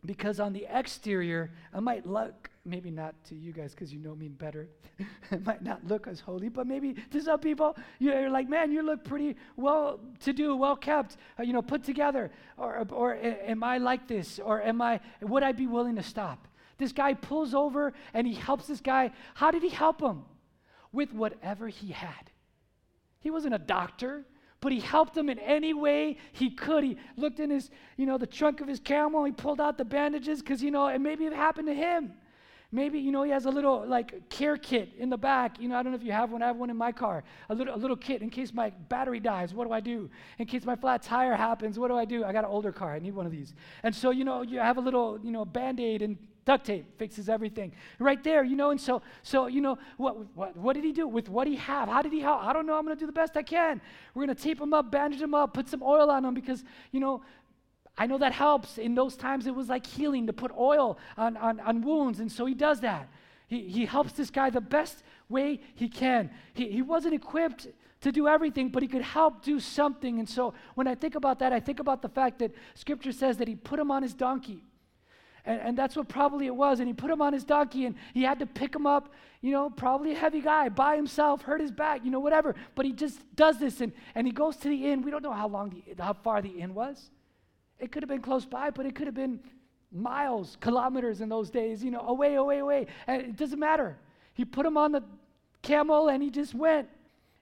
Because 0.04 0.40
on 0.40 0.52
the 0.52 0.66
exterior, 0.70 1.52
I 1.74 1.80
might 1.80 2.08
look, 2.08 2.50
maybe 2.66 2.90
not 2.90 3.14
to 3.26 3.36
you 3.36 3.52
guys 3.52 3.74
because 3.74 3.94
you 3.94 4.00
know 4.00 4.16
me 4.16 4.30
better. 4.30 4.68
it 5.32 5.46
might 5.46 5.62
not 5.62 5.86
look 5.86 6.08
as 6.08 6.20
holy, 6.20 6.50
but 6.50 6.66
maybe 6.66 6.96
to 7.12 7.22
some 7.22 7.40
people, 7.40 7.76
you're 8.00 8.30
like, 8.30 8.50
man, 8.50 8.72
you 8.72 8.82
look 8.82 9.04
pretty 9.04 9.36
well 9.58 10.00
to 10.22 10.34
do, 10.34 10.56
well 10.56 10.76
kept, 10.76 11.18
uh, 11.40 11.44
you 11.44 11.54
know, 11.54 11.62
put 11.62 11.84
together. 11.84 12.32
Or, 12.58 12.86
or 12.90 13.16
am 13.16 13.64
I 13.64 13.78
like 13.78 14.08
this? 14.08 14.40
Or 14.40 14.62
am 14.62 14.82
I, 14.82 15.00
would 15.22 15.44
I 15.44 15.52
be 15.52 15.68
willing 15.68 15.96
to 15.98 16.04
stop? 16.04 16.48
This 16.80 16.92
guy 16.92 17.14
pulls 17.14 17.54
over 17.54 17.94
and 18.14 18.26
he 18.26 18.34
helps 18.34 18.66
this 18.66 18.82
guy. 18.82 19.12
How 19.36 19.52
did 19.52 19.62
he 19.62 19.70
help 19.70 20.02
him? 20.02 20.24
With 20.92 21.14
whatever 21.14 21.68
he 21.68 21.92
had. 21.92 22.32
He 23.20 23.30
wasn't 23.30 23.54
a 23.54 23.60
doctor, 23.60 24.26
but 24.62 24.72
he 24.72 24.80
helped 24.80 25.18
him 25.18 25.30
in 25.30 25.40
any 25.40 25.74
way 25.74 26.18
he 26.32 26.52
could. 26.52 26.84
He 26.84 26.98
looked 27.18 27.40
in 27.40 27.50
his, 27.50 27.70
you 27.98 28.06
know, 28.06 28.18
the 28.18 28.28
trunk 28.28 28.62
of 28.62 28.68
his 28.68 28.80
camel, 28.80 29.26
and 29.26 29.36
he 29.36 29.42
pulled 29.42 29.60
out 29.60 29.78
the 29.78 29.86
bandages 29.86 30.40
because, 30.40 30.62
you 30.64 30.72
know, 30.72 30.88
and 30.88 31.04
maybe 31.04 31.26
it 31.26 31.34
happened 31.34 31.68
to 31.68 31.74
him. 31.74 32.14
Maybe, 32.74 33.00
you 33.00 33.12
know, 33.12 33.24
he 33.24 33.32
has 33.32 33.46
a 33.46 33.50
little 33.50 33.86
like 33.86 34.30
care 34.30 34.56
kit 34.56 34.94
in 34.98 35.10
the 35.10 35.18
back. 35.18 35.60
You 35.60 35.68
know, 35.68 35.76
I 35.76 35.84
don't 35.84 35.92
know 35.92 35.98
if 35.98 36.06
you 36.06 36.14
have 36.14 36.32
one. 36.32 36.42
I 36.42 36.48
have 36.48 36.56
one 36.56 36.70
in 36.70 36.78
my 36.78 36.94
car. 36.94 37.22
A 37.50 37.56
little, 37.56 37.76
a 37.76 37.76
little 37.76 37.98
kit 37.98 38.22
in 38.22 38.30
case 38.30 38.54
my 38.54 38.70
battery 38.88 39.20
dies. 39.20 39.54
What 39.54 39.68
do 39.68 39.74
I 39.74 39.82
do? 39.82 40.10
In 40.38 40.46
case 40.46 40.64
my 40.64 40.78
flat 40.78 41.02
tire 41.02 41.36
happens, 41.36 41.78
what 41.78 41.90
do 41.90 41.98
I 41.98 42.06
do? 42.06 42.24
I 42.24 42.32
got 42.32 42.46
an 42.46 42.50
older 42.50 42.72
car. 42.72 42.94
I 42.94 43.00
need 43.00 43.14
one 43.14 43.26
of 43.26 43.32
these. 43.34 43.56
And 43.84 43.94
so, 43.94 44.12
you 44.12 44.24
know, 44.24 44.42
you 44.42 44.60
have 44.60 44.78
a 44.78 44.82
little, 44.82 45.20
you 45.22 45.32
know, 45.32 45.44
band-aid 45.44 46.02
and 46.02 46.18
duct 46.46 46.66
tape 46.66 46.86
fixes 46.98 47.30
everything 47.30 47.72
right 48.00 48.24
there 48.24 48.44
you 48.44 48.56
know 48.56 48.72
and 48.72 48.82
so 48.82 49.02
so 49.24 49.48
you 49.48 49.62
know 49.62 49.78
what 49.98 50.18
what, 50.36 50.56
what 50.58 50.74
did 50.74 50.84
he 50.84 50.92
do 50.92 51.08
with 51.08 51.30
what 51.30 51.48
he 51.48 51.56
have 51.56 51.88
how 51.88 52.02
did 52.02 52.12
he 52.12 52.20
help 52.20 52.44
i 52.44 52.52
don't 52.52 52.66
know 52.66 52.76
i'm 52.76 52.84
going 52.86 52.96
to 52.96 53.00
do 53.00 53.06
the 53.06 53.12
best 53.12 53.38
i 53.38 53.44
can 53.44 53.80
we're 54.14 54.26
going 54.26 54.36
to 54.36 54.44
tape 54.44 54.60
him 54.60 54.74
up 54.74 54.92
bandage 54.92 55.22
him 55.22 55.34
up 55.34 55.54
put 55.54 55.70
some 55.70 55.84
oil 55.84 56.10
on 56.10 56.26
him 56.26 56.34
because 56.34 56.64
you 56.92 57.00
know 57.00 57.22
I 57.98 58.08
know 58.08 58.18
that 58.20 58.32
helps. 58.32 58.78
In 58.78 58.96
those 58.96 59.16
times, 59.16 59.48
it 59.48 59.54
was 59.54 59.70
like 59.70 59.86
healing 59.86 60.28
to 60.28 60.34
put 60.34 60.52
oil 60.58 60.98
on, 61.18 61.38
on, 61.38 61.60
on 61.60 61.82
wounds, 61.82 62.20
and 62.20 62.32
so 62.32 62.46
he 62.46 62.54
does 62.54 62.80
that. 62.80 63.10
He, 63.48 63.68
he 63.68 63.86
helps 63.86 64.14
this 64.14 64.30
guy 64.30 64.50
the 64.50 64.62
best 64.62 65.04
way 65.30 65.60
he 65.76 65.90
can. 65.90 66.32
He, 66.54 66.72
he 66.72 66.82
wasn't 66.82 67.14
equipped 67.14 67.68
to 68.02 68.12
do 68.12 68.28
everything, 68.28 68.70
but 68.70 68.82
he 68.82 68.88
could 68.88 69.02
help 69.02 69.44
do 69.44 69.60
something. 69.60 70.20
And 70.20 70.28
so 70.28 70.54
when 70.76 70.88
I 70.88 70.96
think 70.96 71.16
about 71.16 71.40
that, 71.40 71.54
I 71.54 71.60
think 71.60 71.80
about 71.80 72.02
the 72.02 72.10
fact 72.10 72.40
that 72.40 72.52
Scripture 72.74 73.12
says 73.12 73.38
that 73.38 73.48
he 73.48 73.56
put 73.56 73.80
him 73.80 73.92
on 73.92 74.04
his 74.04 74.14
donkey. 74.14 74.64
And, 75.46 75.60
and, 75.62 75.78
that's 75.78 75.96
what 75.96 76.08
probably 76.08 76.46
it 76.46 76.56
was. 76.56 76.80
And 76.80 76.88
he 76.88 76.94
put 76.94 77.10
him 77.10 77.22
on 77.22 77.34
his 77.34 77.44
donkey 77.44 77.86
and 77.86 77.96
he 78.14 78.24
had 78.24 78.40
to 78.40 78.46
pick 78.46 78.76
him 78.76 78.86
up, 78.86 79.12
you 79.42 79.52
know, 79.52 79.70
probably 79.70 80.12
a 80.12 80.16
heavy 80.16 80.42
guy 80.42 80.70
by 80.70 80.96
himself, 80.96 81.42
hurt 81.42 81.62
his 81.62 81.72
back, 81.72 82.06
you 82.06 82.12
know, 82.12 82.20
whatever. 82.20 82.56
But 82.76 82.86
he 82.86 82.94
just 82.94 83.20
does 83.36 83.58
this 83.58 83.82
and, 83.82 83.92
and 84.14 84.28
he 84.28 84.34
goes 84.34 84.56
to 84.58 84.70
the 84.70 84.88
inn. 84.88 85.02
We 85.02 85.10
don't 85.10 85.24
know 85.24 85.34
how 85.34 85.48
long, 85.48 85.70
the, 85.70 86.04
how 86.04 86.14
far 86.14 86.42
the 86.42 86.50
inn 86.50 86.76
was. 86.76 87.10
It 87.80 87.92
could 87.92 88.04
have 88.04 88.10
been 88.10 88.22
close 88.22 88.46
by, 88.46 88.70
but 88.70 88.86
it 88.86 88.94
could 88.94 89.08
have 89.08 89.16
been 89.16 89.40
miles, 89.92 90.58
kilometers 90.62 91.22
in 91.22 91.30
those 91.30 91.50
days, 91.50 91.84
you 91.84 91.92
know, 91.92 92.02
away, 92.02 92.36
away, 92.36 92.60
away. 92.60 92.88
And 93.08 93.22
it 93.22 93.36
doesn't 93.36 93.60
matter. 93.60 93.98
He 94.34 94.46
put 94.46 94.66
him 94.66 94.78
on 94.78 94.92
the 94.92 95.04
camel 95.62 96.10
and 96.10 96.22
he 96.22 96.30
just 96.30 96.54
went. 96.54 96.88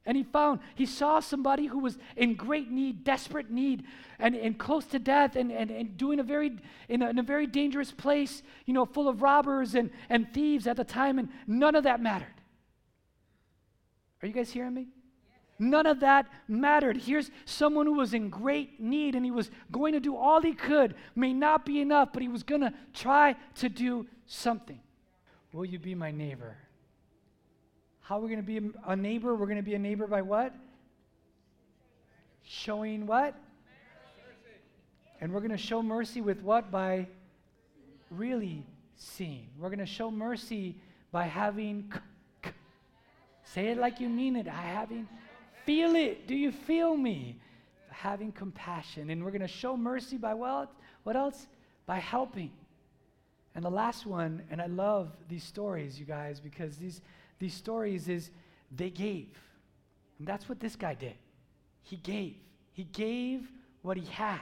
And 0.10 0.17
he 0.17 0.24
found, 0.24 0.60
he 0.74 0.88
saw 0.88 1.19
somebody 1.19 1.67
who 1.67 1.78
was 1.78 2.00
in 2.17 2.34
great 2.34 2.72
need, 2.72 3.04
desperate 3.04 3.52
need, 3.52 3.84
and, 4.17 4.34
and 4.34 4.58
close 4.58 4.86
to 4.86 4.98
death, 4.98 5.36
and, 5.36 5.52
and, 5.52 5.69
and 5.69 5.98
doing 5.98 6.19
a 6.19 6.24
very, 6.24 6.58
in 6.88 7.04
a, 7.04 7.10
in 7.12 7.19
a 7.19 7.22
very 7.22 7.45
dangerous 7.45 7.91
place, 7.91 8.41
you 8.65 8.74
know, 8.74 8.88
full 8.88 9.08
of 9.08 9.22
robbers 9.22 9.76
and, 9.76 9.91
and 10.10 10.34
thieves 10.34 10.65
at 10.65 10.78
the 10.78 10.84
time, 10.84 11.19
and 11.19 11.30
none 11.45 11.76
of 11.76 11.84
that 11.84 12.02
mattered. 12.02 12.34
Are 14.24 14.28
you 14.28 14.34
guys 14.34 14.50
hearing 14.50 14.74
me? 14.74 14.88
None 15.60 15.86
of 15.86 16.00
that 16.00 16.26
mattered. 16.48 16.98
Here's 16.98 17.30
someone 17.45 17.86
who 17.86 17.93
was 17.93 18.15
in 18.15 18.32
great 18.32 18.80
need 18.80 19.13
and 19.13 19.24
he 19.24 19.30
was 19.30 19.52
going 19.72 19.93
to 19.93 20.00
do 20.00 20.15
all 20.15 20.41
he 20.41 20.54
could. 20.56 20.95
May 21.15 21.34
not 21.34 21.67
be 21.67 21.82
enough, 21.82 22.13
but 22.13 22.24
he 22.24 22.30
was 22.30 22.41
going 22.41 22.62
to 22.62 22.74
try 22.95 23.36
to 23.58 23.69
do 23.69 24.08
something. 24.26 24.80
Will 25.54 25.65
you 25.65 25.78
be 25.78 25.93
my 25.93 26.10
neighbor? 26.10 26.58
How 28.10 28.17
are 28.17 28.22
we 28.22 28.28
going 28.30 28.43
to 28.43 28.60
be 28.62 28.72
a 28.88 28.95
neighbor? 28.95 29.36
We're 29.36 29.45
going 29.45 29.58
to 29.58 29.62
be 29.62 29.76
a 29.76 29.80
neighbor 29.80 30.08
by 30.08 30.24
what? 30.24 30.52
Showing 32.41 33.06
what? 33.06 33.36
Mercy. 33.36 34.58
And 35.22 35.32
we're 35.32 35.41
going 35.41 35.52
to 35.52 35.58
show 35.58 35.84
mercy 35.84 36.19
with 36.19 36.41
what? 36.41 36.72
By 36.72 37.06
really 38.10 38.65
seeing. 38.95 39.50
We're 39.60 39.69
going 39.69 39.78
to 39.78 39.86
show 39.86 40.10
mercy 40.10 40.76
by 41.12 41.26
having. 41.26 41.93
Say 43.43 43.67
it 43.67 43.78
like 43.78 44.00
you 44.00 44.10
mean 44.10 44.36
it. 44.38 44.48
I 44.48 44.60
having. 44.60 45.08
feel 45.67 45.95
it? 45.95 46.26
Do 46.26 46.34
you 46.34 46.52
feel 46.52 46.98
me? 46.98 47.39
Having 47.91 48.32
compassion. 48.32 49.12
And 49.12 49.24
we're 49.24 49.30
going 49.30 49.41
to 49.41 49.48
show 49.48 49.78
mercy 49.78 50.17
by 50.17 50.34
what? 50.34 50.74
What 51.04 51.15
else? 51.15 51.45
By 51.86 52.00
helping. 52.00 52.50
And 53.54 53.63
the 53.63 53.69
last 53.69 54.08
one, 54.08 54.41
and 54.50 54.60
I 54.60 54.65
love 54.65 55.12
these 55.28 55.43
stories, 55.43 56.00
you 56.00 56.08
guys, 56.08 56.39
because 56.39 56.78
these, 56.78 57.02
these 57.39 57.54
stories 57.54 58.08
is 58.08 58.30
they 58.75 58.89
gave. 58.89 59.30
And 60.19 60.28
that's 60.28 60.47
what 60.47 60.60
this 60.60 60.75
guy 60.75 60.93
did. 60.93 61.15
He 61.84 61.95
gave. 61.95 62.36
He 62.73 62.84
gave 62.84 63.49
what 63.82 63.97
he 63.97 64.06
had 64.06 64.39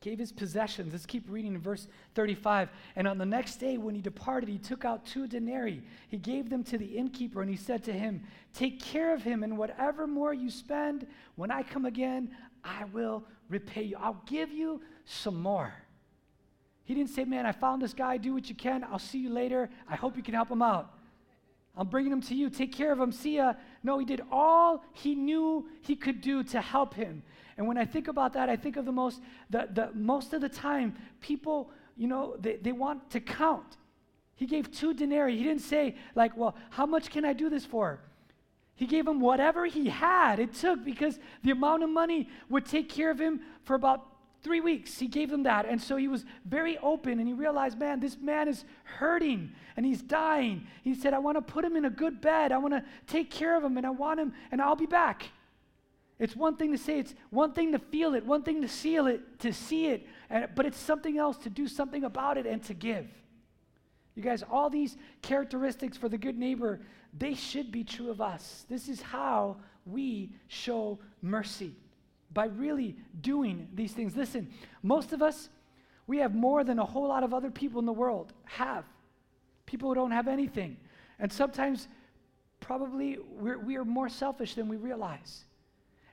gave 0.00 0.18
his 0.18 0.32
possessions. 0.32 0.92
Let's 0.92 1.04
keep 1.04 1.24
reading 1.28 1.54
in 1.54 1.60
verse 1.60 1.86
35. 2.14 2.70
And 2.96 3.06
on 3.06 3.18
the 3.18 3.26
next 3.26 3.56
day, 3.56 3.76
when 3.76 3.94
he 3.94 4.00
departed, 4.00 4.48
he 4.48 4.58
took 4.58 4.84
out 4.84 5.04
two 5.04 5.26
denarii. 5.26 5.82
He 6.08 6.16
gave 6.16 6.48
them 6.48 6.64
to 6.64 6.78
the 6.78 6.86
innkeeper, 6.86 7.42
and 7.42 7.50
he 7.50 7.56
said 7.56 7.84
to 7.84 7.92
him, 7.92 8.22
Take 8.54 8.80
care 8.80 9.14
of 9.14 9.22
him, 9.22 9.42
and 9.42 9.58
whatever 9.58 10.06
more 10.06 10.32
you 10.32 10.50
spend, 10.50 11.06
when 11.36 11.50
I 11.50 11.62
come 11.62 11.84
again, 11.84 12.30
I 12.64 12.84
will 12.92 13.24
repay 13.50 13.82
you. 13.82 13.96
I'll 14.00 14.22
give 14.26 14.50
you 14.50 14.80
some 15.04 15.40
more. 15.40 15.72
He 16.90 16.96
didn't 16.96 17.10
say, 17.10 17.24
Man, 17.24 17.46
I 17.46 17.52
found 17.52 17.80
this 17.80 17.94
guy. 17.94 18.16
Do 18.16 18.34
what 18.34 18.48
you 18.48 18.56
can. 18.56 18.82
I'll 18.82 18.98
see 18.98 19.20
you 19.20 19.30
later. 19.30 19.70
I 19.88 19.94
hope 19.94 20.16
you 20.16 20.24
can 20.24 20.34
help 20.34 20.50
him 20.50 20.60
out. 20.60 20.92
I'm 21.76 21.86
bringing 21.86 22.10
him 22.10 22.20
to 22.22 22.34
you. 22.34 22.50
Take 22.50 22.72
care 22.72 22.90
of 22.90 22.98
him. 22.98 23.12
See 23.12 23.36
ya. 23.36 23.52
No, 23.84 24.00
he 24.00 24.04
did 24.04 24.22
all 24.32 24.82
he 24.92 25.14
knew 25.14 25.68
he 25.82 25.94
could 25.94 26.20
do 26.20 26.42
to 26.42 26.60
help 26.60 26.94
him. 26.94 27.22
And 27.56 27.68
when 27.68 27.78
I 27.78 27.84
think 27.84 28.08
about 28.08 28.32
that, 28.32 28.48
I 28.48 28.56
think 28.56 28.76
of 28.76 28.86
the 28.86 28.90
most, 28.90 29.20
the, 29.50 29.68
the 29.72 29.92
most 29.94 30.32
of 30.32 30.40
the 30.40 30.48
time, 30.48 30.96
people, 31.20 31.70
you 31.96 32.08
know, 32.08 32.34
they, 32.40 32.56
they 32.56 32.72
want 32.72 33.08
to 33.10 33.20
count. 33.20 33.76
He 34.34 34.46
gave 34.46 34.72
two 34.72 34.92
denarii. 34.92 35.36
He 35.36 35.44
didn't 35.44 35.62
say, 35.62 35.94
like, 36.16 36.36
well, 36.36 36.56
how 36.70 36.86
much 36.86 37.08
can 37.10 37.24
I 37.24 37.34
do 37.34 37.48
this 37.48 37.64
for? 37.64 38.00
He 38.74 38.86
gave 38.86 39.06
him 39.06 39.20
whatever 39.20 39.64
he 39.64 39.88
had. 39.90 40.40
It 40.40 40.54
took 40.54 40.84
because 40.84 41.20
the 41.44 41.52
amount 41.52 41.84
of 41.84 41.90
money 41.90 42.28
would 42.48 42.66
take 42.66 42.88
care 42.88 43.12
of 43.12 43.20
him 43.20 43.42
for 43.62 43.76
about 43.76 44.09
three 44.42 44.60
weeks. 44.60 44.98
He 44.98 45.06
gave 45.06 45.30
them 45.30 45.44
that. 45.44 45.66
And 45.66 45.80
so 45.80 45.96
he 45.96 46.08
was 46.08 46.24
very 46.44 46.78
open 46.78 47.18
and 47.18 47.28
he 47.28 47.34
realized, 47.34 47.78
man, 47.78 48.00
this 48.00 48.16
man 48.18 48.48
is 48.48 48.64
hurting 48.84 49.52
and 49.76 49.84
he's 49.84 50.02
dying. 50.02 50.66
He 50.82 50.94
said, 50.94 51.14
I 51.14 51.18
want 51.18 51.36
to 51.36 51.42
put 51.42 51.64
him 51.64 51.76
in 51.76 51.84
a 51.84 51.90
good 51.90 52.20
bed. 52.20 52.52
I 52.52 52.58
want 52.58 52.74
to 52.74 52.84
take 53.06 53.30
care 53.30 53.56
of 53.56 53.64
him 53.64 53.76
and 53.76 53.86
I 53.86 53.90
want 53.90 54.20
him 54.20 54.32
and 54.50 54.60
I'll 54.60 54.76
be 54.76 54.86
back. 54.86 55.26
It's 56.18 56.36
one 56.36 56.56
thing 56.56 56.72
to 56.72 56.78
say, 56.78 56.98
it's 56.98 57.14
one 57.30 57.52
thing 57.52 57.72
to 57.72 57.78
feel 57.78 58.14
it, 58.14 58.26
one 58.26 58.42
thing 58.42 58.60
to 58.60 58.68
seal 58.68 59.06
it, 59.06 59.40
to 59.40 59.54
see 59.54 59.86
it, 59.86 60.06
and, 60.28 60.48
but 60.54 60.66
it's 60.66 60.78
something 60.78 61.16
else 61.16 61.38
to 61.38 61.50
do 61.50 61.66
something 61.66 62.04
about 62.04 62.36
it 62.36 62.44
and 62.44 62.62
to 62.64 62.74
give. 62.74 63.06
You 64.14 64.22
guys, 64.22 64.42
all 64.42 64.68
these 64.68 64.98
characteristics 65.22 65.96
for 65.96 66.10
the 66.10 66.18
good 66.18 66.38
neighbor, 66.38 66.80
they 67.18 67.32
should 67.32 67.72
be 67.72 67.84
true 67.84 68.10
of 68.10 68.20
us. 68.20 68.66
This 68.68 68.86
is 68.88 69.00
how 69.00 69.56
we 69.86 70.32
show 70.48 70.98
mercy 71.22 71.74
by 72.32 72.46
really 72.46 72.96
doing 73.20 73.68
these 73.74 73.92
things. 73.92 74.16
Listen, 74.16 74.48
most 74.82 75.12
of 75.12 75.22
us, 75.22 75.48
we 76.06 76.18
have 76.18 76.34
more 76.34 76.64
than 76.64 76.78
a 76.78 76.84
whole 76.84 77.08
lot 77.08 77.22
of 77.22 77.34
other 77.34 77.50
people 77.50 77.78
in 77.80 77.86
the 77.86 77.92
world 77.92 78.32
have. 78.44 78.84
People 79.66 79.88
who 79.88 79.94
don't 79.94 80.10
have 80.10 80.28
anything. 80.28 80.76
And 81.18 81.32
sometimes, 81.32 81.88
probably, 82.60 83.18
we're, 83.28 83.58
we 83.58 83.76
are 83.76 83.84
more 83.84 84.08
selfish 84.08 84.54
than 84.54 84.68
we 84.68 84.76
realize. 84.76 85.44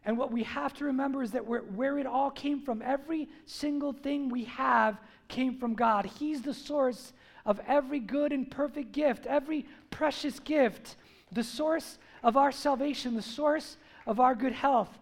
And 0.06 0.18
what 0.18 0.32
we 0.32 0.44
have 0.44 0.74
to 0.76 0.86
remember 0.86 1.22
is 1.22 1.32
that 1.32 1.46
where 1.46 2.00
it 2.00 2.06
all 2.08 2.32
came 2.32 2.62
from, 2.62 2.82
every 2.82 3.28
single 3.46 3.92
thing 3.92 4.30
we 4.30 4.46
have 4.46 4.98
came 5.28 5.58
from 5.58 5.74
God. 5.74 6.06
He's 6.06 6.42
the 6.42 6.54
source 6.54 7.12
of 7.46 7.60
every 7.68 8.00
good 8.00 8.32
and 8.32 8.50
perfect 8.50 8.94
gift, 8.94 9.26
every 9.26 9.66
precious 9.90 10.40
gift, 10.40 10.96
the 11.32 11.44
source 11.44 11.98
of 12.24 12.38
our 12.38 12.54
salvation, 12.54 13.16
the 13.16 13.22
source 13.22 13.78
of 14.06 14.20
our 14.20 14.34
good 14.34 14.54
health. 14.54 14.98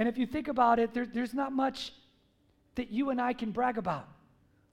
And 0.00 0.08
if 0.08 0.16
you 0.16 0.24
think 0.24 0.48
about 0.48 0.78
it, 0.78 0.94
there, 0.94 1.04
there's 1.04 1.34
not 1.34 1.52
much 1.52 1.92
that 2.76 2.90
you 2.90 3.10
and 3.10 3.20
I 3.20 3.34
can 3.34 3.50
brag 3.50 3.76
about. 3.76 4.08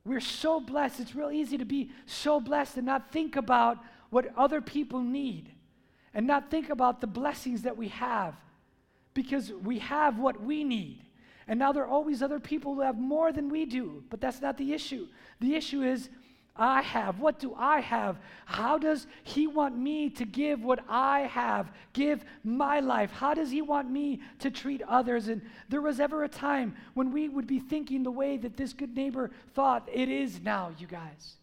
We're 0.05 0.21
so 0.21 0.61
blessed. 0.61 1.01
It's 1.01 1.13
real 1.13 1.31
easy 1.31 1.57
to 1.57 1.65
be 1.65 1.91
so 2.05 2.39
blessed 2.39 2.77
and 2.77 2.85
not 2.85 3.11
think 3.11 3.35
about 3.35 3.77
what 4.09 4.31
other 4.37 4.61
people 4.61 5.01
need 5.01 5.51
and 6.13 6.25
not 6.25 6.49
think 6.49 6.69
about 6.69 7.01
the 7.01 7.07
blessings 7.07 7.63
that 7.63 7.75
we 7.75 7.89
have 7.89 8.35
because 9.13 9.51
we 9.51 9.79
have 9.79 10.17
what 10.17 10.41
we 10.41 10.63
need. 10.63 11.03
And 11.45 11.59
now 11.59 11.73
there 11.73 11.83
are 11.83 11.89
always 11.89 12.21
other 12.21 12.39
people 12.39 12.75
who 12.75 12.81
have 12.81 12.97
more 12.97 13.33
than 13.33 13.49
we 13.49 13.65
do, 13.65 14.05
but 14.09 14.21
that's 14.21 14.41
not 14.41 14.57
the 14.57 14.71
issue. 14.71 15.07
The 15.41 15.55
issue 15.55 15.83
is, 15.83 16.07
I 16.57 16.81
have. 16.81 17.19
What 17.19 17.39
do 17.39 17.53
I 17.55 17.79
have? 17.79 18.17
How 18.45 18.77
does 18.77 19.07
He 19.23 19.47
want 19.47 19.77
me 19.77 20.09
to 20.11 20.25
give 20.25 20.63
what 20.63 20.79
I 20.89 21.21
have? 21.21 21.71
Give 21.93 22.23
my 22.43 22.79
life. 22.79 23.11
How 23.11 23.33
does 23.33 23.51
He 23.51 23.61
want 23.61 23.89
me 23.89 24.21
to 24.39 24.51
treat 24.51 24.81
others? 24.83 25.27
And 25.27 25.41
there 25.69 25.81
was 25.81 25.99
ever 25.99 26.23
a 26.23 26.29
time 26.29 26.75
when 26.93 27.11
we 27.11 27.29
would 27.29 27.47
be 27.47 27.59
thinking 27.59 28.03
the 28.03 28.11
way 28.11 28.37
that 28.37 28.57
this 28.57 28.73
good 28.73 28.95
neighbor 28.95 29.31
thought 29.53 29.87
it 29.91 30.09
is 30.09 30.41
now, 30.41 30.71
you 30.77 30.87
guys. 30.87 31.37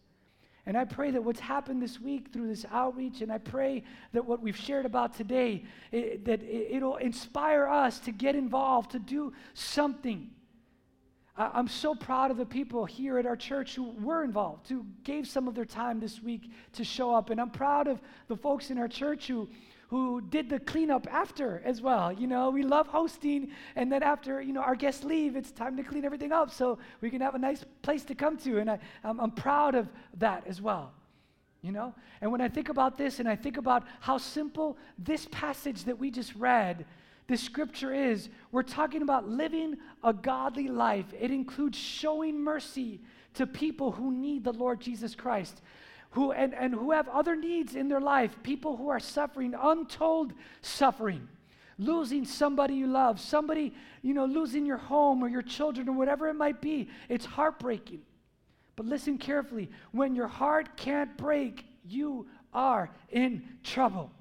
And 0.67 0.79
I 0.79 0.85
pray 0.87 1.11
that 1.11 1.23
what's 1.23 1.41
happened 1.41 1.83
this 1.83 2.01
week 2.01 2.33
through 2.33 2.49
this 2.49 2.65
outreach, 2.71 3.21
and 3.21 3.31
I 3.31 3.37
pray 3.37 3.83
that 4.12 4.25
what 4.25 4.41
we've 4.41 4.57
shared 4.57 4.87
about 4.87 5.15
today, 5.15 5.65
it, 5.93 6.25
that 6.25 6.43
it, 6.43 6.83
will 6.83 6.97
inspire 6.97 7.67
us 7.69 7.99
to 8.01 8.12
get 8.12 8.35
involved, 8.35 8.93
to 8.93 8.99
do 8.99 9.35
something. 9.53 10.31
I'm 11.37 11.66
so 11.66 11.97
proud 11.97 12.30
of 12.30 12.37
the 12.37 12.47
people 12.47 12.85
here 12.85 13.18
at 13.18 13.26
our 13.26 13.37
church 13.37 13.74
who 13.74 13.91
were 14.01 14.22
involved, 14.22 14.68
who 14.68 14.87
gave 15.03 15.26
some 15.26 15.49
of 15.49 15.57
their 15.57 15.64
time 15.64 15.99
this 15.99 16.22
week 16.22 16.49
to 16.74 16.85
show 16.85 17.12
up. 17.12 17.30
And 17.30 17.41
I'm 17.41 17.51
proud 17.51 17.89
of 17.89 18.01
the 18.28 18.37
folks 18.37 18.70
in 18.70 18.78
our 18.78 18.87
church 18.87 19.26
who, 19.26 19.49
who 19.89 20.20
did 20.20 20.49
the 20.49 20.61
cleanup 20.61 21.09
after 21.12 21.61
as 21.64 21.82
well. 21.82 22.12
You 22.12 22.28
know, 22.28 22.51
we 22.51 22.62
love 22.62 22.87
hosting, 22.87 23.51
and 23.74 23.91
then 23.91 24.05
after 24.05 24.41
you 24.41 24.53
know 24.53 24.61
our 24.61 24.76
guests 24.76 25.03
leave, 25.03 25.35
it's 25.35 25.51
time 25.51 25.76
to 25.76 25.82
clean 25.82 26.05
everything 26.05 26.30
up 26.30 26.53
so 26.53 26.78
we 27.01 27.11
can 27.11 27.20
have 27.20 27.35
a 27.35 27.39
nice 27.39 27.64
place 27.82 28.05
to 28.05 28.14
come 28.14 28.37
to. 28.39 28.59
And 28.59 28.70
I, 28.70 28.78
I'm, 29.03 29.18
I'm 29.18 29.32
proud 29.32 29.74
of 29.74 29.89
that 30.18 30.47
as 30.47 30.62
well. 30.62 30.93
You 31.62 31.72
know, 31.72 31.95
and 32.20 32.30
when 32.30 32.43
I 32.43 32.49
think 32.49 32.68
about 32.68 32.97
this, 32.97 33.18
and 33.18 33.28
I 33.28 33.35
think 33.35 33.57
about 33.57 33.85
how 33.99 34.18
simple 34.18 34.76
this 34.99 35.26
passage 35.32 35.85
that 35.85 35.99
we 35.99 36.12
just 36.12 36.32
read 36.37 36.85
this 37.27 37.43
scripture 37.43 37.95
is 37.95 38.29
we're 38.53 38.62
talking 38.62 39.03
about 39.03 39.29
living 39.29 39.77
a 40.03 40.12
godly 40.12 40.68
life. 40.68 41.07
It 41.18 41.31
includes 41.31 41.79
showing 41.79 42.41
mercy 42.41 43.01
to 43.35 43.47
people 43.47 43.93
who 43.93 44.12
need 44.12 44.45
the 44.45 44.53
Lord 44.53 44.81
Jesus 44.81 45.14
Christ. 45.14 45.62
Who, 46.11 46.31
and, 46.31 46.55
and 46.55 46.75
who 46.75 46.93
have 46.93 47.09
other 47.09 47.35
needs 47.35 47.75
in 47.75 47.89
their 47.89 48.01
life, 48.01 48.37
people 48.45 48.77
who 48.77 48.89
are 48.89 49.01
suffering, 49.01 49.55
untold 49.61 50.33
suffering, 50.61 51.27
losing 51.77 52.25
somebody 52.25 52.75
you 52.75 52.87
love, 52.87 53.18
somebody, 53.18 53.75
you 54.03 54.14
know, 54.14 54.27
losing 54.27 54.64
your 54.64 54.77
home 54.77 55.25
or 55.25 55.29
your 55.29 55.43
children 55.43 55.89
or 55.89 55.97
whatever 55.97 56.29
it 56.29 56.35
might 56.35 56.61
be. 56.61 56.89
It's 57.09 57.25
heartbreaking. 57.25 58.03
But 58.77 58.87
listen 58.87 59.18
carefully 59.18 59.70
when 59.91 60.14
your 60.14 60.29
heart 60.29 60.77
can't 60.77 61.16
break, 61.16 61.64
you 61.85 62.27
are 62.53 62.91
in 63.11 63.43
trouble 63.64 64.12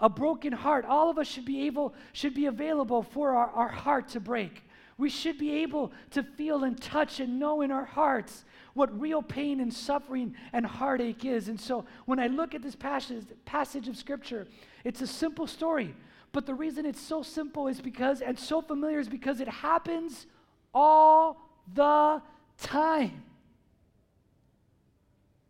a 0.00 0.08
broken 0.08 0.52
heart. 0.52 0.84
All 0.84 1.10
of 1.10 1.18
us 1.18 1.26
should 1.26 1.44
be 1.44 1.66
able, 1.66 1.94
should 2.12 2.34
be 2.34 2.46
available 2.46 3.02
for 3.02 3.34
our, 3.34 3.50
our 3.50 3.68
heart 3.68 4.08
to 4.10 4.20
break. 4.20 4.62
We 4.98 5.08
should 5.08 5.38
be 5.38 5.62
able 5.62 5.92
to 6.10 6.22
feel 6.22 6.64
and 6.64 6.80
touch 6.80 7.20
and 7.20 7.38
know 7.38 7.62
in 7.62 7.70
our 7.70 7.86
hearts 7.86 8.44
what 8.74 9.00
real 9.00 9.22
pain 9.22 9.60
and 9.60 9.72
suffering 9.72 10.34
and 10.52 10.64
heartache 10.66 11.24
is. 11.24 11.48
And 11.48 11.58
so 11.58 11.86
when 12.04 12.18
I 12.18 12.26
look 12.26 12.54
at 12.54 12.62
this 12.62 12.76
passage, 12.76 13.24
passage 13.44 13.88
of 13.88 13.96
Scripture, 13.96 14.46
it's 14.84 15.00
a 15.00 15.06
simple 15.06 15.46
story. 15.46 15.94
But 16.32 16.46
the 16.46 16.54
reason 16.54 16.86
it's 16.86 17.00
so 17.00 17.22
simple 17.22 17.66
is 17.66 17.80
because, 17.80 18.20
and 18.20 18.38
so 18.38 18.60
familiar, 18.60 19.00
is 19.00 19.08
because 19.08 19.40
it 19.40 19.48
happens 19.48 20.26
all 20.72 21.40
the 21.74 22.22
time. 22.58 23.22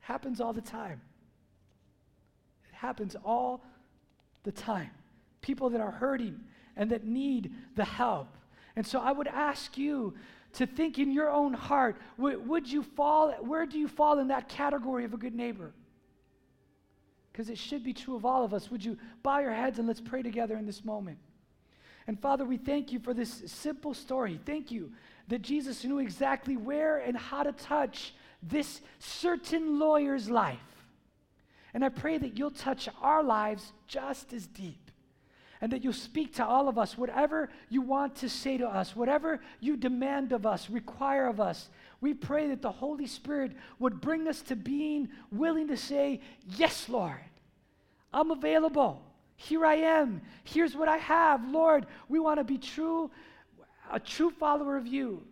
Happens 0.01 0.41
all 0.41 0.53
the 0.53 0.63
time. 0.63 1.01
It 2.69 2.75
happens 2.75 3.17
all 3.25 3.63
the 4.43 4.53
time. 4.53 4.91
People 5.41 5.71
that 5.71 5.81
are 5.81 5.91
hurting 5.91 6.41
and 6.77 6.91
that 6.91 7.05
need 7.05 7.53
the 7.77 7.85
help. 7.85 8.29
And 8.77 8.87
so 8.87 9.01
I 9.01 9.13
would 9.13 9.29
ask 9.29 9.77
you 9.77 10.15
to 10.55 10.67
think 10.67 10.99
in 10.99 11.13
your 11.13 11.31
own 11.31 11.53
heart 11.53 11.97
would, 12.19 12.71
you 12.71 12.83
fall, 12.83 13.33
where 13.41 13.67
do 13.67 13.79
you 13.79 13.89
fall 13.89 14.19
in 14.19 14.29
that 14.29 14.49
category 14.49 15.05
of 15.05 15.15
a 15.15 15.17
good 15.17 15.35
neighbor? 15.35 15.73
Because 17.33 17.49
it 17.49 17.59
should 17.59 17.85
be 17.85 17.93
true 17.93 18.17
of 18.17 18.25
all 18.25 18.45
of 18.45 18.53
us. 18.53 18.71
Would 18.71 18.85
you 18.85 18.99
bow 19.23 19.39
your 19.39 19.53
heads 19.53 19.79
and 19.79 19.87
let's 19.87 20.01
pray 20.01 20.23
together 20.23 20.57
in 20.57 20.67
this 20.67 20.85
moment? 20.85 21.19
And 22.07 22.19
Father, 22.19 22.45
we 22.45 22.57
thank 22.57 22.93
you 22.93 22.99
for 22.99 23.15
this 23.15 23.43
simple 23.47 23.95
story. 23.95 24.41
Thank 24.45 24.71
you 24.71 24.91
that 25.29 25.43
Jesus 25.43 25.85
knew 25.85 26.01
exactly 26.01 26.57
where 26.57 26.99
and 26.99 27.17
how 27.17 27.45
to 27.45 27.53
touch 27.53 28.15
this 28.43 28.81
certain 28.99 29.79
lawyer's 29.79 30.29
life. 30.29 30.59
And 31.75 31.85
I 31.85 31.89
pray 31.89 32.19
that 32.19 32.39
you'll 32.39 32.51
touch 32.51 32.89
our 33.01 33.23
lives 33.23 33.73
just 33.87 34.33
as 34.33 34.47
deep. 34.47 34.91
And 35.61 35.73
that 35.73 35.85
you'll 35.85 35.93
speak 35.93 36.35
to 36.37 36.47
all 36.47 36.69
of 36.69 36.79
us, 36.79 36.97
whatever 36.97 37.51
you 37.69 37.83
want 37.83 38.17
to 38.17 38.31
say 38.31 38.57
to 38.57 38.67
us, 38.67 38.97
whatever 38.97 39.41
you 39.61 39.77
demand 39.77 40.33
of 40.33 40.47
us, 40.47 40.71
require 40.71 41.27
of 41.27 41.39
us. 41.39 41.69
We 42.01 42.15
pray 42.15 42.49
that 42.49 42.63
the 42.63 42.73
Holy 42.73 43.07
Spirit 43.07 43.53
would 43.79 44.01
bring 44.01 44.27
us 44.27 44.41
to 44.43 44.57
being 44.57 45.11
willing 45.31 45.69
to 45.69 45.77
say, 45.77 46.23
Yes, 46.57 46.89
Lord, 46.89 47.21
I'm 48.13 48.31
available. 48.31 49.03
Here 49.37 49.65
I 49.65 49.77
am. 49.77 50.23
Here's 50.45 50.75
what 50.75 50.89
I 50.89 50.99
have. 50.99 51.47
Lord, 51.49 51.87
we 52.09 52.19
want 52.19 52.41
to 52.41 52.45
be 52.45 52.59
true, 52.59 53.11
a 53.91 54.01
true 54.01 54.31
follower 54.31 54.77
of 54.77 54.87
you. 54.87 55.23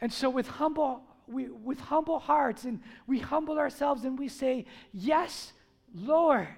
And 0.00 0.12
so 0.12 0.30
with 0.30 0.46
humble, 0.46 1.02
we, 1.26 1.48
with 1.48 1.80
humble 1.80 2.18
hearts, 2.18 2.64
and 2.64 2.80
we 3.06 3.18
humble 3.18 3.58
ourselves 3.58 4.04
and 4.04 4.18
we 4.18 4.28
say, 4.28 4.66
Yes, 4.92 5.52
Lord. 5.94 6.48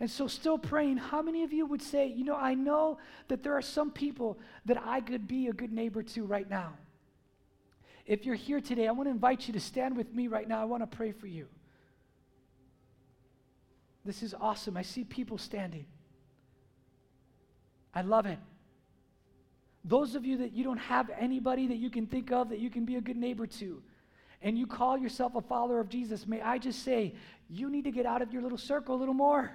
And 0.00 0.10
so, 0.10 0.26
still 0.26 0.56
praying, 0.56 0.96
how 0.96 1.20
many 1.20 1.42
of 1.42 1.52
you 1.52 1.66
would 1.66 1.82
say, 1.82 2.06
you 2.06 2.24
know, 2.24 2.36
I 2.36 2.54
know 2.54 2.98
that 3.28 3.42
there 3.42 3.52
are 3.52 3.62
some 3.62 3.90
people 3.90 4.38
that 4.64 4.82
I 4.82 5.00
could 5.00 5.28
be 5.28 5.48
a 5.48 5.52
good 5.52 5.72
neighbor 5.72 6.02
to 6.02 6.24
right 6.24 6.48
now? 6.48 6.72
If 8.06 8.24
you're 8.24 8.34
here 8.34 8.60
today, 8.60 8.88
I 8.88 8.92
want 8.92 9.08
to 9.08 9.10
invite 9.10 9.46
you 9.46 9.52
to 9.52 9.60
stand 9.60 9.96
with 9.96 10.14
me 10.14 10.26
right 10.26 10.48
now. 10.48 10.60
I 10.60 10.64
want 10.64 10.82
to 10.82 10.96
pray 10.96 11.12
for 11.12 11.26
you. 11.26 11.46
This 14.04 14.22
is 14.22 14.34
awesome. 14.40 14.76
I 14.76 14.82
see 14.82 15.04
people 15.04 15.36
standing. 15.36 15.84
I 17.94 18.02
love 18.02 18.24
it. 18.24 18.38
Those 19.84 20.14
of 20.14 20.24
you 20.24 20.38
that 20.38 20.52
you 20.52 20.64
don't 20.64 20.78
have 20.78 21.10
anybody 21.18 21.66
that 21.68 21.76
you 21.76 21.90
can 21.90 22.06
think 22.06 22.32
of 22.32 22.48
that 22.50 22.58
you 22.58 22.70
can 22.70 22.84
be 22.84 22.96
a 22.96 23.00
good 23.00 23.16
neighbor 23.16 23.46
to, 23.46 23.82
and 24.42 24.58
you 24.58 24.66
call 24.66 24.96
yourself 24.96 25.34
a 25.34 25.40
follower 25.40 25.80
of 25.80 25.88
Jesus, 25.88 26.26
may 26.26 26.40
I 26.40 26.58
just 26.58 26.82
say, 26.82 27.14
you 27.50 27.70
need 27.70 27.84
to 27.84 27.90
get 27.90 28.06
out 28.06 28.22
of 28.22 28.32
your 28.32 28.42
little 28.42 28.58
circle 28.58 28.94
a 28.94 28.98
little 28.98 29.14
more. 29.14 29.50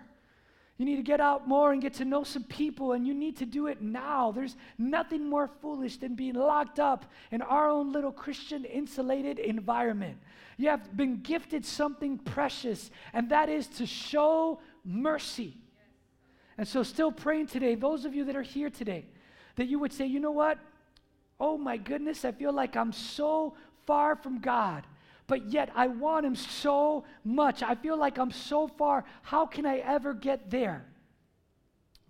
You 0.77 0.85
need 0.85 0.97
to 0.97 1.03
get 1.03 1.21
out 1.21 1.47
more 1.47 1.71
and 1.71 1.81
get 1.81 1.93
to 1.95 2.05
know 2.05 2.23
some 2.23 2.43
people, 2.43 2.91
and 2.91 3.07
you 3.07 3.13
need 3.13 3.37
to 3.37 3.45
do 3.45 3.67
it 3.67 3.81
now. 3.81 4.33
There's 4.33 4.57
nothing 4.77 5.29
more 5.29 5.49
foolish 5.61 5.97
than 5.97 6.15
being 6.15 6.33
locked 6.33 6.79
up 6.79 7.05
in 7.31 7.41
our 7.41 7.69
own 7.69 7.93
little 7.93 8.11
Christian 8.11 8.65
insulated 8.65 9.39
environment. 9.39 10.17
You 10.57 10.69
have 10.69 10.95
been 10.95 11.21
gifted 11.21 11.65
something 11.65 12.17
precious, 12.17 12.91
and 13.13 13.29
that 13.29 13.47
is 13.47 13.67
to 13.67 13.85
show 13.85 14.59
mercy. 14.83 15.55
And 16.57 16.67
so, 16.67 16.83
still 16.83 17.11
praying 17.11 17.47
today, 17.47 17.75
those 17.75 18.03
of 18.03 18.13
you 18.13 18.25
that 18.25 18.35
are 18.35 18.41
here 18.41 18.69
today, 18.69 19.05
that 19.55 19.67
you 19.67 19.79
would 19.79 19.93
say, 19.93 20.05
you 20.05 20.19
know 20.19 20.31
what? 20.31 20.57
Oh 21.39 21.57
my 21.57 21.77
goodness, 21.77 22.25
I 22.25 22.31
feel 22.31 22.53
like 22.53 22.75
I'm 22.75 22.91
so 22.91 23.55
far 23.85 24.15
from 24.15 24.39
God, 24.39 24.85
but 25.27 25.51
yet 25.51 25.69
I 25.75 25.87
want 25.87 26.25
Him 26.25 26.35
so 26.35 27.05
much. 27.23 27.63
I 27.63 27.75
feel 27.75 27.97
like 27.97 28.17
I'm 28.17 28.31
so 28.31 28.67
far. 28.67 29.05
How 29.21 29.45
can 29.45 29.65
I 29.65 29.77
ever 29.77 30.13
get 30.13 30.49
there? 30.49 30.85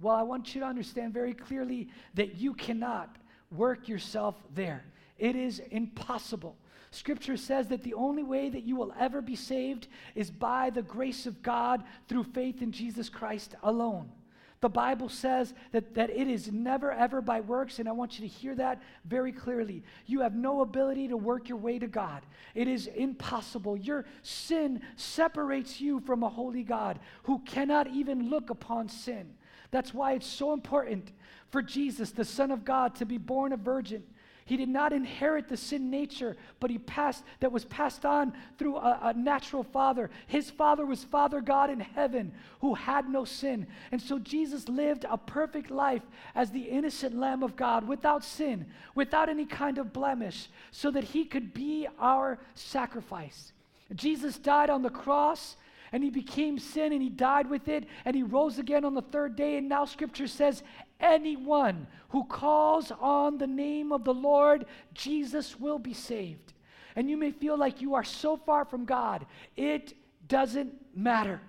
Well, 0.01 0.15
I 0.15 0.23
want 0.23 0.53
you 0.53 0.61
to 0.61 0.67
understand 0.67 1.13
very 1.13 1.33
clearly 1.33 1.89
that 2.15 2.35
you 2.35 2.53
cannot 2.53 3.15
work 3.51 3.87
yourself 3.87 4.35
there. 4.53 4.83
It 5.17 5.35
is 5.35 5.59
impossible. 5.71 6.57
Scripture 6.91 7.37
says 7.37 7.67
that 7.67 7.83
the 7.83 7.93
only 7.93 8.23
way 8.23 8.49
that 8.49 8.63
you 8.63 8.75
will 8.75 8.93
ever 8.99 9.21
be 9.21 9.35
saved 9.35 9.87
is 10.15 10.29
by 10.29 10.69
the 10.69 10.81
grace 10.81 11.25
of 11.25 11.41
God 11.41 11.83
through 12.07 12.23
faith 12.23 12.61
in 12.61 12.71
Jesus 12.71 13.09
Christ 13.09 13.55
alone. 13.63 14.09
The 14.61 14.69
Bible 14.69 15.09
says 15.09 15.53
that, 15.73 15.93
that 15.95 16.09
it 16.09 16.27
is 16.27 16.51
never 16.51 16.91
ever 16.91 17.21
by 17.21 17.41
works, 17.41 17.79
and 17.79 17.89
I 17.89 17.91
want 17.91 18.17
you 18.17 18.27
to 18.27 18.33
hear 18.33 18.55
that 18.55 18.81
very 19.03 19.31
clearly. 19.31 19.83
You 20.05 20.21
have 20.21 20.35
no 20.35 20.61
ability 20.61 21.09
to 21.09 21.17
work 21.17 21.49
your 21.49 21.57
way 21.57 21.77
to 21.79 21.87
God, 21.87 22.25
it 22.53 22.67
is 22.67 22.87
impossible. 22.87 23.77
Your 23.77 24.05
sin 24.21 24.81
separates 24.95 25.81
you 25.81 25.99
from 25.99 26.23
a 26.23 26.29
holy 26.29 26.63
God 26.63 26.99
who 27.23 27.39
cannot 27.39 27.87
even 27.87 28.29
look 28.29 28.49
upon 28.49 28.89
sin. 28.89 29.33
That's 29.71 29.93
why 29.93 30.13
it's 30.13 30.27
so 30.27 30.53
important 30.53 31.11
for 31.49 31.61
Jesus, 31.61 32.11
the 32.11 32.25
Son 32.25 32.51
of 32.51 32.63
God, 32.63 32.95
to 32.95 33.05
be 33.05 33.17
born 33.17 33.51
a 33.51 33.57
virgin 33.57 34.03
he 34.45 34.57
did 34.57 34.69
not 34.69 34.93
inherit 34.93 35.47
the 35.47 35.57
sin 35.57 35.89
nature, 35.89 36.37
but 36.59 36.69
he 36.69 36.77
passed 36.77 37.23
that 37.39 37.51
was 37.51 37.65
passed 37.65 38.05
on 38.05 38.31
through 38.59 38.77
a, 38.77 38.99
a, 39.01 39.13
natural 39.13 39.63
father. 39.63 40.11
His 40.27 40.51
father 40.51 40.85
was 40.85 41.03
Father 41.03 41.41
God 41.41 41.71
in 41.71 41.79
heaven 41.79 42.31
who 42.61 42.75
had 42.75 43.09
no 43.09 43.25
sin. 43.25 43.65
And 43.91 43.99
so 43.99 44.19
Jesus 44.19 44.69
lived 44.69 45.03
a 45.09 45.17
perfect 45.17 45.71
life 45.71 46.03
as 46.35 46.51
the 46.51 46.61
innocent 46.61 47.17
Lamb 47.17 47.41
of 47.41 47.55
God 47.55 47.87
without 47.87 48.23
sin, 48.23 48.67
without 48.93 49.29
any 49.29 49.45
kind 49.45 49.79
of 49.79 49.91
blemish, 49.91 50.47
so 50.69 50.91
that 50.91 51.05
he 51.05 51.25
could 51.25 51.51
be 51.51 51.87
our 51.99 52.37
sacrifice. 52.53 53.51
Jesus 53.95 54.37
died 54.37 54.69
on 54.69 54.83
the 54.83 54.91
cross 54.91 55.55
and 55.91 56.03
he 56.03 56.11
became 56.11 56.59
sin 56.59 56.93
and 56.93 57.01
he 57.01 57.09
died 57.09 57.49
with 57.49 57.67
it 57.67 57.85
and 58.03 58.15
he 58.15 58.21
rose 58.21 58.59
again 58.59 58.85
on 58.85 58.93
the 58.93 59.01
third 59.01 59.35
day. 59.35 59.57
And 59.57 59.69
now 59.69 59.85
scripture 59.85 60.27
says, 60.27 60.61
anyone 60.99 61.87
who 62.09 62.23
calls 62.25 62.91
on 62.99 63.37
the 63.37 63.47
name 63.47 63.91
of 63.91 64.03
the 64.03 64.13
Lord 64.13 64.65
Jesus 64.93 65.59
will 65.59 65.79
be 65.79 65.93
saved. 65.93 66.53
And 66.95 67.09
you 67.09 67.17
may 67.17 67.31
feel 67.31 67.57
like 67.57 67.81
you 67.81 67.95
are 67.95 68.03
so 68.03 68.37
far 68.37 68.65
from 68.65 68.85
God, 68.85 69.25
it 69.57 69.93
doesn't 70.27 70.73
matter. 70.95 71.41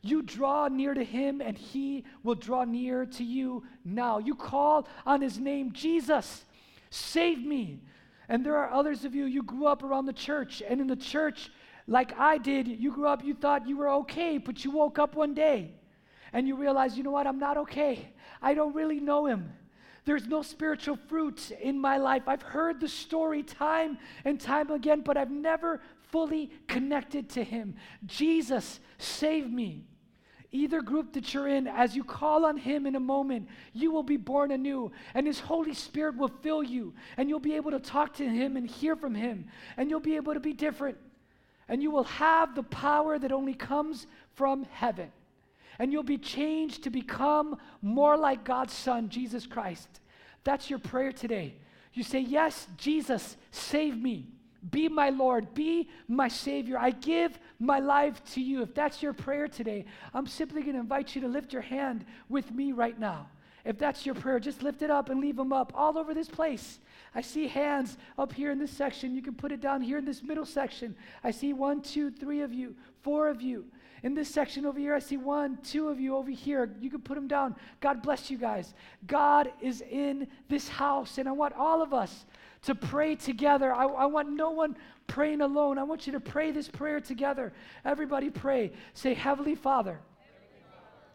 You 0.00 0.22
draw 0.22 0.68
near 0.68 0.92
to 0.94 1.02
him, 1.02 1.40
and 1.40 1.56
he 1.56 2.04
will 2.22 2.34
draw 2.34 2.64
near 2.64 3.06
to 3.06 3.24
you 3.24 3.64
now. 3.84 4.18
You 4.18 4.34
call 4.34 4.86
on 5.06 5.22
his 5.22 5.38
name, 5.38 5.72
Jesus, 5.72 6.44
save 6.90 7.44
me. 7.44 7.80
And 8.28 8.44
there 8.44 8.56
are 8.56 8.70
others 8.70 9.04
of 9.04 9.14
you, 9.14 9.24
you 9.24 9.42
grew 9.42 9.66
up 9.66 9.82
around 9.82 10.06
the 10.06 10.12
church, 10.12 10.62
and 10.66 10.80
in 10.80 10.86
the 10.86 10.96
church, 10.96 11.50
like 11.86 12.18
I 12.18 12.38
did, 12.38 12.68
you 12.68 12.92
grew 12.92 13.06
up, 13.06 13.24
you 13.24 13.34
thought 13.34 13.68
you 13.68 13.76
were 13.76 13.90
okay, 13.90 14.38
but 14.38 14.64
you 14.64 14.70
woke 14.70 14.98
up 14.98 15.14
one 15.14 15.34
day 15.34 15.72
and 16.34 16.46
you 16.46 16.56
realize, 16.56 16.98
you 16.98 17.02
know 17.02 17.12
what, 17.12 17.26
I'm 17.26 17.38
not 17.38 17.56
okay. 17.56 18.12
I 18.42 18.52
don't 18.52 18.74
really 18.74 19.00
know 19.00 19.24
him. 19.24 19.50
There's 20.04 20.26
no 20.26 20.42
spiritual 20.42 20.98
fruit 21.08 21.50
in 21.52 21.80
my 21.80 21.96
life. 21.96 22.24
I've 22.26 22.42
heard 22.42 22.78
the 22.78 22.88
story 22.88 23.42
time 23.42 23.96
and 24.26 24.38
time 24.38 24.70
again, 24.70 25.00
but 25.00 25.16
I've 25.16 25.30
never 25.30 25.80
fully 26.10 26.50
connected 26.66 27.30
to 27.30 27.42
him. 27.42 27.76
Jesus, 28.04 28.80
save 28.98 29.50
me. 29.50 29.86
either 30.54 30.80
group 30.80 31.12
that 31.12 31.34
you're 31.34 31.48
in, 31.48 31.66
as 31.66 31.96
you 31.96 32.04
call 32.04 32.44
on 32.46 32.56
Him 32.56 32.86
in 32.86 32.94
a 32.94 33.00
moment, 33.00 33.48
you 33.72 33.90
will 33.90 34.04
be 34.04 34.16
born 34.16 34.52
anew, 34.52 34.92
and 35.14 35.26
His 35.26 35.40
Holy 35.40 35.74
Spirit 35.74 36.16
will 36.16 36.30
fill 36.42 36.62
you, 36.62 36.94
and 37.16 37.28
you'll 37.28 37.40
be 37.40 37.56
able 37.56 37.72
to 37.72 37.80
talk 37.80 38.14
to 38.14 38.28
Him 38.28 38.56
and 38.56 38.66
hear 38.66 38.94
from 38.94 39.14
Him, 39.16 39.46
and 39.76 39.90
you'll 39.90 40.00
be 40.00 40.14
able 40.16 40.32
to 40.32 40.40
be 40.40 40.52
different. 40.52 40.96
And 41.68 41.82
you 41.82 41.90
will 41.90 42.04
have 42.04 42.54
the 42.54 42.62
power 42.62 43.18
that 43.18 43.32
only 43.32 43.54
comes 43.54 44.06
from 44.34 44.64
heaven. 44.70 45.10
And 45.78 45.92
you'll 45.92 46.02
be 46.02 46.18
changed 46.18 46.84
to 46.84 46.90
become 46.90 47.58
more 47.82 48.16
like 48.16 48.44
God's 48.44 48.72
Son, 48.72 49.08
Jesus 49.08 49.46
Christ. 49.46 49.88
That's 50.44 50.70
your 50.70 50.78
prayer 50.78 51.12
today. 51.12 51.54
You 51.92 52.02
say, 52.02 52.20
Yes, 52.20 52.66
Jesus, 52.76 53.36
save 53.50 53.96
me. 53.96 54.28
Be 54.70 54.88
my 54.88 55.10
Lord. 55.10 55.52
Be 55.54 55.90
my 56.08 56.28
Savior. 56.28 56.78
I 56.78 56.90
give 56.90 57.38
my 57.58 57.80
life 57.80 58.24
to 58.32 58.40
you. 58.40 58.62
If 58.62 58.74
that's 58.74 59.02
your 59.02 59.12
prayer 59.12 59.46
today, 59.46 59.84
I'm 60.14 60.26
simply 60.26 60.62
going 60.62 60.74
to 60.74 60.80
invite 60.80 61.14
you 61.14 61.20
to 61.22 61.28
lift 61.28 61.52
your 61.52 61.62
hand 61.62 62.04
with 62.28 62.50
me 62.50 62.72
right 62.72 62.98
now. 62.98 63.28
If 63.64 63.78
that's 63.78 64.04
your 64.04 64.14
prayer, 64.14 64.38
just 64.38 64.62
lift 64.62 64.82
it 64.82 64.90
up 64.90 65.08
and 65.08 65.20
leave 65.20 65.36
them 65.36 65.52
up 65.52 65.72
all 65.74 65.96
over 65.98 66.12
this 66.12 66.28
place. 66.28 66.78
I 67.14 67.22
see 67.22 67.46
hands 67.46 67.96
up 68.18 68.32
here 68.32 68.50
in 68.50 68.58
this 68.58 68.70
section. 68.70 69.14
You 69.14 69.22
can 69.22 69.34
put 69.34 69.52
it 69.52 69.60
down 69.60 69.80
here 69.80 69.98
in 69.98 70.04
this 70.04 70.22
middle 70.22 70.44
section. 70.44 70.94
I 71.22 71.30
see 71.30 71.52
one, 71.52 71.80
two, 71.80 72.10
three 72.10 72.42
of 72.42 72.52
you, 72.52 72.74
four 73.02 73.28
of 73.28 73.40
you. 73.40 73.64
In 74.04 74.12
this 74.12 74.28
section 74.28 74.66
over 74.66 74.78
here, 74.78 74.94
I 74.94 74.98
see 74.98 75.16
one, 75.16 75.56
two 75.62 75.88
of 75.88 75.98
you 75.98 76.14
over 76.14 76.30
here. 76.30 76.70
You 76.78 76.90
can 76.90 77.00
put 77.00 77.14
them 77.14 77.26
down. 77.26 77.56
God 77.80 78.02
bless 78.02 78.30
you 78.30 78.36
guys. 78.36 78.74
God 79.06 79.50
is 79.62 79.80
in 79.80 80.28
this 80.46 80.68
house, 80.68 81.16
and 81.16 81.26
I 81.26 81.32
want 81.32 81.54
all 81.54 81.80
of 81.80 81.94
us 81.94 82.26
to 82.64 82.74
pray 82.74 83.14
together. 83.14 83.72
I, 83.72 83.86
I 83.86 84.04
want 84.04 84.30
no 84.30 84.50
one 84.50 84.76
praying 85.06 85.40
alone. 85.40 85.78
I 85.78 85.84
want 85.84 86.06
you 86.06 86.12
to 86.12 86.20
pray 86.20 86.50
this 86.50 86.68
prayer 86.68 87.00
together. 87.00 87.54
Everybody 87.82 88.28
pray. 88.28 88.72
Say, 88.92 89.14
Heavenly 89.14 89.54
Father, 89.54 89.98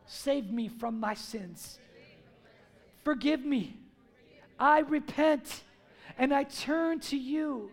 save 0.07 0.49
me 0.51 0.67
from 0.67 0.99
my 0.99 1.13
sins. 1.13 1.77
Forgive 3.03 3.45
me. 3.45 3.77
I 4.59 4.79
repent 4.79 5.63
and 6.17 6.33
I 6.33 6.43
turn 6.43 7.01
to 7.01 7.17
you. 7.17 7.69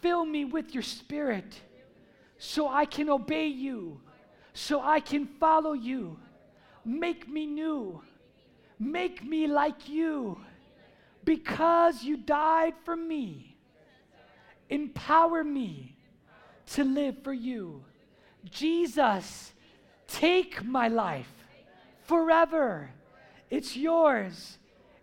Fill 0.00 0.24
me 0.24 0.44
with 0.44 0.74
your 0.74 0.82
spirit 0.82 1.60
so 2.38 2.68
I 2.68 2.84
can 2.84 3.08
obey 3.08 3.46
you, 3.46 4.00
so 4.54 4.80
I 4.80 5.00
can 5.00 5.26
follow 5.26 5.74
you. 5.74 6.18
Make 6.84 7.28
me 7.28 7.46
new. 7.46 8.00
Make 8.78 9.22
me 9.24 9.46
like 9.46 9.88
you 9.88 10.38
because 11.24 12.04
you 12.04 12.16
died 12.16 12.74
for 12.84 12.96
me, 12.96 13.56
empower 14.68 15.42
me 15.42 15.96
to 16.66 16.84
live 16.84 17.22
for 17.22 17.32
you. 17.32 17.84
Jesus, 18.50 19.52
take 20.06 20.62
my 20.64 20.88
life 20.88 21.30
forever. 22.02 22.90
It's 23.50 23.76
yours. 23.76 24.58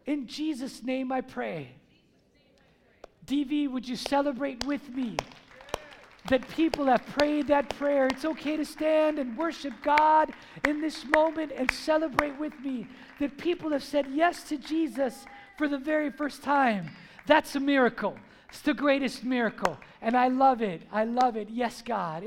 In 0.05 0.27
Jesus' 0.27 0.83
name 0.83 1.11
I 1.11 1.21
pray. 1.21 1.71
DV, 3.25 3.69
would 3.71 3.87
you 3.87 3.95
celebrate 3.95 4.65
with 4.65 4.89
me 4.89 5.15
that 6.29 6.47
people 6.49 6.85
have 6.85 7.05
prayed 7.07 7.47
that 7.47 7.69
prayer? 7.69 8.07
It's 8.07 8.25
okay 8.25 8.57
to 8.57 8.65
stand 8.65 9.19
and 9.19 9.37
worship 9.37 9.73
God 9.83 10.31
in 10.67 10.81
this 10.81 11.05
moment 11.05 11.51
and 11.55 11.69
celebrate 11.71 12.39
with 12.39 12.57
me 12.59 12.87
that 13.19 13.37
people 13.37 13.71
have 13.71 13.83
said 13.83 14.07
yes 14.11 14.43
to 14.49 14.57
Jesus 14.57 15.25
for 15.57 15.67
the 15.67 15.77
very 15.77 16.11
first 16.11 16.43
time. 16.43 16.89
That's 17.27 17.55
a 17.55 17.59
miracle. 17.59 18.17
It's 18.49 18.61
the 18.61 18.73
greatest 18.73 19.23
miracle. 19.23 19.77
And 20.01 20.17
I 20.17 20.27
love 20.27 20.61
it. 20.61 20.81
I 20.91 21.05
love 21.05 21.37
it. 21.37 21.49
Yes, 21.49 21.81
God. 21.81 22.19